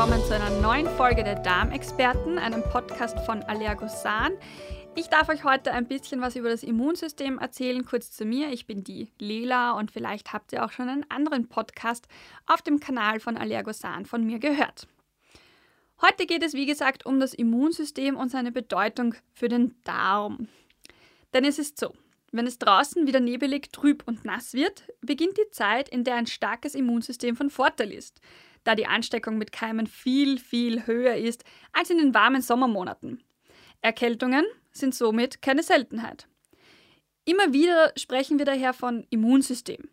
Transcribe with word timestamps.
willkommen 0.00 0.24
zu 0.24 0.34
einer 0.34 0.48
neuen 0.62 0.88
Folge 0.96 1.22
der 1.22 1.34
Darmexperten, 1.34 2.38
einem 2.38 2.62
Podcast 2.62 3.18
von 3.26 3.42
Allergosan. 3.42 4.32
Ich 4.96 5.08
darf 5.08 5.28
euch 5.28 5.44
heute 5.44 5.72
ein 5.72 5.86
bisschen 5.86 6.20
was 6.20 6.36
über 6.36 6.48
das 6.48 6.62
Immunsystem 6.62 7.38
erzählen. 7.38 7.84
Kurz 7.84 8.12
zu 8.12 8.24
mir, 8.24 8.52
ich 8.52 8.66
bin 8.66 8.84
die 8.84 9.12
Lela 9.18 9.72
und 9.72 9.90
vielleicht 9.90 10.32
habt 10.32 10.52
ihr 10.52 10.64
auch 10.64 10.72
schon 10.72 10.88
einen 10.88 11.10
anderen 11.10 11.48
Podcast 11.48 12.08
auf 12.46 12.62
dem 12.62 12.80
Kanal 12.80 13.20
von 13.20 13.36
Allergosan 13.36 14.04
von 14.04 14.24
mir 14.24 14.38
gehört. 14.38 14.86
Heute 16.02 16.26
geht 16.26 16.42
es, 16.42 16.54
wie 16.54 16.66
gesagt, 16.66 17.06
um 17.06 17.20
das 17.20 17.34
Immunsystem 17.34 18.16
und 18.16 18.30
seine 18.30 18.52
Bedeutung 18.52 19.14
für 19.32 19.48
den 19.48 19.74
Darm. 19.84 20.48
Denn 21.34 21.44
es 21.44 21.58
ist 21.58 21.78
so, 21.78 21.94
wenn 22.32 22.46
es 22.46 22.58
draußen 22.58 23.06
wieder 23.06 23.20
nebelig, 23.20 23.72
trüb 23.72 24.02
und 24.06 24.24
nass 24.24 24.54
wird, 24.54 24.84
beginnt 25.00 25.36
die 25.36 25.50
Zeit, 25.50 25.88
in 25.88 26.04
der 26.04 26.16
ein 26.16 26.26
starkes 26.26 26.74
Immunsystem 26.74 27.36
von 27.36 27.50
Vorteil 27.50 27.92
ist 27.92 28.20
da 28.64 28.74
die 28.74 28.86
Ansteckung 28.86 29.38
mit 29.38 29.52
Keimen 29.52 29.86
viel, 29.86 30.38
viel 30.38 30.86
höher 30.86 31.14
ist 31.14 31.44
als 31.72 31.90
in 31.90 31.98
den 31.98 32.14
warmen 32.14 32.42
Sommermonaten. 32.42 33.22
Erkältungen 33.80 34.44
sind 34.72 34.94
somit 34.94 35.42
keine 35.42 35.62
Seltenheit. 35.62 36.26
Immer 37.24 37.52
wieder 37.52 37.92
sprechen 37.96 38.38
wir 38.38 38.46
daher 38.46 38.72
von 38.72 39.06
Immunsystem 39.10 39.88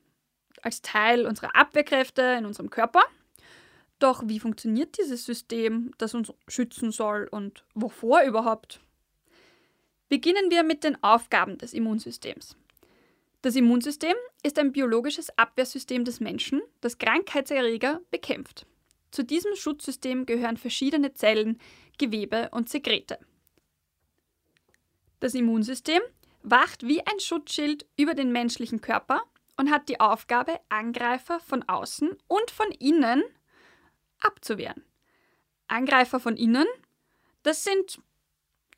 als 0.61 0.81
Teil 0.81 1.25
unserer 1.25 1.55
Abwehrkräfte 1.55 2.21
in 2.37 2.45
unserem 2.45 2.69
Körper. 2.69 3.03
Doch 3.99 4.23
wie 4.25 4.39
funktioniert 4.39 4.97
dieses 4.97 5.25
System, 5.25 5.91
das 5.97 6.13
uns 6.13 6.33
schützen 6.47 6.91
soll 6.91 7.27
und 7.31 7.63
wovor 7.73 8.23
überhaupt? 8.23 8.79
Beginnen 10.09 10.49
wir 10.51 10.63
mit 10.63 10.83
den 10.83 11.01
Aufgaben 11.03 11.57
des 11.57 11.73
Immunsystems. 11.73 12.55
Das 13.41 13.55
Immunsystem 13.55 14.15
ist 14.43 14.57
ein 14.59 14.71
biologisches 14.71 15.37
Abwehrsystem 15.37 16.05
des 16.05 16.19
Menschen, 16.19 16.61
das 16.81 16.97
Krankheitserreger 16.97 18.01
bekämpft. 18.11 18.65
Zu 19.11 19.23
diesem 19.23 19.55
Schutzsystem 19.55 20.25
gehören 20.25 20.57
verschiedene 20.57 21.13
Zellen, 21.13 21.59
Gewebe 21.97 22.49
und 22.51 22.69
Sekrete. 22.69 23.19
Das 25.19 25.33
Immunsystem 25.33 26.01
wacht 26.43 26.83
wie 26.83 27.05
ein 27.05 27.19
Schutzschild 27.19 27.85
über 27.97 28.13
den 28.13 28.31
menschlichen 28.31 28.81
Körper 28.81 29.23
und 29.57 29.71
hat 29.71 29.89
die 29.89 29.99
Aufgabe, 29.99 30.59
Angreifer 30.69 31.39
von 31.39 31.67
außen 31.67 32.15
und 32.27 32.51
von 32.51 32.71
innen 32.71 33.23
abzuwehren. 34.19 34.83
Angreifer 35.67 36.19
von 36.19 36.37
innen, 36.37 36.67
das 37.43 37.63
sind 37.63 37.99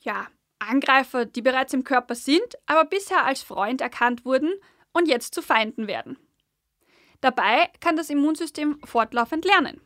ja 0.01 0.27
Angreifer, 0.59 1.25
die 1.25 1.41
bereits 1.41 1.73
im 1.73 1.83
Körper 1.83 2.15
sind, 2.15 2.57
aber 2.65 2.85
bisher 2.85 3.25
als 3.25 3.43
Freund 3.43 3.81
erkannt 3.81 4.25
wurden 4.25 4.51
und 4.91 5.07
jetzt 5.07 5.33
zu 5.33 5.41
Feinden 5.41 5.87
werden. 5.87 6.17
Dabei 7.21 7.69
kann 7.79 7.95
das 7.95 8.09
Immunsystem 8.09 8.79
fortlaufend 8.83 9.45
lernen. 9.45 9.81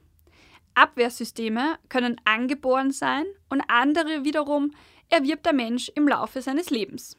Abwehrsysteme 0.75 1.77
können 1.89 2.19
angeboren 2.25 2.91
sein 2.91 3.25
und 3.49 3.61
andere 3.67 4.23
wiederum 4.23 4.71
erwirbt 5.13 5.45
der 5.45 5.53
Mensch 5.53 5.91
im 5.93 6.07
Laufe 6.07 6.41
seines 6.41 6.71
Lebens. 6.71 7.17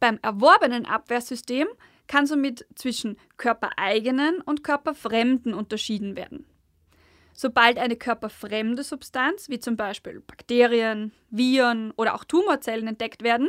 Beim 0.00 0.18
erworbenen 0.22 0.86
Abwehrsystem 0.86 1.68
kann 2.06 2.26
somit 2.26 2.66
zwischen 2.74 3.18
körpereigenen 3.36 4.40
und 4.40 4.64
körperfremden 4.64 5.52
unterschieden 5.52 6.16
werden. 6.16 6.46
Sobald 7.34 7.78
eine 7.78 7.96
körperfremde 7.96 8.82
Substanz, 8.82 9.50
wie 9.50 9.60
zum 9.60 9.76
Beispiel 9.76 10.20
Bakterien, 10.20 11.12
Viren 11.28 11.90
oder 11.92 12.14
auch 12.14 12.24
Tumorzellen 12.24 12.88
entdeckt 12.88 13.22
werden, 13.22 13.48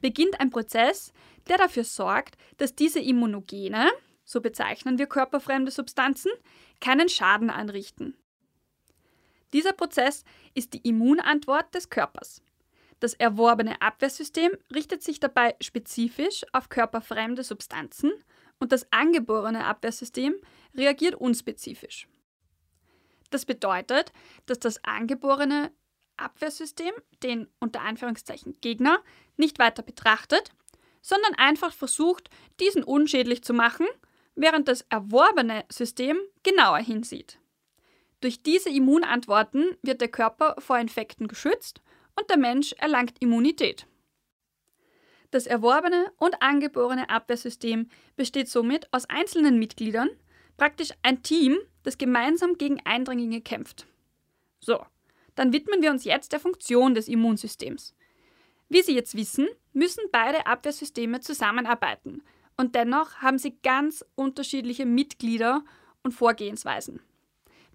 beginnt 0.00 0.38
ein 0.38 0.50
Prozess, 0.50 1.12
der 1.48 1.56
dafür 1.56 1.84
sorgt, 1.84 2.36
dass 2.58 2.74
diese 2.74 3.00
Immunogene, 3.00 3.88
so 4.24 4.42
bezeichnen 4.42 4.98
wir 4.98 5.06
körperfremde 5.06 5.70
Substanzen, 5.70 6.30
keinen 6.80 7.08
Schaden 7.08 7.48
anrichten. 7.48 8.14
Dieser 9.54 9.72
Prozess 9.72 10.24
ist 10.52 10.74
die 10.74 10.86
Immunantwort 10.86 11.74
des 11.74 11.88
Körpers. 11.88 12.42
Das 13.00 13.14
erworbene 13.14 13.80
Abwehrsystem 13.80 14.50
richtet 14.74 15.02
sich 15.02 15.20
dabei 15.20 15.54
spezifisch 15.60 16.44
auf 16.52 16.68
körperfremde 16.68 17.44
Substanzen 17.44 18.12
und 18.58 18.72
das 18.72 18.90
angeborene 18.92 19.64
Abwehrsystem 19.64 20.34
reagiert 20.74 21.14
unspezifisch. 21.14 22.08
Das 23.30 23.44
bedeutet, 23.44 24.12
dass 24.46 24.58
das 24.58 24.82
angeborene 24.84 25.70
Abwehrsystem 26.16 26.92
den 27.22 27.46
unter 27.60 27.82
Anführungszeichen 27.82 28.60
Gegner 28.60 29.00
nicht 29.36 29.58
weiter 29.58 29.82
betrachtet, 29.82 30.50
sondern 31.00 31.34
einfach 31.34 31.72
versucht, 31.72 32.28
diesen 32.58 32.82
unschädlich 32.82 33.44
zu 33.44 33.54
machen, 33.54 33.86
während 34.34 34.66
das 34.66 34.84
erworbene 34.88 35.64
System 35.70 36.18
genauer 36.42 36.78
hinsieht. 36.78 37.38
Durch 38.20 38.42
diese 38.42 38.70
Immunantworten 38.70 39.76
wird 39.82 40.00
der 40.00 40.08
Körper 40.08 40.56
vor 40.58 40.78
Infekten 40.78 41.28
geschützt 41.28 41.80
und 42.18 42.28
der 42.30 42.38
Mensch 42.38 42.72
erlangt 42.78 43.16
Immunität. 43.20 43.86
Das 45.30 45.46
erworbene 45.46 46.10
und 46.16 46.42
angeborene 46.42 47.10
Abwehrsystem 47.10 47.88
besteht 48.16 48.48
somit 48.48 48.92
aus 48.92 49.04
einzelnen 49.06 49.58
Mitgliedern, 49.58 50.08
praktisch 50.56 50.90
ein 51.02 51.22
Team, 51.22 51.58
das 51.82 51.98
gemeinsam 51.98 52.56
gegen 52.56 52.80
Eindringlinge 52.84 53.42
kämpft. 53.42 53.86
So, 54.60 54.84
dann 55.34 55.52
widmen 55.52 55.82
wir 55.82 55.90
uns 55.90 56.04
jetzt 56.04 56.32
der 56.32 56.40
Funktion 56.40 56.94
des 56.94 57.08
Immunsystems. 57.08 57.94
Wie 58.68 58.82
Sie 58.82 58.94
jetzt 58.94 59.16
wissen, 59.16 59.48
müssen 59.72 60.04
beide 60.10 60.46
Abwehrsysteme 60.46 61.20
zusammenarbeiten 61.20 62.22
und 62.56 62.74
dennoch 62.74 63.16
haben 63.16 63.38
sie 63.38 63.56
ganz 63.62 64.04
unterschiedliche 64.14 64.84
Mitglieder 64.84 65.64
und 66.02 66.12
Vorgehensweisen. 66.12 67.00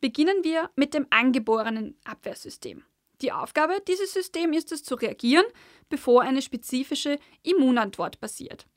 Beginnen 0.02 0.44
wir 0.44 0.70
mit 0.75 0.94
dem 0.94 1.08
angeborenen 1.10 1.96
Abwehrsystem. 2.04 2.84
Die 3.23 3.31
Aufgabe 3.31 3.81
dieses 3.88 4.13
Systems 4.13 4.57
ist 4.57 4.72
es 4.73 4.84
zu 4.84 4.95
reagieren, 4.95 5.45
bevor 5.88 6.23
eine 6.23 6.41
spezifische 6.41 7.17
Immunantwort 7.41 8.19
passiert. 8.19 8.67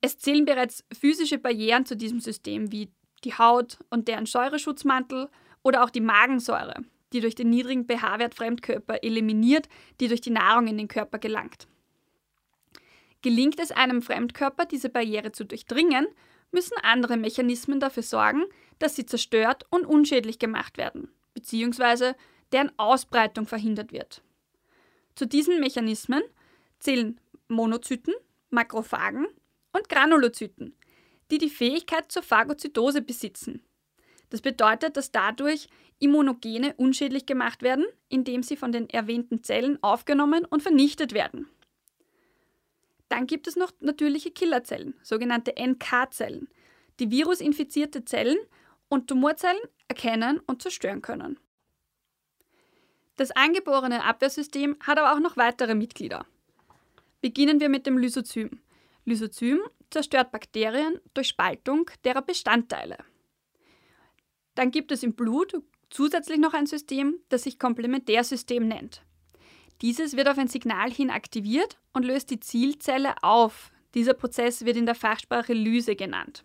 Es 0.00 0.18
zählen 0.18 0.44
bereits 0.44 0.84
physische 0.92 1.38
Barrieren 1.38 1.86
zu 1.86 1.96
diesem 1.96 2.18
System 2.18 2.72
wie 2.72 2.90
die 3.22 3.32
Haut 3.32 3.78
und 3.90 4.08
deren 4.08 4.26
Säureschutzmantel 4.26 5.30
oder 5.62 5.84
auch 5.84 5.90
die 5.90 6.00
Magensäure, 6.00 6.82
die 7.12 7.20
durch 7.20 7.36
den 7.36 7.48
niedrigen 7.48 7.86
pH-Wert 7.86 8.34
Fremdkörper 8.34 9.04
eliminiert, 9.04 9.68
die 10.00 10.08
durch 10.08 10.20
die 10.20 10.30
Nahrung 10.30 10.66
in 10.66 10.76
den 10.76 10.88
Körper 10.88 11.18
gelangt. 11.20 11.68
Gelingt 13.22 13.60
es 13.60 13.70
einem 13.70 14.02
Fremdkörper, 14.02 14.66
diese 14.66 14.90
Barriere 14.90 15.30
zu 15.30 15.44
durchdringen, 15.44 16.06
müssen 16.50 16.76
andere 16.82 17.16
Mechanismen 17.16 17.78
dafür 17.78 18.02
sorgen, 18.02 18.42
dass 18.80 18.96
sie 18.96 19.06
zerstört 19.06 19.64
und 19.70 19.86
unschädlich 19.86 20.40
gemacht 20.40 20.76
werden, 20.76 21.08
beziehungsweise 21.32 22.16
deren 22.54 22.72
Ausbreitung 22.78 23.46
verhindert 23.46 23.92
wird. 23.92 24.22
Zu 25.16 25.26
diesen 25.26 25.58
Mechanismen 25.58 26.22
zählen 26.78 27.20
Monozyten, 27.48 28.14
Makrophagen 28.50 29.26
und 29.72 29.88
Granulozyten, 29.88 30.76
die 31.32 31.38
die 31.38 31.50
Fähigkeit 31.50 32.12
zur 32.12 32.22
Phagozytose 32.22 33.02
besitzen. 33.02 33.62
Das 34.30 34.40
bedeutet, 34.40 34.96
dass 34.96 35.10
dadurch 35.10 35.68
Immunogene 35.98 36.74
unschädlich 36.74 37.26
gemacht 37.26 37.62
werden, 37.62 37.84
indem 38.08 38.44
sie 38.44 38.56
von 38.56 38.70
den 38.70 38.88
erwähnten 38.88 39.42
Zellen 39.42 39.82
aufgenommen 39.82 40.44
und 40.44 40.62
vernichtet 40.62 41.12
werden. 41.12 41.48
Dann 43.08 43.26
gibt 43.26 43.48
es 43.48 43.56
noch 43.56 43.72
natürliche 43.80 44.30
Killerzellen, 44.30 44.94
sogenannte 45.02 45.54
NK-Zellen, 45.58 46.48
die 47.00 47.10
virusinfizierte 47.10 48.04
Zellen 48.04 48.38
und 48.88 49.08
Tumorzellen 49.08 49.60
erkennen 49.88 50.40
und 50.46 50.62
zerstören 50.62 51.02
können. 51.02 51.38
Das 53.16 53.30
angeborene 53.30 54.04
Abwehrsystem 54.04 54.76
hat 54.80 54.98
aber 54.98 55.14
auch 55.14 55.20
noch 55.20 55.36
weitere 55.36 55.74
Mitglieder. 55.74 56.26
Beginnen 57.20 57.60
wir 57.60 57.68
mit 57.68 57.86
dem 57.86 57.96
Lysozym. 57.96 58.60
Lysozym 59.04 59.60
zerstört 59.90 60.32
Bakterien 60.32 61.00
durch 61.14 61.28
Spaltung 61.28 61.90
derer 62.04 62.22
Bestandteile. 62.22 62.98
Dann 64.54 64.70
gibt 64.70 64.92
es 64.92 65.02
im 65.02 65.14
Blut 65.14 65.54
zusätzlich 65.90 66.38
noch 66.38 66.54
ein 66.54 66.66
System, 66.66 67.20
das 67.28 67.42
sich 67.42 67.58
Komplementärsystem 67.58 68.66
nennt. 68.66 69.02
Dieses 69.80 70.16
wird 70.16 70.28
auf 70.28 70.38
ein 70.38 70.48
Signal 70.48 70.90
hin 70.90 71.10
aktiviert 71.10 71.78
und 71.92 72.04
löst 72.04 72.30
die 72.30 72.40
Zielzelle 72.40 73.22
auf. 73.22 73.72
Dieser 73.94 74.14
Prozess 74.14 74.64
wird 74.64 74.76
in 74.76 74.86
der 74.86 74.94
Fachsprache 74.94 75.52
Lyse 75.52 75.96
genannt. 75.96 76.44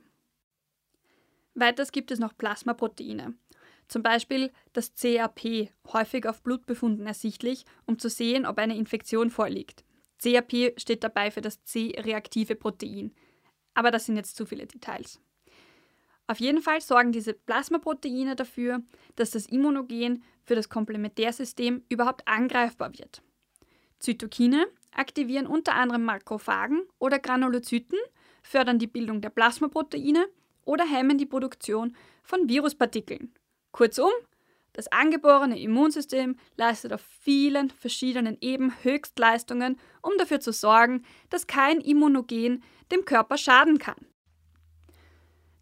Weiters 1.55 1.91
gibt 1.91 2.11
es 2.11 2.19
noch 2.19 2.37
Plasmaproteine. 2.37 3.33
Zum 3.89 4.03
Beispiel 4.03 4.51
das 4.71 4.93
CAP, 4.93 5.71
häufig 5.91 6.27
auf 6.27 6.43
Blutbefunden 6.43 7.07
ersichtlich, 7.07 7.65
um 7.85 7.97
zu 7.97 8.07
sehen, 8.07 8.45
ob 8.45 8.59
eine 8.59 8.77
Infektion 8.77 9.31
vorliegt. 9.31 9.83
CRP 10.19 10.79
steht 10.79 11.03
dabei 11.03 11.31
für 11.31 11.41
das 11.41 11.63
C-reaktive 11.63 12.55
Protein. 12.55 13.11
Aber 13.73 13.89
das 13.89 14.05
sind 14.05 14.15
jetzt 14.15 14.35
zu 14.35 14.45
viele 14.45 14.67
Details. 14.67 15.19
Auf 16.27 16.39
jeden 16.39 16.61
Fall 16.61 16.81
sorgen 16.81 17.11
diese 17.11 17.33
Plasmaproteine 17.33 18.35
dafür, 18.35 18.83
dass 19.15 19.31
das 19.31 19.47
Immunogen 19.47 20.23
für 20.43 20.53
das 20.53 20.69
Komplementärsystem 20.69 21.83
überhaupt 21.89 22.27
angreifbar 22.27 22.93
wird. 22.95 23.23
Zytokine 23.97 24.67
aktivieren 24.91 25.47
unter 25.47 25.73
anderem 25.73 26.03
Makrophagen 26.03 26.83
oder 26.99 27.17
Granulozyten, 27.17 27.97
fördern 28.43 28.77
die 28.77 28.87
Bildung 28.87 29.21
der 29.21 29.31
Plasmaproteine 29.31 30.27
oder 30.63 30.85
hemmen 30.85 31.17
die 31.17 31.25
Produktion 31.25 31.95
von 32.21 32.47
Viruspartikeln. 32.47 33.33
Kurzum, 33.71 34.11
das 34.73 34.87
angeborene 34.87 35.59
Immunsystem 35.59 36.37
leistet 36.55 36.93
auf 36.93 37.01
vielen 37.21 37.69
verschiedenen 37.69 38.37
Ebenen 38.39 38.73
Höchstleistungen, 38.83 39.79
um 40.01 40.13
dafür 40.17 40.39
zu 40.39 40.53
sorgen, 40.53 41.03
dass 41.29 41.47
kein 41.47 41.81
Immunogen 41.81 42.63
dem 42.91 43.05
Körper 43.05 43.37
schaden 43.37 43.77
kann. 43.77 44.07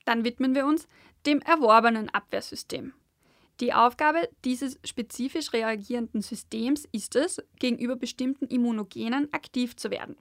Dann 0.06 0.24
widmen 0.24 0.56
wir 0.56 0.66
uns 0.66 0.88
dem 1.26 1.42
erworbenen 1.42 2.10
Abwehrsystem. 2.10 2.94
Die 3.60 3.74
Aufgabe 3.74 4.30
dieses 4.46 4.80
spezifisch 4.84 5.52
reagierenden 5.52 6.22
Systems 6.22 6.88
ist 6.92 7.16
es, 7.16 7.42
gegenüber 7.60 7.96
bestimmten 7.96 8.46
Immunogenen 8.46 9.34
aktiv 9.34 9.76
zu 9.76 9.90
werden. 9.90 10.16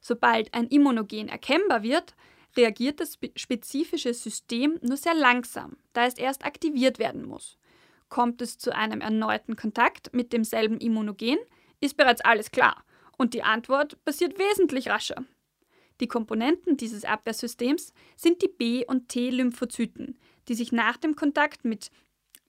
Sobald 0.00 0.52
ein 0.54 0.68
Immunogen 0.68 1.28
erkennbar 1.28 1.82
wird, 1.82 2.14
reagiert 2.56 3.00
das 3.00 3.18
spezifische 3.36 4.14
System 4.14 4.78
nur 4.82 4.96
sehr 4.96 5.14
langsam, 5.14 5.76
da 5.92 6.06
es 6.06 6.14
erst 6.14 6.44
aktiviert 6.44 6.98
werden 6.98 7.24
muss. 7.24 7.58
Kommt 8.08 8.40
es 8.42 8.58
zu 8.58 8.74
einem 8.74 9.00
erneuten 9.00 9.56
Kontakt 9.56 10.12
mit 10.12 10.32
demselben 10.32 10.78
Immunogen, 10.78 11.38
ist 11.80 11.96
bereits 11.96 12.20
alles 12.20 12.50
klar 12.50 12.84
und 13.18 13.34
die 13.34 13.42
Antwort 13.42 14.02
passiert 14.04 14.38
wesentlich 14.38 14.88
rascher. 14.88 15.24
Die 16.00 16.08
Komponenten 16.08 16.76
dieses 16.76 17.04
Abwehrsystems 17.04 17.92
sind 18.16 18.42
die 18.42 18.48
B- 18.48 18.84
und 18.84 19.08
T-Lymphozyten, 19.08 20.18
die 20.48 20.54
sich 20.54 20.72
nach 20.72 20.96
dem 20.96 21.14
Kontakt 21.14 21.64
mit 21.64 21.90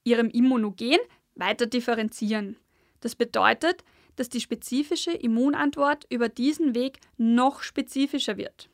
ihrem 0.04 0.28
Immunogen 0.30 0.98
weiter 1.34 1.66
differenzieren. 1.66 2.56
Das 3.00 3.14
bedeutet, 3.14 3.84
dass 4.16 4.28
die 4.28 4.40
spezifische 4.40 5.12
Immunantwort 5.12 6.06
über 6.10 6.28
diesen 6.28 6.74
Weg 6.74 6.98
noch 7.18 7.62
spezifischer 7.62 8.36
wird. 8.36 8.68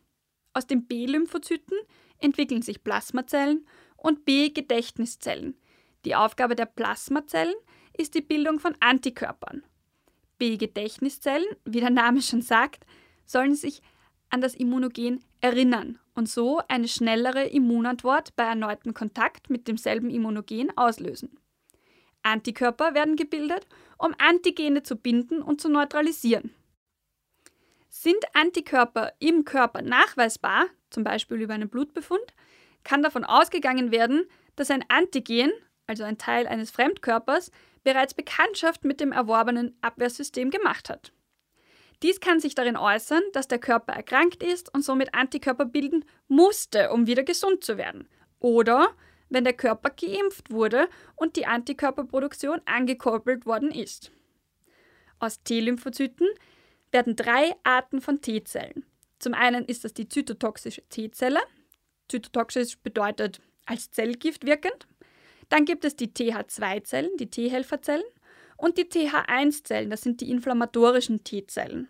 Aus 0.55 0.67
den 0.67 0.87
B-Lymphozyten 0.87 1.79
entwickeln 2.19 2.63
sich 2.63 2.85
Plasmazellen 2.85 3.67
und 3.97 4.25
B-Gedächtniszellen. 4.25 5.57
Die 6.05 6.15
Aufgabe 6.15 6.57
der 6.57 6.67
Plasmazellen 6.67 7.55
ist 7.97 8.15
die 8.15 8.21
Bildung 8.21 8.59
von 8.59 8.75
Antikörpern. 8.81 9.63
B-Gedächtniszellen, 10.39 11.47
wie 11.65 11.81
der 11.81 11.91
Name 11.91 12.21
schon 12.23 12.43
sagt, 12.43 12.85
sollen 13.27 13.55
sich 13.55 13.83
an 14.31 14.41
das 14.41 14.55
Immunogen 14.55 15.23
erinnern 15.41 15.99
und 16.15 16.29
so 16.29 16.61
eine 16.69 16.89
schnellere 16.89 17.45
Immunantwort 17.45 18.35
bei 18.35 18.45
erneuten 18.45 18.95
Kontakt 18.95 19.51
mit 19.51 19.69
demselben 19.69 20.11
Immunogen 20.11 20.77
auslösen. 20.77 21.39
Antikörper 22.23 22.95
werden 22.95 23.17
gebildet, 23.17 23.67
um 23.99 24.15
Antigene 24.19 24.83
zu 24.83 24.97
binden 24.97 25.43
und 25.43 25.61
zu 25.61 25.69
neutralisieren. 25.69 26.55
Sind 27.95 28.25
Antikörper 28.33 29.13
im 29.19 29.45
Körper 29.45 29.83
nachweisbar, 29.83 30.65
zum 30.89 31.05
Beispiel 31.05 31.43
über 31.43 31.53
einen 31.53 31.69
Blutbefund, 31.69 32.25
kann 32.85 33.03
davon 33.03 33.23
ausgegangen 33.23 33.93
werden, 33.93 34.27
dass 34.57 34.71
ein 34.71 34.83
Antigen, 34.89 35.53
also 35.87 36.03
ein 36.03 36.17
Teil 36.17 36.47
eines 36.47 36.71
Fremdkörpers, 36.71 37.51
bereits 37.85 38.15
Bekanntschaft 38.15 38.85
mit 38.85 38.99
dem 38.99 39.13
erworbenen 39.13 39.77
Abwehrsystem 39.83 40.51
gemacht 40.51 40.89
hat. 40.89 41.13
Dies 42.03 42.19
kann 42.19 42.41
sich 42.41 42.55
darin 42.55 42.79
äußern, 42.79 43.23
dass 43.35 43.47
der 43.47 43.59
Körper 43.59 43.93
erkrankt 43.93 44.43
ist 44.43 44.73
und 44.73 44.83
somit 44.83 45.15
Antikörper 45.15 45.67
bilden 45.67 46.07
musste, 46.29 46.93
um 46.93 47.07
wieder 47.07 47.25
gesund 47.25 47.63
zu 47.63 47.77
werden. 47.77 48.09
Oder 48.39 48.97
wenn 49.29 49.45
der 49.45 49.53
Körper 49.53 49.91
geimpft 49.91 50.51
wurde 50.51 50.89
und 51.15 51.37
die 51.37 51.45
Antikörperproduktion 51.45 52.63
angekurbelt 52.65 53.45
worden 53.45 53.71
ist. 53.71 54.13
Aus 55.19 55.43
T-Lymphozyten 55.43 56.27
werden 56.93 57.17
drei 57.17 57.55
Arten 57.65 58.01
von 58.01 58.21
T-Zellen. 58.21 58.85
Zum 59.19 59.35
einen 59.35 59.65
ist 59.65 59.85
das 59.85 59.95
die 59.95 60.09
zytotoxische 60.09 60.83
T-Zelle. 60.89 61.41
Zytotoxisch 62.09 62.77
bedeutet 62.79 63.41
als 63.67 63.91
Zellgift 63.91 64.45
wirkend. 64.45 64.87
Dann 65.49 65.65
gibt 65.65 65.85
es 65.85 65.97
die 65.97 66.09
TH2-Zellen, 66.09 67.17
die 67.19 67.31
T-Helferzellen 67.31 68.05
und 68.57 68.79
die 68.79 68.85
TH1-Zellen, 68.85 69.91
das 69.91 70.03
sind 70.03 70.21
die 70.21 70.31
inflammatorischen 70.31 71.25
T-Zellen. 71.25 71.89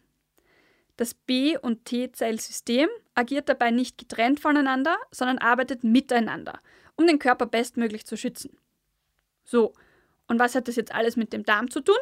Das 0.96 1.14
B- 1.14 1.56
und 1.58 1.84
T-Zellsystem 1.84 2.88
agiert 3.14 3.48
dabei 3.48 3.70
nicht 3.70 3.98
getrennt 3.98 4.40
voneinander, 4.40 4.96
sondern 5.10 5.38
arbeitet 5.38 5.84
miteinander, 5.84 6.60
um 6.96 7.06
den 7.06 7.18
Körper 7.18 7.46
bestmöglich 7.46 8.06
zu 8.06 8.16
schützen. 8.16 8.56
So, 9.44 9.74
und 10.28 10.38
was 10.38 10.54
hat 10.54 10.68
das 10.68 10.76
jetzt 10.76 10.94
alles 10.94 11.16
mit 11.16 11.32
dem 11.32 11.44
Darm 11.44 11.70
zu 11.70 11.80
tun? 11.80 11.96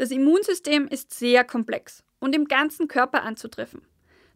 Das 0.00 0.10
Immunsystem 0.10 0.88
ist 0.88 1.12
sehr 1.12 1.44
komplex 1.44 2.02
und 2.20 2.34
im 2.34 2.46
ganzen 2.46 2.88
Körper 2.88 3.22
anzutreffen. 3.22 3.82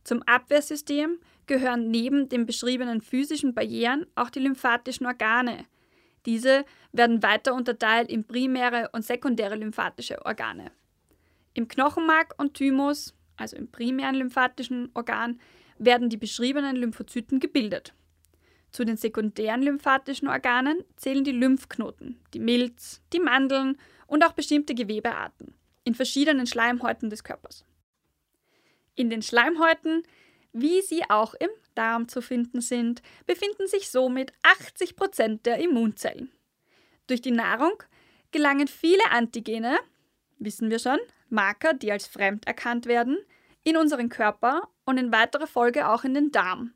Zum 0.03 0.23
Abwehrsystem 0.25 1.19
gehören 1.47 1.91
neben 1.91 2.29
den 2.29 2.45
beschriebenen 2.45 3.01
physischen 3.01 3.55
Barrieren 3.55 4.05
auch 4.15 4.29
die 4.29 4.41
lymphatischen 4.41 5.07
Organe, 5.07 5.65
diese 6.27 6.67
werden 6.93 7.23
weiter 7.23 7.55
unterteilt 7.55 8.11
in 8.11 8.25
primäre 8.25 8.91
und 8.93 9.07
sekundäre 9.07 9.57
lymphatische 9.57 10.23
Organe. 10.27 10.71
Im 11.55 11.67
Knochenmark 11.67 12.35
und 12.37 12.53
Thymus, 12.53 13.15
also 13.39 13.57
im 13.57 13.71
primären 13.71 14.17
lymphatischen 14.17 14.91
Organ, 14.93 15.41
werden 15.79 16.11
die 16.11 16.19
beschriebenen 16.19 16.77
Lymphozyten 16.77 17.41
gebildet. 17.41 17.95
Zu 18.71 18.85
den 18.85 18.99
sekundären 18.99 19.63
lymphatischen 19.63 20.29
Organen 20.29 20.85
zählen 20.97 21.25
die 21.25 21.33
Lymphknoten, 21.33 22.21
die 22.35 22.41
Milz, 22.41 23.01
die 23.15 23.21
Mandeln 23.21 23.79
und 24.07 24.25
auch 24.25 24.33
bestimmte 24.33 24.75
Gewebearten 24.75 25.55
in 25.85 25.95
verschiedenen 25.95 26.47
Schleimhäuten 26.47 27.11
des 27.11 27.25
Körpers. 27.25 27.65
In 28.95 29.11
den 29.11 29.23
Schleimhäuten, 29.23 30.03
wie 30.53 30.81
sie 30.83 31.03
auch 31.09 31.35
im 31.35 31.51
Darm 31.75 32.09
zu 32.09 32.23
finden 32.23 32.61
sind, 32.61 33.03
befinden 33.27 33.67
sich 33.67 33.91
somit 33.91 34.33
80 34.43 34.97
Prozent 34.97 35.47
der 35.47 35.59
Immunzellen. 35.59 36.31
Durch 37.07 37.21
die 37.21 37.33
Nahrung 37.33 37.83
gelangen 38.31 38.69
viele 38.69 39.11
Antigene, 39.11 39.79
wissen 40.39 40.71
wir 40.71 40.79
schon, 40.79 40.99
Marker, 41.29 41.75
die 41.75 41.93
als 41.93 42.07
fremd 42.07 42.47
erkannt 42.47 42.87
werden, 42.87 43.19
in 43.63 43.77
unseren 43.77 44.09
Körper 44.09 44.69
und 44.85 44.99
in 44.99 45.13
weiterer 45.13 45.47
Folge 45.47 45.89
auch 45.89 46.05
in 46.05 46.15
den 46.15 46.31
Darm. 46.31 46.73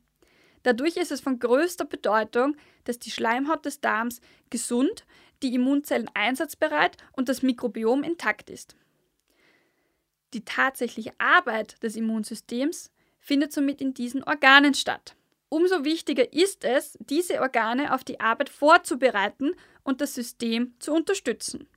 Dadurch 0.63 0.97
ist 0.97 1.11
es 1.11 1.21
von 1.21 1.39
größter 1.39 1.85
Bedeutung, 1.85 2.57
dass 2.83 2.99
die 2.99 3.11
Schleimhaut 3.11 3.65
des 3.65 3.79
Darms 3.79 4.19
gesund, 4.49 5.05
die 5.43 5.53
Immunzellen 5.53 6.09
einsatzbereit 6.13 6.97
und 7.13 7.29
das 7.29 7.41
Mikrobiom 7.41 8.03
intakt 8.03 8.49
ist. 8.49 8.75
Die 10.33 10.45
tatsächliche 10.45 11.13
Arbeit 11.17 11.81
des 11.81 11.95
Immunsystems 11.95 12.91
findet 13.17 13.51
somit 13.51 13.81
in 13.81 13.93
diesen 13.93 14.23
Organen 14.23 14.73
statt. 14.73 15.15
Umso 15.49 15.83
wichtiger 15.83 16.31
ist 16.31 16.63
es, 16.63 16.97
diese 17.01 17.41
Organe 17.41 17.93
auf 17.93 18.03
die 18.03 18.19
Arbeit 18.19 18.49
vorzubereiten 18.49 19.55
und 19.83 20.01
das 20.01 20.13
System 20.13 20.75
zu 20.79 20.93
unterstützen. 20.93 21.67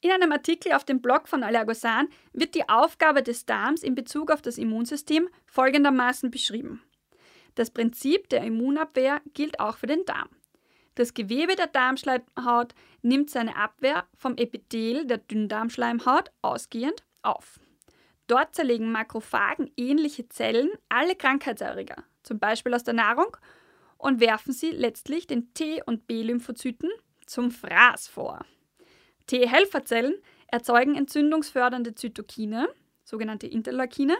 In 0.00 0.12
einem 0.12 0.30
Artikel 0.30 0.72
auf 0.72 0.84
dem 0.84 1.02
Blog 1.02 1.26
von 1.26 1.42
Allergosan 1.42 2.08
wird 2.32 2.54
die 2.54 2.68
Aufgabe 2.68 3.24
des 3.24 3.46
Darms 3.46 3.82
in 3.82 3.96
Bezug 3.96 4.30
auf 4.30 4.40
das 4.40 4.56
Immunsystem 4.56 5.28
folgendermaßen 5.46 6.30
beschrieben. 6.30 6.82
Das 7.56 7.70
Prinzip 7.70 8.28
der 8.28 8.44
Immunabwehr 8.44 9.20
gilt 9.34 9.58
auch 9.58 9.76
für 9.76 9.88
den 9.88 10.04
Darm. 10.04 10.28
Das 10.98 11.14
Gewebe 11.14 11.54
der 11.54 11.68
Darmschleimhaut 11.68 12.74
nimmt 13.02 13.30
seine 13.30 13.54
Abwehr 13.54 14.08
vom 14.16 14.36
Epithel 14.36 15.06
der 15.06 15.18
Dünndarmschleimhaut 15.18 16.32
ausgehend 16.42 17.04
auf. 17.22 17.60
Dort 18.26 18.56
zerlegen 18.56 18.90
Makrophagen 18.90 19.70
ähnliche 19.76 20.28
Zellen 20.28 20.70
alle 20.88 21.14
Krankheitserreger, 21.14 22.02
zum 22.24 22.40
Beispiel 22.40 22.74
aus 22.74 22.82
der 22.82 22.94
Nahrung, 22.94 23.36
und 23.96 24.18
werfen 24.18 24.52
sie 24.52 24.72
letztlich 24.72 25.28
den 25.28 25.54
T- 25.54 25.84
und 25.86 26.08
B-Lymphozyten 26.08 26.90
zum 27.26 27.52
Fraß 27.52 28.08
vor. 28.08 28.44
T-Helferzellen 29.28 30.16
erzeugen 30.48 30.96
entzündungsfördernde 30.96 31.94
Zytokine, 31.94 32.68
sogenannte 33.04 33.46
Interleukine, 33.46 34.18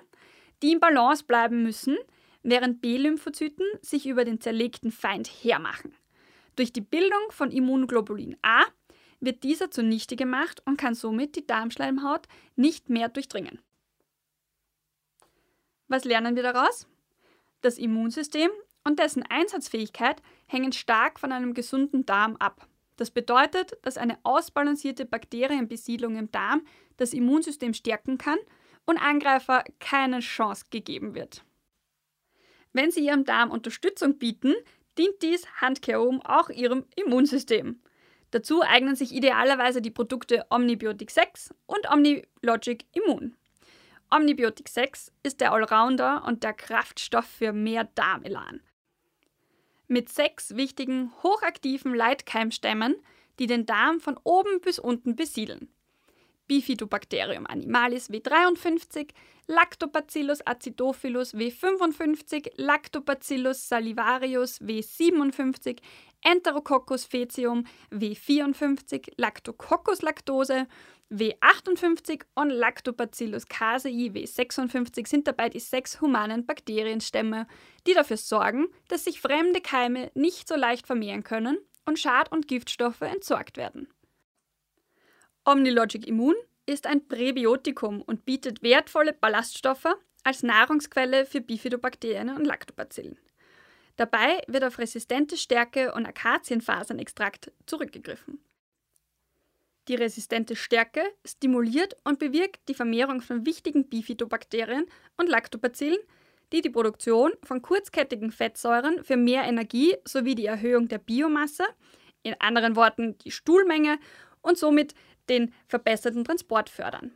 die 0.63 0.75
im 0.75 0.79
Balance 0.79 1.25
bleiben 1.25 1.65
müssen, 1.65 1.97
während 2.45 2.81
B-Lymphozyten 2.81 3.67
sich 3.83 4.07
über 4.07 4.25
den 4.25 4.41
zerlegten 4.41 4.93
Feind 4.93 5.27
hermachen. 5.27 5.93
Durch 6.59 6.73
die 6.73 6.81
Bildung 6.81 7.31
von 7.31 7.53
Immunglobulin 7.53 8.37
A 8.43 8.65
wird 9.21 9.45
dieser 9.45 9.71
zunichte 9.71 10.17
gemacht 10.17 10.61
und 10.67 10.77
kann 10.77 10.97
somit 10.97 11.37
die 11.37 11.47
Darmschleimhaut 11.47 12.27
nicht 12.57 12.91
mehr 12.91 13.09
durchdringen. 13.09 13.61
Was 15.87 16.05
lernen 16.05 16.35
wir 16.35 16.43
daraus? 16.43 16.89
Das 17.61 17.79
Immunsystem 17.79 18.51
und 18.83 18.99
dessen 18.99 19.23
Einsatzfähigkeit 19.23 20.21
hängen 20.49 20.73
stark 20.73 21.21
von 21.21 21.31
einem 21.31 21.55
gesunden 21.55 22.07
Darm 22.07 22.35
ab. 22.39 22.67
Das 22.97 23.13
bedeutet, 23.13 23.79
dass 23.83 23.97
eine 23.97 24.19
ausbalancierte 24.25 25.05
Bakterienbesiedlung 25.07 26.17
im 26.17 26.33
Darm 26.33 26.67
das 26.97 27.13
Immunsystem 27.13 27.73
stärken 27.73 28.19
kann 28.19 28.39
und 28.85 28.99
Angreifer 28.99 29.63
keine 29.79 30.19
Chance 30.19 30.65
gegeben 30.71 31.15
wird. 31.15 31.45
Wenn 32.73 32.91
Sie 32.91 33.07
Ihrem 33.07 33.25
Darm 33.25 33.53
Unterstützung 33.53 34.19
bieten, 34.19 34.55
dient 34.99 35.23
dies 35.23 35.47
handkehrum 35.61 36.21
auch 36.23 36.51
Ihrem 36.51 36.85
Immunsystem. 36.97 37.81
Dazu 38.31 38.63
eignen 38.63 38.95
sich 38.95 39.15
idealerweise 39.15 39.81
die 39.81 39.91
Produkte 39.91 40.45
Omnibiotic 40.51 41.11
6 41.11 41.55
und 41.67 41.91
Omnilogic 41.91 42.85
Immun. 42.93 43.37
Omnibiotic 44.11 44.69
6 44.69 45.13
ist 45.23 45.41
der 45.41 45.53
Allrounder 45.53 46.25
und 46.27 46.43
der 46.43 46.53
Kraftstoff 46.53 47.27
für 47.27 47.53
mehr 47.53 47.85
Darmelan. 47.95 48.61
Mit 49.87 50.11
sechs 50.11 50.57
wichtigen, 50.57 51.13
hochaktiven 51.23 51.95
Leitkeimstämmen, 51.95 52.97
die 53.39 53.47
den 53.47 53.65
Darm 53.65 54.01
von 54.01 54.19
oben 54.25 54.61
bis 54.61 54.79
unten 54.79 55.17
besiedeln. 55.17 55.73
Bifidobacterium 56.49 57.47
animalis 57.47 58.11
W53, 58.11 59.09
Lactobacillus 59.47 60.41
acidophilus 60.47 61.35
W55, 61.35 62.51
Lactobacillus 62.57 63.69
salivarius 63.69 64.61
W57, 64.61 65.79
Enterococcus 66.23 67.05
faecium 67.05 67.65
W54, 67.93 69.13
Lactococcus 69.17 70.03
lactose 70.03 70.67
W58 71.11 72.25
und 72.35 72.51
Lactobacillus 72.51 73.47
casei 73.47 74.11
W56 74.13 75.09
sind 75.09 75.27
dabei 75.27 75.49
die 75.49 75.61
sechs 75.61 76.01
humanen 76.01 76.45
Bakterienstämme, 76.45 77.47
die 77.87 77.95
dafür 77.95 78.19
sorgen, 78.19 78.69
dass 78.89 79.05
sich 79.05 79.21
fremde 79.21 79.61
Keime 79.61 80.11
nicht 80.15 80.49
so 80.49 80.57
leicht 80.57 80.87
vermehren 80.87 81.25
können 81.25 81.59
und 81.87 81.99
Schad- 81.99 82.31
und 82.31 82.49
Giftstoffe 82.49 83.01
entsorgt 83.01 83.57
werden. 83.57 83.89
Omnilogic 85.49 86.07
Immun 86.07 86.35
ist 86.67 86.87
ein 86.87 87.09
Präbiotikum 87.09 88.03
und 88.03 88.27
bietet 88.27 88.63
wertvolle 88.63 89.15
Ballaststoffe 89.15 89.97
als 90.23 90.43
Nahrungsquelle 90.43 91.25
für 91.25 91.41
Bifidobakterien 91.41 92.29
und 92.29 92.45
Lactobacillen. 92.45 93.17
Dabei 93.97 94.43
wird 94.47 94.63
auf 94.63 94.79
resistente 94.79 95.39
Stärke 95.39 95.95
und 95.95 96.05
Akazienfasernextrakt 96.05 97.51
zurückgegriffen. 97.65 98.45
Die 99.89 99.95
resistente 99.95 100.55
Stärke 100.55 101.03
stimuliert 101.25 101.97
und 102.05 102.19
bewirkt 102.19 102.69
die 102.69 102.75
Vermehrung 102.75 103.23
von 103.23 103.47
wichtigen 103.47 103.89
Bifidobakterien 103.89 104.85
und 105.17 105.31
Lactobacillen, 105.31 105.99
die 106.53 106.61
die 106.61 106.69
Produktion 106.69 107.33
von 107.43 107.63
kurzkettigen 107.63 108.33
Fettsäuren 108.33 109.03
für 109.03 109.17
mehr 109.17 109.45
Energie 109.45 109.97
sowie 110.05 110.35
die 110.35 110.45
Erhöhung 110.45 110.89
der 110.89 110.99
Biomasse, 110.99 111.65
in 112.23 112.37
anderen 112.39 112.77
Worten 112.77 113.17
die 113.19 113.31
Stuhlmenge 113.31 113.99
und 114.43 114.59
somit 114.59 114.95
den 115.29 115.53
verbesserten 115.67 116.25
Transport 116.25 116.69
fördern. 116.69 117.13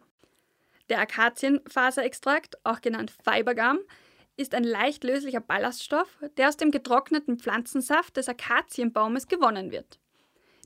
Der 0.89 1.01
Akazienfaserextrakt, 1.01 2.65
auch 2.65 2.81
genannt 2.81 3.13
Fibergum, 3.25 3.79
ist 4.37 4.55
ein 4.55 4.65
leicht 4.65 5.05
löslicher 5.05 5.41
Ballaststoff, 5.41 6.09
der 6.37 6.49
aus 6.49 6.57
dem 6.57 6.71
getrockneten 6.71 7.39
Pflanzensaft 7.39 8.17
des 8.17 8.29
Akazienbaumes 8.29 9.29
gewonnen 9.29 9.71
wird. 9.71 9.99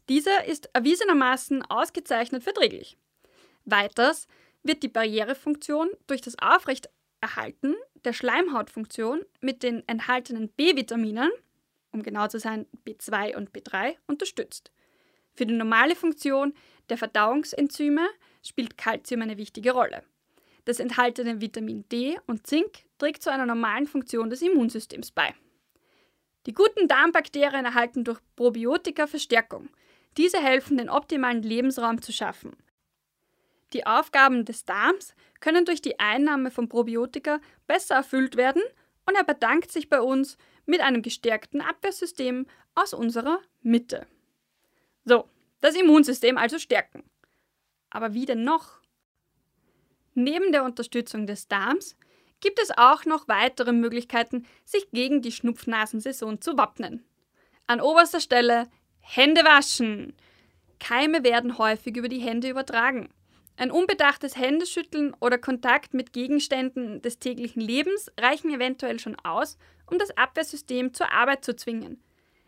Dieser 0.09 0.45
ist 0.45 0.71
erwiesenermaßen 0.73 1.63
ausgezeichnet 1.65 2.45
verträglich. 2.45 2.97
Weiters 3.65 4.29
wird 4.63 4.83
die 4.83 4.89
Barrierefunktion 4.89 5.91
durch 6.07 6.21
das 6.21 6.39
Aufrechterhalten 6.39 7.75
der 8.05 8.13
Schleimhautfunktion 8.13 9.25
mit 9.41 9.63
den 9.63 9.87
enthaltenen 9.89 10.49
B-Vitaminen, 10.49 11.31
um 11.93 12.03
genau 12.03 12.29
zu 12.29 12.39
sein 12.39 12.67
B2 12.87 13.37
und 13.37 13.51
B3, 13.51 13.97
unterstützt. 14.07 14.71
Für 15.35 15.45
die 15.45 15.55
normale 15.55 15.97
Funktion 15.97 16.55
der 16.89 16.99
Verdauungsenzyme 16.99 18.09
spielt 18.43 18.79
Kalzium 18.79 19.23
eine 19.23 19.39
wichtige 19.39 19.73
Rolle. 19.73 20.03
Das 20.65 20.81
enthaltene 20.81 21.41
Vitamin 21.41 21.89
D 21.89 22.19
und 22.27 22.47
Zink 22.47 22.85
trägt 22.99 23.23
zu 23.23 23.31
einer 23.31 23.47
normalen 23.47 23.87
Funktion 23.87 24.31
des 24.31 24.43
Immunsystems 24.43 25.13
bei. 25.13 25.35
Die 26.47 26.53
guten 26.53 26.89
Darmbakterien 26.89 27.65
erhalten 27.65 28.05
durch 28.05 28.21
Probiotika 28.37 29.07
Verstärkung. 29.07 29.69
Diese 30.17 30.39
helfen, 30.39 30.77
den 30.77 30.91
optimalen 30.91 31.43
Lebensraum 31.43 32.01
zu 32.01 32.13
schaffen. 32.13 32.57
Die 33.73 33.87
Aufgaben 33.87 34.45
des 34.45 34.65
Darms 34.65 35.15
können 35.41 35.65
durch 35.65 35.83
die 35.83 35.99
Einnahme 35.99 36.51
von 36.51 36.69
Probiotika 36.69 37.41
besser 37.67 37.97
erfüllt 37.97 38.37
werden 38.37 38.63
und 39.07 39.17
er 39.17 39.25
bedankt 39.25 39.71
sich 39.71 39.89
bei 39.89 40.01
uns 40.01 40.39
mit 40.67 40.81
einem 40.81 41.03
gestärkten 41.03 41.61
Abwehrsystem 41.61 42.47
aus 42.75 42.93
unserer 42.93 43.41
Mitte. 43.63 44.07
So, 45.05 45.29
das 45.61 45.75
Immunsystem 45.75 46.39
also 46.39 46.59
stärken. 46.59 47.05
Aber 47.91 48.15
wie 48.15 48.27
denn 48.27 48.45
noch? 48.45 48.81
Neben 50.15 50.53
der 50.53 50.65
Unterstützung 50.65 51.27
des 51.27 51.49
Darms 51.49 51.97
gibt 52.41 52.61
es 52.61 52.71
auch 52.77 53.05
noch 53.05 53.29
weitere 53.29 53.73
Möglichkeiten, 53.73 54.47
sich 54.65 54.91
gegen 54.91 55.23
die 55.23 55.33
Schnupfnasensaison 55.33 56.41
zu 56.41 56.57
wappnen. 56.57 57.05
An 57.67 57.81
oberster 57.81 58.21
Stelle 58.21 58.69
Hände 59.01 59.45
waschen. 59.45 60.15
Keime 60.81 61.25
werden 61.25 61.59
häufig 61.59 61.97
über 61.97 62.09
die 62.09 62.19
Hände 62.19 62.49
übertragen. 62.49 63.09
Ein 63.57 63.71
unbedachtes 63.71 64.37
Händeschütteln 64.37 65.15
oder 65.21 65.39
Kontakt 65.39 65.95
mit 65.95 66.13
Gegenständen 66.13 67.01
des 67.01 67.19
täglichen 67.19 67.63
Lebens 67.63 68.11
reichen 68.21 68.51
eventuell 68.51 68.99
schon 68.99 69.17
aus, 69.21 69.57
um 69.91 69.99
das 69.99 70.17
Abwehrsystem 70.17 70.93
zur 70.93 71.11
Arbeit 71.13 71.45
zu 71.45 71.57
zwingen. 71.57 72.03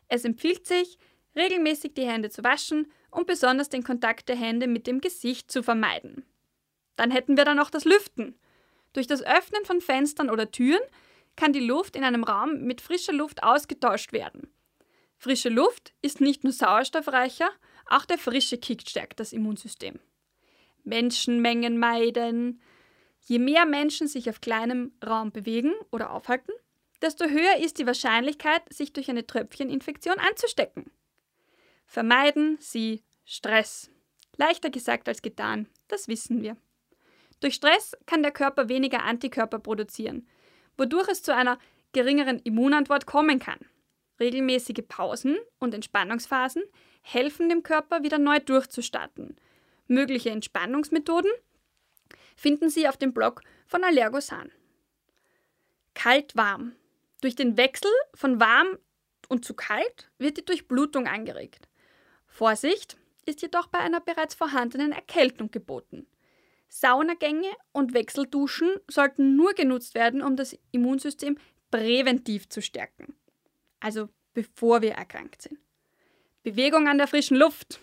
Es 0.09 0.25
empfiehlt 0.25 0.67
sich, 0.67 0.99
regelmäßig 1.39 1.95
die 1.95 2.07
Hände 2.07 2.31
zu 2.31 2.45
waschen 2.45 2.91
und 3.11 3.27
besonders 3.27 3.69
den 3.69 3.85
Kontakt 3.85 4.29
der 4.29 4.37
Hände 4.37 4.67
mit 4.67 4.87
dem 4.87 5.01
Gesicht 5.01 5.51
zu 5.51 5.63
vermeiden. 5.63 6.25
Dann 6.97 7.11
hätten 7.11 7.37
wir 7.37 7.45
dann 7.45 7.57
noch 7.57 7.71
das 7.71 7.85
Lüften. 7.85 8.39
Durch 8.93 9.07
das 9.07 9.23
Öffnen 9.23 9.65
von 9.65 9.81
Fenstern 9.81 10.31
oder 10.31 10.51
Türen 10.51 10.83
kann 11.37 11.53
die 11.53 11.65
Luft 11.65 11.95
in 11.95 12.05
einem 12.05 12.25
Raum 12.25 12.65
mit 12.65 12.81
frischer 12.81 13.13
Luft 13.13 13.43
ausgetauscht 13.43 14.13
werden. 14.13 14.53
Frische 15.17 15.49
Luft 15.49 15.93
ist 16.03 16.21
nicht 16.21 16.45
nur 16.45 16.53
sauerstoffreicher, 16.53 17.51
auch 17.87 18.05
der 18.05 18.19
frische 18.19 18.59
Kick 18.59 18.89
stärkt 18.89 19.21
das 19.21 19.33
Immunsystem. 19.33 19.99
Menschenmengen 20.85 21.79
meiden. 21.79 22.61
Je 23.27 23.39
mehr 23.39 23.67
Menschen 23.67 24.09
sich 24.09 24.29
auf 24.31 24.41
kleinem 24.41 24.93
Raum 25.05 25.33
bewegen 25.33 25.75
oder 25.91 26.11
aufhalten, 26.13 26.53
desto 27.03 27.27
höher 27.27 27.57
ist 27.59 27.79
die 27.79 27.87
Wahrscheinlichkeit, 27.87 28.63
sich 28.73 28.93
durch 28.93 29.11
eine 29.11 29.27
Tröpfcheninfektion 29.27 30.19
anzustecken. 30.19 30.91
Vermeiden 31.89 32.59
Sie 32.61 33.03
Stress. 33.25 33.91
Leichter 34.37 34.69
gesagt 34.69 35.09
als 35.09 35.23
getan, 35.23 35.69
das 35.89 36.07
wissen 36.07 36.43
wir. 36.43 36.59
Durch 37.41 37.55
Stress 37.55 37.97
kann 38.05 38.23
der 38.23 38.31
Körper 38.31 38.69
weniger 38.69 39.05
Antikörper 39.05 39.59
produzieren, 39.59 40.29
wodurch 40.77 41.09
es 41.09 41.23
zu 41.23 41.35
einer 41.35 41.59
geringeren 41.93 42.41
Immunantwort 42.41 43.07
kommen 43.07 43.39
kann. 43.39 43.59
Regelmäßige 44.21 44.85
Pausen 44.87 45.39
und 45.59 45.73
Entspannungsphasen 45.73 46.63
helfen 47.01 47.49
dem 47.49 47.63
Körper 47.63 48.03
wieder 48.03 48.19
neu 48.19 48.39
durchzustarten. 48.39 49.37
Mögliche 49.87 50.29
Entspannungsmethoden 50.29 51.31
finden 52.37 52.69
Sie 52.69 52.87
auf 52.87 52.99
dem 52.99 53.15
Blog 53.15 53.41
von 53.67 53.83
Allergosan. 53.83 54.53
Kalt-warm. 55.95 56.77
Durch 57.23 57.35
den 57.35 57.57
Wechsel 57.57 57.91
von 58.15 58.41
warm 58.41 58.77
und 59.31 59.47
zu 59.47 59.55
kalt 59.55 60.11
wird 60.19 60.37
die 60.37 60.45
Durchblutung 60.45 61.07
angeregt. 61.07 61.68
Vorsicht 62.39 62.97
ist 63.27 63.43
jedoch 63.43 63.67
bei 63.67 63.81
einer 63.81 64.01
bereits 64.01 64.33
vorhandenen 64.33 64.93
Erkältung 64.93 65.51
geboten. 65.51 66.07
Saunagänge 66.69 67.49
und 67.73 67.95
Wechselduschen 67.95 68.77
sollten 68.89 69.35
nur 69.35 69.55
genutzt 69.55 69.97
werden, 69.97 70.23
um 70.23 70.37
das 70.37 70.57
Immunsystem 70.71 71.37
präventiv 71.73 72.49
zu 72.49 72.63
stärken. 72.63 73.17
Also 73.81 74.09
bevor 74.35 74.83
wir 74.83 74.93
erkrankt 74.93 75.43
sind. 75.43 75.59
Bewegung 76.45 76.87
an 76.87 76.99
der 76.99 77.09
frischen 77.09 77.37
Luft. 77.37 77.81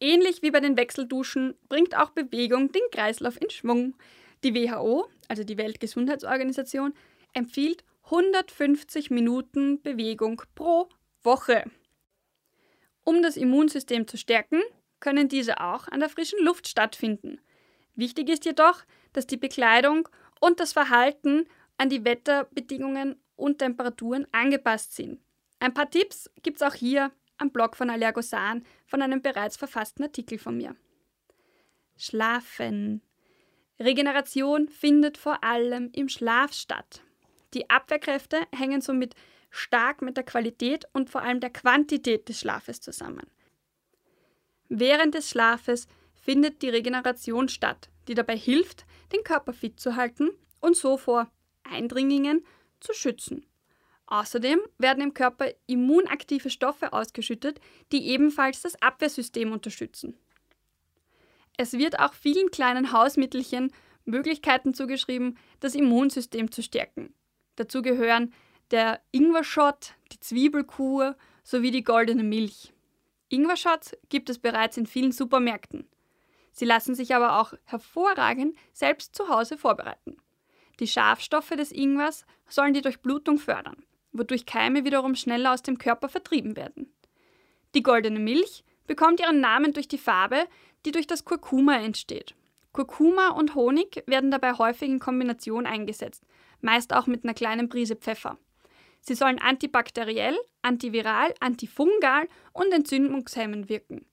Ähnlich 0.00 0.42
wie 0.42 0.50
bei 0.50 0.58
den 0.58 0.76
Wechselduschen 0.76 1.54
bringt 1.68 1.96
auch 1.96 2.10
Bewegung 2.10 2.72
den 2.72 2.82
Kreislauf 2.90 3.40
in 3.40 3.50
Schwung. 3.50 3.94
Die 4.42 4.52
WHO, 4.52 5.08
also 5.28 5.44
die 5.44 5.58
Weltgesundheitsorganisation, 5.58 6.92
empfiehlt 7.34 7.84
150 8.06 9.10
Minuten 9.12 9.80
Bewegung 9.80 10.42
pro 10.56 10.88
Woche. 11.22 11.70
Um 13.06 13.22
das 13.22 13.36
Immunsystem 13.36 14.08
zu 14.08 14.16
stärken, 14.18 14.60
können 14.98 15.28
diese 15.28 15.60
auch 15.60 15.86
an 15.86 16.00
der 16.00 16.08
frischen 16.08 16.44
Luft 16.44 16.66
stattfinden. 16.66 17.40
Wichtig 17.94 18.28
ist 18.28 18.44
jedoch, 18.44 18.82
dass 19.12 19.28
die 19.28 19.36
Bekleidung 19.36 20.08
und 20.40 20.58
das 20.58 20.72
Verhalten 20.72 21.46
an 21.78 21.88
die 21.88 22.04
Wetterbedingungen 22.04 23.14
und 23.36 23.60
Temperaturen 23.60 24.26
angepasst 24.32 24.96
sind. 24.96 25.20
Ein 25.60 25.72
paar 25.72 25.88
Tipps 25.88 26.28
gibt 26.42 26.56
es 26.56 26.62
auch 26.62 26.74
hier 26.74 27.12
am 27.38 27.52
Blog 27.52 27.76
von 27.76 27.90
Allergosan 27.90 28.64
von 28.86 29.00
einem 29.00 29.22
bereits 29.22 29.56
verfassten 29.56 30.04
Artikel 30.04 30.36
von 30.36 30.56
mir. 30.56 30.74
Schlafen. 31.96 33.02
Regeneration 33.78 34.68
findet 34.68 35.16
vor 35.16 35.44
allem 35.44 35.90
im 35.92 36.08
Schlaf 36.08 36.52
statt. 36.52 37.02
Die 37.54 37.70
Abwehrkräfte 37.70 38.40
hängen 38.52 38.80
somit 38.80 39.14
stark 39.56 40.02
mit 40.02 40.16
der 40.16 40.24
Qualität 40.24 40.86
und 40.92 41.10
vor 41.10 41.22
allem 41.22 41.40
der 41.40 41.50
Quantität 41.50 42.28
des 42.28 42.40
Schlafes 42.40 42.80
zusammen. 42.80 43.26
Während 44.68 45.14
des 45.14 45.30
Schlafes 45.30 45.86
findet 46.14 46.62
die 46.62 46.68
Regeneration 46.68 47.48
statt, 47.48 47.88
die 48.08 48.14
dabei 48.14 48.36
hilft, 48.36 48.84
den 49.12 49.22
Körper 49.22 49.52
fit 49.52 49.78
zu 49.78 49.96
halten 49.96 50.30
und 50.60 50.76
so 50.76 50.96
vor 50.96 51.30
Eindringlingen 51.62 52.44
zu 52.80 52.92
schützen. 52.92 53.46
Außerdem 54.06 54.60
werden 54.78 55.02
im 55.02 55.14
Körper 55.14 55.52
immunaktive 55.66 56.50
Stoffe 56.50 56.92
ausgeschüttet, 56.92 57.60
die 57.90 58.08
ebenfalls 58.08 58.62
das 58.62 58.80
Abwehrsystem 58.80 59.52
unterstützen. 59.52 60.16
Es 61.56 61.72
wird 61.72 61.98
auch 61.98 62.14
vielen 62.14 62.50
kleinen 62.50 62.92
Hausmittelchen 62.92 63.72
Möglichkeiten 64.04 64.74
zugeschrieben, 64.74 65.36
das 65.58 65.74
Immunsystem 65.74 66.52
zu 66.52 66.62
stärken. 66.62 67.14
Dazu 67.56 67.82
gehören 67.82 68.32
der 68.70 69.00
Ingwer-Shot, 69.12 69.94
die 70.12 70.20
Zwiebelkur 70.20 71.16
sowie 71.42 71.70
die 71.70 71.84
goldene 71.84 72.24
Milch. 72.24 72.72
Ingwer-Shots 73.28 73.96
gibt 74.08 74.30
es 74.30 74.38
bereits 74.38 74.76
in 74.76 74.86
vielen 74.86 75.12
Supermärkten. 75.12 75.88
Sie 76.52 76.64
lassen 76.64 76.94
sich 76.94 77.14
aber 77.14 77.40
auch 77.40 77.52
hervorragend 77.64 78.56
selbst 78.72 79.14
zu 79.14 79.28
Hause 79.28 79.58
vorbereiten. 79.58 80.16
Die 80.80 80.86
Schafstoffe 80.86 81.50
des 81.50 81.72
Ingwers 81.72 82.24
sollen 82.48 82.74
die 82.74 82.82
Durchblutung 82.82 83.38
fördern, 83.38 83.84
wodurch 84.12 84.46
Keime 84.46 84.84
wiederum 84.84 85.14
schneller 85.14 85.52
aus 85.52 85.62
dem 85.62 85.78
Körper 85.78 86.08
vertrieben 86.08 86.56
werden. 86.56 86.92
Die 87.74 87.82
goldene 87.82 88.20
Milch 88.20 88.64
bekommt 88.86 89.20
ihren 89.20 89.40
Namen 89.40 89.72
durch 89.72 89.88
die 89.88 89.98
Farbe, 89.98 90.46
die 90.84 90.92
durch 90.92 91.06
das 91.06 91.24
Kurkuma 91.24 91.76
entsteht. 91.76 92.34
Kurkuma 92.72 93.30
und 93.30 93.54
Honig 93.54 94.02
werden 94.06 94.30
dabei 94.30 94.52
häufig 94.54 94.88
in 94.88 94.98
Kombination 94.98 95.66
eingesetzt, 95.66 96.24
meist 96.60 96.92
auch 96.94 97.06
mit 97.06 97.24
einer 97.24 97.34
kleinen 97.34 97.68
Prise 97.68 97.96
Pfeffer. 97.96 98.38
Sie 99.00 99.14
sollen 99.14 99.38
antibakteriell, 99.38 100.36
antiviral, 100.62 101.34
antifungal 101.40 102.28
und 102.52 102.72
entzündungshemmend 102.72 103.68
wirken. 103.68 104.06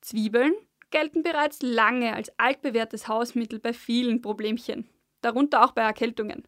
Zwiebeln 0.00 0.52
gelten 0.90 1.22
bereits 1.22 1.62
lange 1.62 2.14
als 2.14 2.32
altbewährtes 2.38 3.08
Hausmittel 3.08 3.58
bei 3.58 3.72
vielen 3.72 4.20
Problemchen, 4.20 4.88
darunter 5.20 5.64
auch 5.64 5.72
bei 5.72 5.82
Erkältungen. 5.82 6.44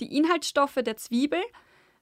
Die 0.00 0.16
Inhaltsstoffe 0.16 0.80
der 0.84 0.96
Zwiebel 0.96 1.42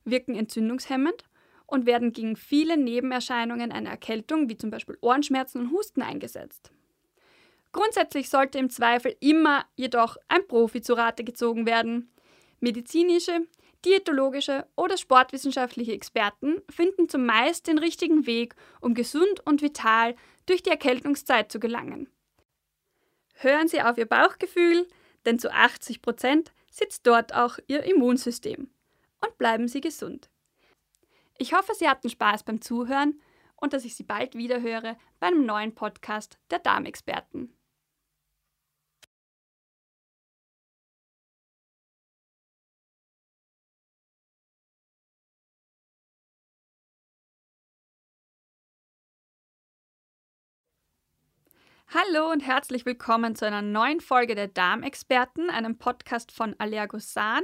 wirken 0.05 0.35
entzündungshemmend 0.35 1.25
und 1.67 1.87
werden 1.87 2.12
gegen 2.12 2.37
viele 2.37 2.76
Nebenerscheinungen 2.76 3.73
einer 3.73 3.91
Erkältung, 3.91 4.49
wie 4.49 4.57
zum 4.57 4.71
Beispiel 4.71 4.99
Ohrenschmerzen 5.00 5.61
und 5.61 5.73
Husten, 5.73 6.02
eingesetzt. 6.02 6.71
Grundsätzlich 7.73 8.29
sollte 8.29 8.59
im 8.59 8.69
Zweifel 8.69 9.17
immer 9.21 9.64
jedoch 9.75 10.19
ein 10.29 10.47
Profi 10.47 10.83
zu 10.83 10.93
Rate 10.93 11.25
gezogen 11.25 11.67
werden. 11.67 12.11
Medizinische, 12.61 13.47
diätologische 13.85 14.67
oder 14.77 14.97
sportwissenschaftliche 14.97 15.93
Experten 15.93 16.62
finden 16.71 17.09
zumeist 17.09 17.67
den 17.67 17.79
richtigen 17.79 18.27
Weg, 18.27 18.55
um 18.81 18.95
gesund 18.95 19.41
und 19.47 19.62
vital 19.62 20.15
durch 20.47 20.62
die 20.62 20.71
Erkältungszeit 20.71 21.51
zu 21.51 21.61
gelangen. 21.61 22.09
Hören 23.35 23.69
Sie 23.69 23.83
auf 23.83 23.99
Ihr 23.99 24.07
Bauchgefühl, 24.07 24.87
denn 25.25 25.39
zu 25.39 25.53
80 25.53 26.03
Prozent 26.03 26.53
sitzt 26.71 27.07
dort 27.07 27.35
auch 27.35 27.59
Ihr 27.67 27.83
Immunsystem. 27.85 28.71
Und 29.21 29.39
bleiben 29.39 29.69
Sie 29.69 29.81
gesund. 29.81 30.31
Ich 31.39 31.53
hoffe, 31.53 31.75
Sie 31.75 31.89
hatten 31.89 32.09
Spaß 32.09 32.43
beim 32.43 32.61
Zuhören 32.61 33.21
und 33.57 33.73
dass 33.73 33.85
ich 33.85 33.95
Sie 33.95 34.03
bald 34.03 34.37
wieder 34.37 34.61
höre 34.61 34.97
bei 35.21 35.29
einem 35.29 35.47
neuen 35.47 35.75
Podcast 35.75 36.39
der 36.51 36.59
Darmexperten. 36.59 37.57
Hallo 51.89 52.31
und 52.31 52.41
herzlich 52.41 52.87
willkommen 52.87 53.37
zu 53.37 53.47
einer 53.47 53.61
neuen 53.61 54.01
Folge 54.01 54.35
der 54.35 54.49
Darmexperten, 54.49 55.51
einem 55.51 55.77
Podcast 55.77 56.33
von 56.33 56.55
Allergosan. 56.59 57.43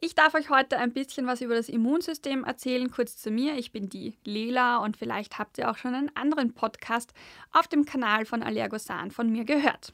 Ich 0.00 0.16
darf 0.16 0.34
euch 0.34 0.50
heute 0.50 0.78
ein 0.78 0.92
bisschen 0.92 1.28
was 1.28 1.40
über 1.40 1.54
das 1.54 1.68
Immunsystem 1.68 2.42
erzählen. 2.42 2.90
Kurz 2.90 3.16
zu 3.16 3.30
mir, 3.30 3.56
ich 3.56 3.70
bin 3.70 3.88
die 3.88 4.18
Lela 4.24 4.78
und 4.78 4.96
vielleicht 4.96 5.38
habt 5.38 5.58
ihr 5.58 5.70
auch 5.70 5.76
schon 5.76 5.94
einen 5.94 6.10
anderen 6.16 6.52
Podcast 6.52 7.14
auf 7.52 7.68
dem 7.68 7.84
Kanal 7.84 8.26
von 8.26 8.42
Allergosan 8.42 9.12
von 9.12 9.30
mir 9.30 9.44
gehört. 9.44 9.92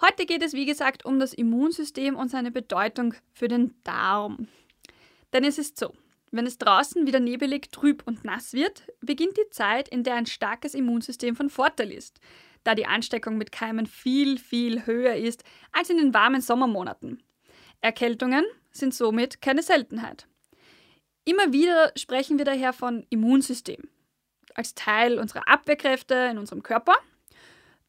Heute 0.00 0.24
geht 0.24 0.42
es, 0.42 0.54
wie 0.54 0.64
gesagt, 0.64 1.04
um 1.04 1.18
das 1.18 1.34
Immunsystem 1.34 2.16
und 2.16 2.30
seine 2.30 2.50
Bedeutung 2.50 3.14
für 3.34 3.48
den 3.48 3.74
Darm. 3.84 4.48
Denn 5.34 5.44
es 5.44 5.58
ist 5.58 5.78
so, 5.78 5.92
wenn 6.30 6.46
es 6.46 6.56
draußen 6.56 7.06
wieder 7.06 7.20
nebelig, 7.20 7.70
trüb 7.72 8.02
und 8.06 8.24
nass 8.24 8.54
wird, 8.54 8.84
beginnt 9.00 9.36
die 9.36 9.50
Zeit, 9.50 9.88
in 9.88 10.02
der 10.02 10.14
ein 10.14 10.26
starkes 10.26 10.74
Immunsystem 10.74 11.36
von 11.36 11.50
Vorteil 11.50 11.92
ist 11.92 12.20
da 12.64 12.74
die 12.74 12.86
Ansteckung 12.86 13.38
mit 13.38 13.52
Keimen 13.52 13.86
viel, 13.86 14.38
viel 14.38 14.86
höher 14.86 15.14
ist 15.14 15.44
als 15.72 15.90
in 15.90 15.96
den 15.96 16.14
warmen 16.14 16.40
Sommermonaten. 16.40 17.22
Erkältungen 17.80 18.44
sind 18.72 18.94
somit 18.94 19.40
keine 19.40 19.62
Seltenheit. 19.62 20.26
Immer 21.24 21.52
wieder 21.52 21.92
sprechen 21.96 22.38
wir 22.38 22.44
daher 22.44 22.72
von 22.72 23.06
Immunsystem 23.10 23.88
als 24.54 24.74
Teil 24.74 25.18
unserer 25.18 25.48
Abwehrkräfte 25.48 26.14
in 26.30 26.38
unserem 26.38 26.62
Körper. 26.62 26.94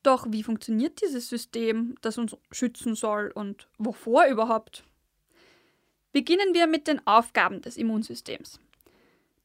Doch 0.04 0.26
wie 0.30 0.44
funktioniert 0.44 1.02
dieses 1.02 1.30
System, 1.30 1.96
das 2.02 2.18
uns 2.18 2.36
schützen 2.52 2.96
soll 2.96 3.32
und 3.34 3.68
wovor 3.78 4.26
überhaupt? 4.26 4.84
Beginnen 6.12 6.54
wir 6.54 6.68
mit 6.68 6.88
den 6.88 7.06
Aufgaben 7.06 7.62
des 7.62 7.78
Immunsystems. 7.78 8.60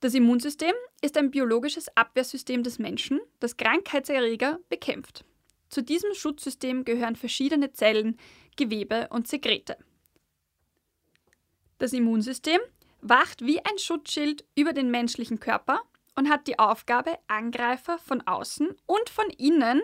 Das 0.00 0.14
Immunsystem 0.14 0.74
ist 1.00 1.16
ein 1.16 1.30
biologisches 1.30 1.88
Abwehrsystem 1.96 2.62
des 2.62 2.78
Menschen, 2.78 3.20
das 3.40 3.56
Krankheitserreger 3.56 4.60
bekämpft. 4.68 5.24
Zu 5.68 5.82
diesem 5.82 6.14
Schutzsystem 6.14 6.84
gehören 6.84 7.16
verschiedene 7.16 7.72
Zellen, 7.72 8.18
Gewebe 8.56 9.08
und 9.10 9.26
Sekrete. 9.26 9.76
Das 11.78 11.92
Immunsystem 11.92 12.60
wacht 13.00 13.42
wie 13.42 13.58
ein 13.64 13.78
Schutzschild 13.78 14.44
über 14.54 14.72
den 14.72 14.90
menschlichen 14.90 15.40
Körper 15.40 15.80
und 16.14 16.30
hat 16.30 16.46
die 16.46 16.58
Aufgabe, 16.58 17.18
Angreifer 17.26 17.98
von 17.98 18.22
außen 18.22 18.74
und 18.86 19.10
von 19.10 19.28
innen 19.30 19.82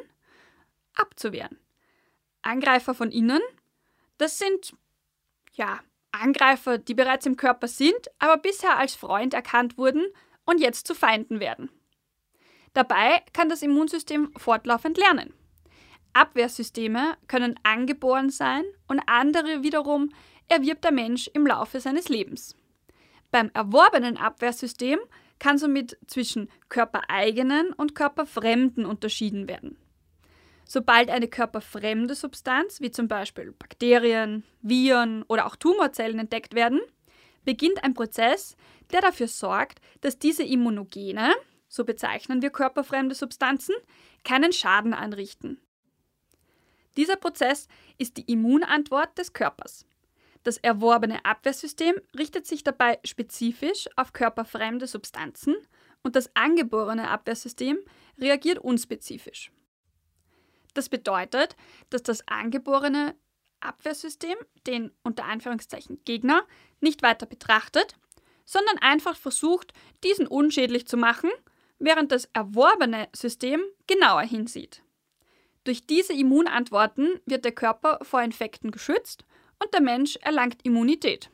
abzuwehren. 0.94 1.59
Angreifer 2.42 2.94
von 2.94 3.11
innen, 3.11 3.40
das 4.18 4.38
sind 4.38 4.75
ja 5.53 5.81
Angreifer, 6.12 6.79
die 6.79 6.94
bereits 6.94 7.27
im 7.27 7.37
Körper 7.37 7.68
sind, 7.68 8.09
aber 8.18 8.37
bisher 8.37 8.79
als 8.79 8.94
Freund 8.94 9.35
erkannt 9.35 9.79
wurden 9.79 10.05
und 10.44 10.61
jetzt 10.61 10.87
zu 10.87 10.94
Feinden 10.94 11.40
werden. 11.40 11.70
Dabei 12.75 13.22
kann 13.33 13.48
das 13.48 13.62
Immunsystem 13.62 14.33
fortlaufend 14.37 14.96
lernen. 14.96 15.35
Abwehrsysteme 16.14 17.16
können 17.27 17.59
angeboren 17.62 18.31
sein 18.31 18.64
und 18.87 19.01
andere 19.07 19.62
wiederum 19.62 20.11
erwirbt 20.48 20.85
der 20.85 20.92
Mensch 20.92 21.29
im 21.33 21.46
Laufe 21.46 21.81
seines 21.81 22.09
Lebens. 22.09 22.55
Beim 23.31 23.51
erworbenen 23.55 24.18
Abwehrsystem 24.18 24.98
kann 25.38 25.59
somit 25.59 25.98
zwischen 26.07 26.51
körpereigenen 26.68 27.72
und 27.72 27.94
körperfremden 27.94 28.85
unterschieden 28.85 29.48
werden. 29.48 29.77
Sobald 30.74 31.11
eine 31.11 31.28
körperfremde 31.28 32.14
Substanz, 32.14 32.80
wie 32.80 32.90
zum 32.90 33.06
Beispiel 33.06 33.52
Bakterien, 33.52 34.42
Viren 34.62 35.22
oder 35.24 35.44
auch 35.44 35.54
Tumorzellen 35.54 36.18
entdeckt 36.18 36.54
werden, 36.54 36.80
beginnt 37.44 37.85
ein 37.85 37.92
Prozess, 37.92 38.56
der 38.90 39.02
dafür 39.02 39.28
sorgt, 39.28 39.82
dass 40.00 40.18
diese 40.18 40.44
Immunogene, 40.44 41.35
so 41.68 41.85
bezeichnen 41.85 42.40
wir 42.40 42.48
körperfremde 42.48 43.14
Substanzen, 43.14 43.74
keinen 44.24 44.54
Schaden 44.54 44.94
anrichten. 44.94 45.61
Dieser 46.96 47.16
Prozess 47.16 47.68
ist 47.98 48.16
die 48.16 48.32
Immunantwort 48.32 49.18
des 49.18 49.35
Körpers. 49.35 49.85
Das 50.42 50.56
erworbene 50.56 51.22
Abwehrsystem 51.26 51.96
richtet 52.18 52.46
sich 52.46 52.64
dabei 52.64 52.98
spezifisch 53.04 53.90
auf 53.96 54.14
körperfremde 54.14 54.87
Substanzen 54.87 55.54
und 56.02 56.16
das 56.16 56.35
angeborene 56.35 57.11
Abwehrsystem 57.11 57.76
reagiert 58.18 58.58
unspezifisch. 58.58 59.52
Das 60.74 60.88
bedeutet, 60.88 61.56
dass 61.90 62.02
das 62.02 62.26
angeborene 62.28 63.14
Abwehrsystem 63.61 64.37
den 64.66 64.90
unter 65.02 65.24
Anführungszeichen 65.24 66.02
Gegner 66.04 66.44
nicht 66.80 67.02
weiter 67.02 67.26
betrachtet, 67.26 67.94
sondern 68.44 68.78
einfach 68.78 69.16
versucht, 69.16 69.72
diesen 70.04 70.26
unschädlich 70.26 70.87
zu 70.87 70.96
machen, 70.96 71.30
während 71.78 72.12
das 72.12 72.28
erworbene 72.32 73.08
System 73.14 73.62
genauer 73.87 74.22
hinsieht. 74.22 74.82
Durch 75.64 75.87
diese 75.87 76.12
Immunantworten 76.12 77.20
wird 77.24 77.44
der 77.44 77.52
Körper 77.52 77.98
vor 78.02 78.22
Infekten 78.22 78.72
geschützt 78.72 79.24
und 79.62 79.72
der 79.72 79.80
Mensch 79.80 80.16
erlangt 80.16 80.64
Immunität. 80.64 81.30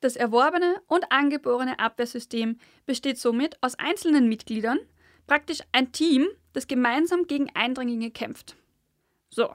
Das 0.00 0.16
erworbene 0.16 0.80
und 0.86 1.10
angeborene 1.10 1.78
Abwehrsystem 1.78 2.58
besteht 2.86 3.18
somit 3.18 3.62
aus 3.62 3.74
einzelnen 3.74 4.28
Mitgliedern, 4.28 4.78
praktisch 5.26 5.60
ein 5.72 5.92
Team, 5.92 6.28
das 6.58 6.66
gemeinsam 6.66 7.28
gegen 7.28 7.48
Eindringlinge 7.54 8.10
kämpft. 8.10 8.56
So, 9.30 9.54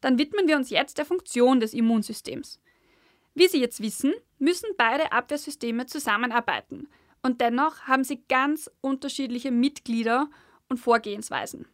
dann 0.00 0.18
widmen 0.18 0.46
wir 0.46 0.56
uns 0.56 0.70
jetzt 0.70 0.98
der 0.98 1.04
Funktion 1.04 1.58
des 1.58 1.74
Immunsystems. 1.74 2.60
Wie 3.34 3.48
Sie 3.48 3.60
jetzt 3.60 3.82
wissen, 3.82 4.14
müssen 4.38 4.68
beide 4.78 5.10
Abwehrsysteme 5.10 5.86
zusammenarbeiten 5.86 6.86
und 7.22 7.40
dennoch 7.40 7.88
haben 7.88 8.04
sie 8.04 8.22
ganz 8.28 8.70
unterschiedliche 8.82 9.50
Mitglieder 9.50 10.30
und 10.68 10.76
Vorgehensweisen. 10.76 11.66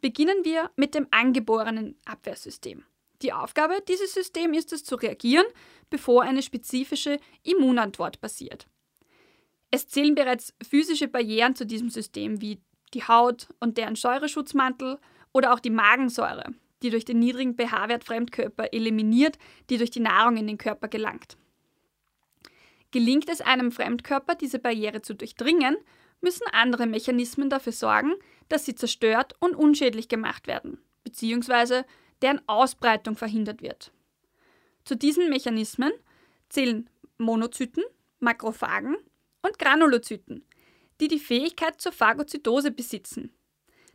Beginnen 0.00 0.44
wir 0.44 0.70
mit 0.76 0.94
dem 0.94 1.08
angeborenen 1.10 1.96
Abwehrsystem. 2.04 2.84
Die 3.22 3.32
Aufgabe 3.32 3.82
dieses 3.88 4.14
Systems 4.14 4.58
ist 4.58 4.72
es 4.74 4.84
zu 4.84 4.94
reagieren, 4.94 5.46
bevor 5.90 6.22
eine 6.22 6.42
spezifische 6.42 7.18
Immunantwort 7.42 8.20
passiert. 8.20 8.68
Es 9.72 9.88
zählen 9.88 10.14
bereits 10.14 10.54
physische 10.62 11.08
Barrieren 11.08 11.56
zu 11.56 11.66
diesem 11.66 11.90
System 11.90 12.40
wie 12.40 12.60
die 12.94 13.04
Haut 13.04 13.48
und 13.60 13.76
deren 13.76 13.96
Säureschutzmantel 13.96 14.98
oder 15.32 15.52
auch 15.52 15.60
die 15.60 15.70
Magensäure, 15.70 16.54
die 16.82 16.90
durch 16.90 17.04
den 17.04 17.18
niedrigen 17.18 17.56
pH-Wert 17.56 18.04
Fremdkörper 18.04 18.72
eliminiert, 18.72 19.38
die 19.70 19.78
durch 19.78 19.90
die 19.90 20.00
Nahrung 20.00 20.36
in 20.36 20.46
den 20.46 20.58
Körper 20.58 20.88
gelangt. 20.88 21.36
Gelingt 22.92 23.28
es 23.28 23.40
einem 23.40 23.72
Fremdkörper, 23.72 24.36
diese 24.36 24.60
Barriere 24.60 25.02
zu 25.02 25.14
durchdringen, 25.14 25.76
müssen 26.20 26.46
andere 26.52 26.86
Mechanismen 26.86 27.50
dafür 27.50 27.72
sorgen, 27.72 28.12
dass 28.48 28.64
sie 28.64 28.74
zerstört 28.74 29.34
und 29.40 29.56
unschädlich 29.56 30.08
gemacht 30.08 30.46
werden, 30.46 30.78
beziehungsweise 31.02 31.84
deren 32.22 32.40
Ausbreitung 32.48 33.16
verhindert 33.16 33.62
wird. 33.62 33.92
Zu 34.84 34.96
diesen 34.96 35.28
Mechanismen 35.28 35.92
zählen 36.48 36.88
Monozyten, 37.18 37.82
Makrophagen 38.20 38.96
und 39.42 39.58
Granulozyten, 39.58 40.44
die 41.00 41.08
die 41.08 41.18
Fähigkeit 41.18 41.80
zur 41.80 41.92
Phagozytose 41.92 42.70
besitzen. 42.70 43.32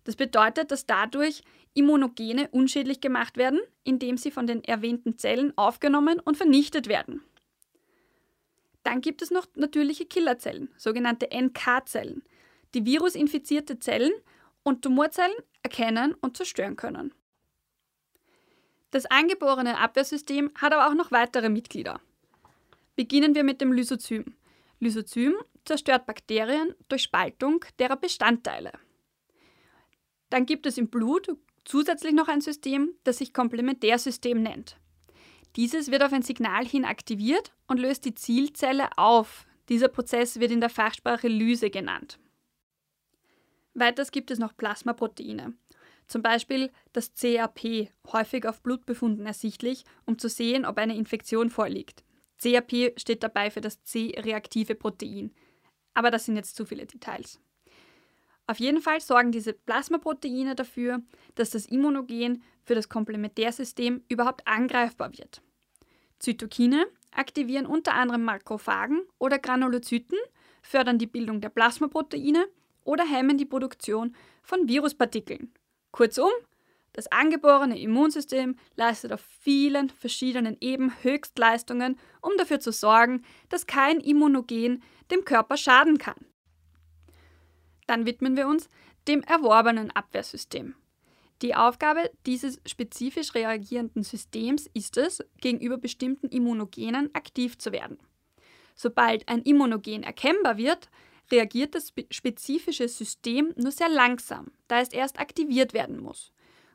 Das 0.04 0.16
bedeutet, 0.16 0.72
dass 0.72 0.86
dadurch 0.86 1.44
Immunogene 1.74 2.50
unschädlich 2.50 3.00
gemacht 3.00 3.38
werden, 3.38 3.60
indem 3.84 4.18
sie 4.18 4.32
von 4.32 4.48
den 4.48 4.64
erwähnten 4.64 5.18
Zellen 5.18 5.54
aufgenommen 5.58 6.20
und 6.20 6.36
vernichtet 6.36 6.88
werden. 6.88 7.22
Dann 8.84 9.02
gibt 9.02 9.22
es 9.22 9.30
noch 9.30 9.46
natürliche 9.56 10.06
Killerzellen, 10.06 10.70
sogenannte 10.78 11.30
NK-Zellen, 11.32 12.24
die 12.74 12.86
virusinfizierte 12.86 13.80
Zellen 13.80 14.14
und 14.64 14.82
Tumorzellen 14.82 15.36
erkennen 15.64 16.16
und 16.22 16.38
zerstören 16.38 16.76
können. 16.76 17.14
Das 18.92 19.06
angeborene 19.06 19.78
Abwehrsystem 19.78 20.52
hat 20.56 20.74
aber 20.74 20.88
auch 20.88 20.96
noch 20.96 21.12
weitere 21.12 21.50
Mitglieder. 21.50 22.02
Beginnen 22.96 23.36
wir 23.36 23.44
mit 23.44 23.62
dem 23.62 23.72
Lysozym. 23.72 24.36
Lysozym 24.80 25.36
zerstört 25.70 26.08
Bakterien 26.08 26.74
durch 26.88 27.04
Spaltung 27.04 27.64
derer 27.78 27.96
Bestandteile. 27.96 28.72
Dann 30.32 30.48
gibt 30.48 30.66
es 30.66 30.80
im 30.80 30.90
Blut 30.90 31.30
zusätzlich 31.64 32.14
noch 32.14 32.28
ein 32.28 32.42
System, 32.42 32.96
das 33.04 33.20
sich 33.20 33.34
Komplementärsystem 33.34 34.42
nennt. 34.42 34.78
Dieses 35.56 35.92
wird 35.92 36.02
auf 36.02 36.12
ein 36.12 36.24
Signal 36.24 36.66
hin 36.66 36.86
aktiviert 36.86 37.54
und 37.68 37.80
löst 37.80 38.06
die 38.06 38.16
Zielzelle 38.16 38.90
auf. 38.98 39.46
Dieser 39.70 39.90
Prozess 39.90 40.40
wird 40.40 40.52
in 40.52 40.60
der 40.60 40.72
Fachsprache 40.72 41.28
Lyse 41.28 41.70
genannt. 41.70 42.20
Weiters 43.76 44.12
gibt 44.12 44.32
es 44.32 44.40
noch 44.40 44.58
Plasmaproteine. 44.58 45.54
Zum 46.08 46.24
Beispiel 46.24 46.72
das 46.94 47.14
CRP, 47.14 47.92
häufig 48.12 48.48
auf 48.48 48.64
Blutbefunden 48.64 49.28
ersichtlich, 49.28 49.84
um 50.08 50.18
zu 50.18 50.30
sehen, 50.30 50.66
ob 50.66 50.80
eine 50.80 50.96
Infektion 50.96 51.52
vorliegt. 51.52 52.04
CRP 52.40 53.00
steht 53.00 53.22
dabei 53.22 53.52
für 53.52 53.62
das 53.62 53.84
C-reaktive 53.84 54.74
Protein. 54.74 55.32
Aber 56.00 56.12
das 56.12 56.24
sind 56.24 56.38
jetzt 56.38 56.56
zu 56.56 56.64
viele 56.64 56.86
Details. 56.86 57.42
Auf 58.48 58.58
jeden 58.62 58.82
Fall 58.82 59.02
sorgen 59.02 59.34
diese 59.34 59.52
Plasmaproteine 59.52 60.56
dafür, 60.56 61.02
dass 61.36 61.50
das 61.50 61.66
Immunogen 61.66 62.42
für 62.64 62.74
das 62.74 62.88
Komplementärsystem 62.88 64.02
überhaupt 64.08 64.48
angreifbar 64.48 65.12
wird. 65.18 65.42
Zytokine 66.20 66.88
aktivieren 67.12 67.66
unter 67.66 67.96
anderem 67.96 68.24
Makrophagen 68.24 69.02
oder 69.18 69.40
Granulozyten, 69.40 70.18
fördern 70.62 71.00
die 71.00 71.06
Bildung 71.06 71.42
der 71.42 71.50
Plasmaproteine 71.50 72.48
oder 72.86 73.06
hemmen 73.06 73.38
die 73.38 73.46
Produktion 73.46 74.16
von 74.42 74.70
Viruspartikeln. 74.70 75.52
Kurzum, 75.92 76.32
das 76.94 77.08
angeborene 77.08 77.80
Immunsystem 77.80 78.56
leistet 78.76 79.14
auf 79.14 79.22
vielen 79.40 79.90
verschiedenen 79.90 80.58
Ebenen 80.60 80.94
Höchstleistungen, 81.02 82.00
um 82.22 82.32
dafür 82.38 82.60
zu 82.60 82.72
sorgen, 82.72 83.24
dass 83.50 83.68
kein 83.68 84.00
Immunogen 84.00 84.84
dem 85.12 85.26
Körper 85.26 85.58
schaden 85.58 85.98
kann. 85.98 86.26
Dann 87.88 88.06
widmen 88.06 88.36
wir 88.36 88.48
uns 88.48 88.70
dem 89.08 89.22
erworbenen 89.24 89.92
Abwehrsystem. 89.92 90.76
Die 91.42 91.56
Aufgabe 91.56 92.12
dieses 92.26 92.60
spezifisch 92.66 93.34
reagierenden 93.34 94.04
Systems 94.04 94.70
ist 94.74 94.98
es, 94.98 95.24
gegenüber 95.40 95.78
bestimmten 95.78 96.28
Immunogenen 96.28 97.14
aktiv 97.16 97.58
zu 97.58 97.72
werden. 97.72 97.98
Sobald 98.76 99.28
ein 99.28 99.42
Immunogen 99.44 100.04
erkennbar 100.04 100.58
wird, 100.58 100.90
reagiert 101.32 101.76
das 101.76 101.94
spezifische 102.12 102.88
System 102.88 103.54
nur 103.56 103.72
sehr 103.72 103.90
langsam, 103.90 104.52
da 104.68 104.82
es 104.82 104.90
erst 104.90 105.20
aktiviert 105.20 105.74
werden 105.74 106.00
muss. 106.00 106.34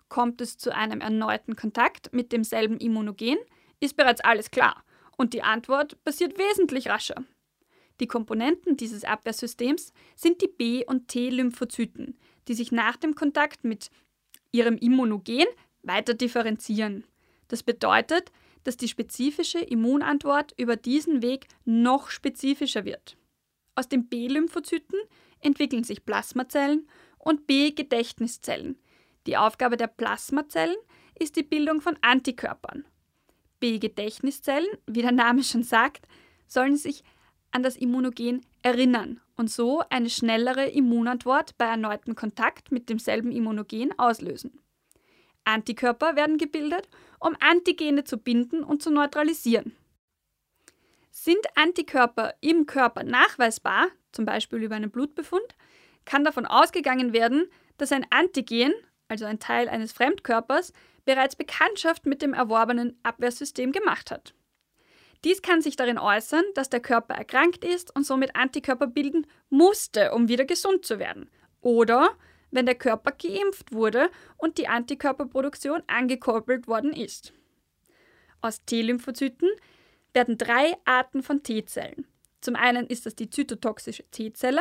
Kommt 0.09 0.40
es 0.40 0.59
zu 0.59 0.75
einem 0.75 1.01
erneuten 1.01 1.57
Kontakt 1.57 2.12
mit 2.12 2.33
demselben 2.33 2.79
Immunogen, 2.79 3.38
ist 3.81 3.97
bereits 3.97 4.21
alles 4.21 4.51
klar 4.51 4.85
und 5.17 5.35
die 5.35 5.43
Antwort 5.43 6.03
passiert 6.05 6.38
wesentlich 6.38 6.88
rascher. 6.88 7.25
Die 8.01 8.07
Komponenten 8.07 8.77
dieses 8.77 9.05
Abwehrsystems 9.05 9.93
sind 10.17 10.43
die 10.43 10.49
B- 10.49 10.85
und 10.85 11.09
T-Lymphozyten, 11.09 12.19
die 12.49 12.55
sich 12.55 12.73
nach 12.73 12.97
dem 12.97 13.14
Kontakt 13.14 13.64
mit 13.64 13.90
ihrem 14.51 14.77
Immunogen 14.77 15.47
weiter 15.83 16.14
differenzieren. 16.14 17.05
Das 17.49 17.62
bedeutet, 17.62 18.33
dass 18.64 18.77
die 18.77 18.88
spezifische 18.88 19.59
Immunantwort 19.59 20.55
über 20.59 20.77
diesen 20.77 21.23
Weg 21.23 21.47
noch 21.64 22.11
spezifischer 22.11 22.85
wird. 22.85 23.17
Aus 23.77 23.88
den 23.88 24.09
B-Lymphozyten 24.09 24.99
entwickeln 25.40 25.85
sich 25.85 26.05
Plasmazellen 26.05 26.88
und 27.19 27.47
B-Gedächtniszellen. 27.47 28.79
Die 29.27 29.37
Aufgabe 29.37 29.77
der 29.77 29.87
Plasmazellen 29.87 30.77
ist 31.19 31.37
die 31.37 31.43
Bildung 31.43 31.81
von 31.81 31.97
Antikörpern. 32.03 32.85
B-Gedächtniszellen, 33.61 34.69
wie 34.87 35.03
der 35.03 35.13
Name 35.13 35.43
schon 35.43 35.63
sagt, 35.63 36.07
sollen 36.47 36.77
sich 36.77 37.03
an 37.51 37.63
das 37.63 37.77
Immunogen 37.77 38.45
erinnern 38.63 39.21
und 39.37 39.51
so 39.51 39.83
eine 39.91 40.11
schnellere 40.11 40.67
Immunantwort 40.67 41.57
bei 41.57 41.67
erneuten 41.67 42.15
Kontakt 42.15 42.73
mit 42.73 42.89
demselben 42.89 43.33
Immunogen 43.33 43.99
auslösen. 43.99 44.61
Antikörper 45.45 46.17
werden 46.17 46.39
gebildet, 46.39 46.89
um 47.21 47.37
Antigene 47.41 48.05
zu 48.05 48.19
binden 48.19 48.65
und 48.65 48.83
zu 48.83 48.91
neutralisieren. 48.91 49.77
Sind 51.11 51.47
Antikörper 51.55 52.35
im 52.41 52.67
Körper 52.67 53.05
nachweisbar, 53.05 53.89
zum 54.13 54.25
Beispiel 54.25 54.63
über 54.63 54.75
einen 54.75 54.91
Blutbefund, 54.91 55.55
kann 56.05 56.25
davon 56.25 56.45
ausgegangen 56.45 57.13
werden, 57.13 57.49
dass 57.77 57.93
ein 57.93 58.07
Antigen, 58.11 58.73
also 59.09 59.25
ein 59.25 59.38
Teil 59.38 59.69
eines 59.69 59.93
Fremdkörpers, 59.93 60.73
bereits 61.05 61.37
Bekanntschaft 61.37 62.07
mit 62.07 62.23
dem 62.23 62.33
erworbenen 62.33 62.99
Abwehrsystem 63.03 63.73
gemacht 63.73 64.11
hat. 64.11 64.35
Dies 65.25 65.40
kann 65.40 65.62
sich 65.62 65.77
darin 65.77 65.99
äußern, 65.99 66.45
dass 66.55 66.69
der 66.69 66.81
Körper 66.81 67.14
erkrankt 67.14 67.64
ist 67.64 67.95
und 67.95 68.05
somit 68.05 68.37
Antikörper 68.37 68.87
bilden 68.87 69.27
musste, 69.49 70.12
um 70.12 70.29
wieder 70.29 70.45
gesund 70.45 70.85
zu 70.85 70.99
werden. 70.99 71.31
Oder 71.61 72.11
wenn 72.51 72.67
der 72.67 72.75
Körper 72.75 73.12
geimpft 73.12 73.73
wurde 73.73 74.11
und 74.37 74.59
die 74.59 74.69
Antikörperproduktion 74.69 75.83
angekoppelt 75.87 76.69
worden 76.69 76.93
ist. 76.93 77.33
Aus 78.43 78.64
T-Lymphozyten 78.64 79.49
werden 80.12 80.37
drei 80.37 80.77
Arten 80.85 81.23
von 81.23 81.43
T-Zellen. 81.43 82.07
Zum 82.43 82.57
einen 82.57 82.87
ist 82.87 83.07
das 83.07 83.17
die 83.17 83.31
zytotoxische 83.31 84.05
T-Zelle. 84.11 84.61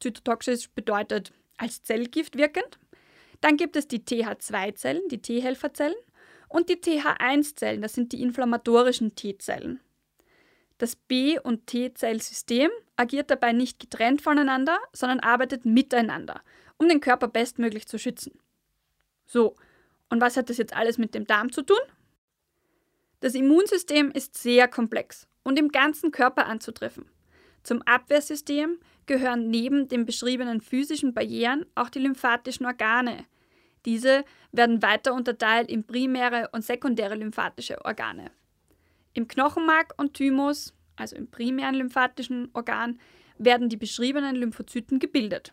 Zytotoxisch 0.00 0.68
bedeutet 0.70 1.32
als 1.56 1.84
Zellgift 1.84 2.36
wirkend. 2.36 2.80
Dann 3.44 3.58
gibt 3.58 3.76
es 3.76 3.86
die 3.86 3.98
TH2-Zellen, 3.98 5.06
die 5.10 5.20
T-Helferzellen. 5.20 5.94
Und 6.48 6.70
die 6.70 6.76
TH1-Zellen, 6.76 7.82
das 7.82 7.92
sind 7.92 8.12
die 8.12 8.22
inflammatorischen 8.22 9.16
T-Zellen. 9.16 9.80
Das 10.78 10.96
B- 10.96 11.38
und 11.38 11.66
T-Zellsystem 11.66 12.70
agiert 12.96 13.30
dabei 13.30 13.52
nicht 13.52 13.78
getrennt 13.78 14.22
voneinander, 14.22 14.78
sondern 14.94 15.20
arbeitet 15.20 15.66
miteinander, 15.66 16.40
um 16.78 16.88
den 16.88 17.02
Körper 17.02 17.28
bestmöglich 17.28 17.86
zu 17.86 17.98
schützen. 17.98 18.32
So, 19.26 19.56
und 20.08 20.22
was 20.22 20.38
hat 20.38 20.48
das 20.48 20.56
jetzt 20.56 20.74
alles 20.74 20.96
mit 20.96 21.14
dem 21.14 21.26
Darm 21.26 21.52
zu 21.52 21.60
tun? 21.60 21.76
Das 23.20 23.34
Immunsystem 23.34 24.10
ist 24.10 24.38
sehr 24.38 24.68
komplex 24.68 25.28
und 25.42 25.58
im 25.58 25.68
ganzen 25.68 26.12
Körper 26.12 26.46
anzutreffen. 26.46 27.10
Zum 27.62 27.82
Abwehrsystem 27.82 28.78
gehören 29.04 29.50
neben 29.50 29.86
den 29.88 30.06
beschriebenen 30.06 30.62
physischen 30.62 31.12
Barrieren 31.12 31.66
auch 31.74 31.90
die 31.90 31.98
lymphatischen 31.98 32.64
Organe. 32.64 33.26
Diese 33.84 34.24
werden 34.52 34.82
weiter 34.82 35.14
unterteilt 35.14 35.70
in 35.70 35.84
primäre 35.84 36.48
und 36.52 36.64
sekundäre 36.64 37.14
lymphatische 37.14 37.84
Organe. 37.84 38.30
Im 39.12 39.28
Knochenmark 39.28 39.94
und 39.96 40.14
Thymus, 40.14 40.74
also 40.96 41.16
im 41.16 41.30
primären 41.30 41.74
lymphatischen 41.74 42.48
Organ, 42.52 42.98
werden 43.38 43.68
die 43.68 43.76
beschriebenen 43.76 44.36
Lymphozyten 44.36 44.98
gebildet. 44.98 45.52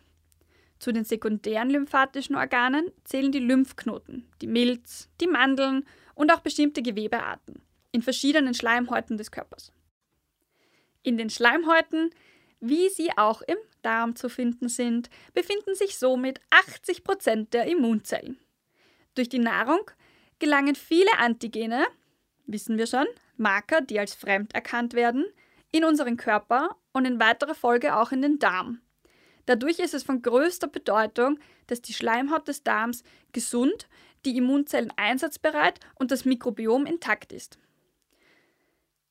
Zu 0.78 0.92
den 0.92 1.04
sekundären 1.04 1.70
lymphatischen 1.70 2.34
Organen 2.34 2.90
zählen 3.04 3.30
die 3.30 3.38
Lymphknoten, 3.38 4.28
die 4.40 4.48
Milz, 4.48 5.08
die 5.20 5.28
Mandeln 5.28 5.84
und 6.14 6.32
auch 6.32 6.40
bestimmte 6.40 6.82
Gewebearten 6.82 7.62
in 7.92 8.02
verschiedenen 8.02 8.54
Schleimhäuten 8.54 9.16
des 9.18 9.30
Körpers. 9.30 9.70
In 11.02 11.18
den 11.18 11.30
Schleimhäuten, 11.30 12.10
wie 12.62 12.88
sie 12.88 13.10
auch 13.16 13.42
im 13.42 13.56
Darm 13.82 14.14
zu 14.14 14.28
finden 14.28 14.68
sind, 14.68 15.10
befinden 15.34 15.74
sich 15.74 15.98
somit 15.98 16.40
80 16.50 17.02
Prozent 17.02 17.52
der 17.52 17.66
Immunzellen. 17.66 18.38
Durch 19.16 19.28
die 19.28 19.40
Nahrung 19.40 19.90
gelangen 20.38 20.76
viele 20.76 21.18
Antigene, 21.18 21.84
wissen 22.46 22.78
wir 22.78 22.86
schon, 22.86 23.06
Marker, 23.36 23.80
die 23.80 23.98
als 23.98 24.14
fremd 24.14 24.54
erkannt 24.54 24.94
werden, 24.94 25.24
in 25.72 25.84
unseren 25.84 26.16
Körper 26.16 26.76
und 26.92 27.04
in 27.04 27.18
weiterer 27.18 27.56
Folge 27.56 27.96
auch 27.96 28.12
in 28.12 28.22
den 28.22 28.38
Darm. 28.38 28.80
Dadurch 29.46 29.80
ist 29.80 29.94
es 29.94 30.04
von 30.04 30.22
größter 30.22 30.68
Bedeutung, 30.68 31.40
dass 31.66 31.82
die 31.82 31.94
Schleimhaut 31.94 32.46
des 32.46 32.62
Darms 32.62 33.02
gesund, 33.32 33.88
die 34.24 34.36
Immunzellen 34.36 34.92
einsatzbereit 34.96 35.80
und 35.96 36.12
das 36.12 36.24
Mikrobiom 36.24 36.86
intakt 36.86 37.32
ist. 37.32 37.58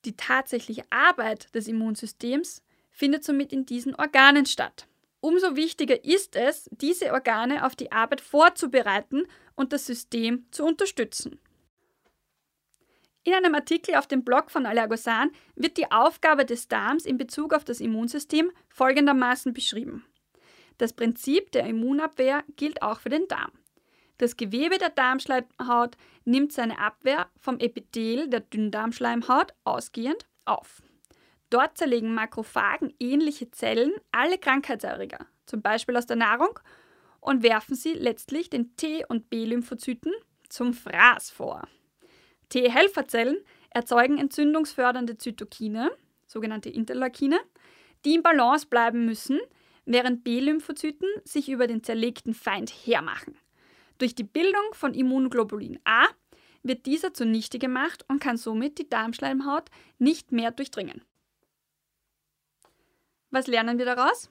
Die 0.05 0.15
tatsächliche 0.15 0.85
Arbeit 0.89 1.53
des 1.53 1.67
Immunsystems 1.67 2.63
findet 2.91 3.23
somit 3.23 3.51
in 3.51 3.65
diesen 3.65 3.95
Organen 3.95 4.45
statt. 4.45 4.87
Umso 5.19 5.55
wichtiger 5.55 6.03
ist 6.03 6.35
es, 6.35 6.69
diese 6.71 7.13
Organe 7.13 7.65
auf 7.65 7.75
die 7.75 7.91
Arbeit 7.91 8.21
vorzubereiten 8.21 9.27
und 9.55 9.73
das 9.73 9.85
System 9.85 10.45
zu 10.51 10.65
unterstützen. 10.65 11.39
In 13.23 13.33
einem 13.33 13.53
Artikel 13.53 13.95
auf 13.95 14.07
dem 14.07 14.23
Blog 14.23 14.49
von 14.49 14.65
Allergosan 14.65 15.31
wird 15.55 15.77
die 15.77 15.91
Aufgabe 15.91 16.43
des 16.43 16.67
Darms 16.67 17.05
in 17.05 17.17
Bezug 17.17 17.53
auf 17.53 17.63
das 17.63 17.79
Immunsystem 17.79 18.51
folgendermaßen 18.69 19.53
beschrieben. 19.53 20.05
Das 20.79 20.93
Prinzip 20.93 21.51
der 21.51 21.67
Immunabwehr 21.67 22.43
gilt 22.55 22.81
auch 22.81 22.99
für 22.99 23.09
den 23.09 23.27
Darm. 23.27 23.51
Das 24.17 24.37
Gewebe 24.37 24.79
der 24.79 24.89
Darmschleimhaut 24.89 25.97
nimmt 26.25 26.51
seine 26.51 26.79
Abwehr 26.79 27.29
vom 27.39 27.59
Epithel 27.59 28.27
der 28.27 28.39
Dünndarmschleimhaut 28.39 29.53
ausgehend 29.63 30.25
auf. 30.45 30.81
Dort 31.51 31.77
zerlegen 31.77 32.15
Makrophagen 32.15 32.93
ähnliche 32.97 33.51
Zellen 33.51 33.91
alle 34.11 34.37
Krankheitserreger, 34.37 35.27
zum 35.45 35.61
Beispiel 35.61 35.97
aus 35.97 36.05
der 36.05 36.15
Nahrung, 36.15 36.57
und 37.19 37.43
werfen 37.43 37.75
sie 37.75 37.93
letztlich 37.93 38.49
den 38.49 38.75
T- 38.77 39.05
und 39.05 39.29
B-Lymphozyten 39.29 40.13
zum 40.49 40.73
Fraß 40.73 41.29
vor. 41.29 41.67
T-Helferzellen 42.49 43.37
erzeugen 43.69 44.17
entzündungsfördernde 44.17 45.17
Zytokine, 45.17 45.91
sogenannte 46.25 46.69
Interleukine, 46.69 47.39
die 48.05 48.15
im 48.15 48.23
Balance 48.23 48.65
bleiben 48.65 49.05
müssen, 49.05 49.39
während 49.85 50.23
B-Lymphozyten 50.23 51.07
sich 51.25 51.49
über 51.49 51.67
den 51.67 51.83
zerlegten 51.83 52.33
Feind 52.33 52.69
hermachen. 52.69 53.37
Durch 53.97 54.15
die 54.15 54.23
Bildung 54.23 54.73
von 54.73 54.93
Immunglobulin 54.93 55.79
A 55.83 56.07
wird 56.63 56.85
dieser 56.85 57.13
zunichte 57.13 57.59
gemacht 57.59 58.05
und 58.07 58.19
kann 58.19 58.37
somit 58.37 58.77
die 58.77 58.89
Darmschleimhaut 58.89 59.69
nicht 59.99 60.31
mehr 60.31 60.51
durchdringen. 60.51 61.01
Was 63.31 63.47
lernen 63.47 63.77
wir 63.77 63.85
daraus? 63.85 64.29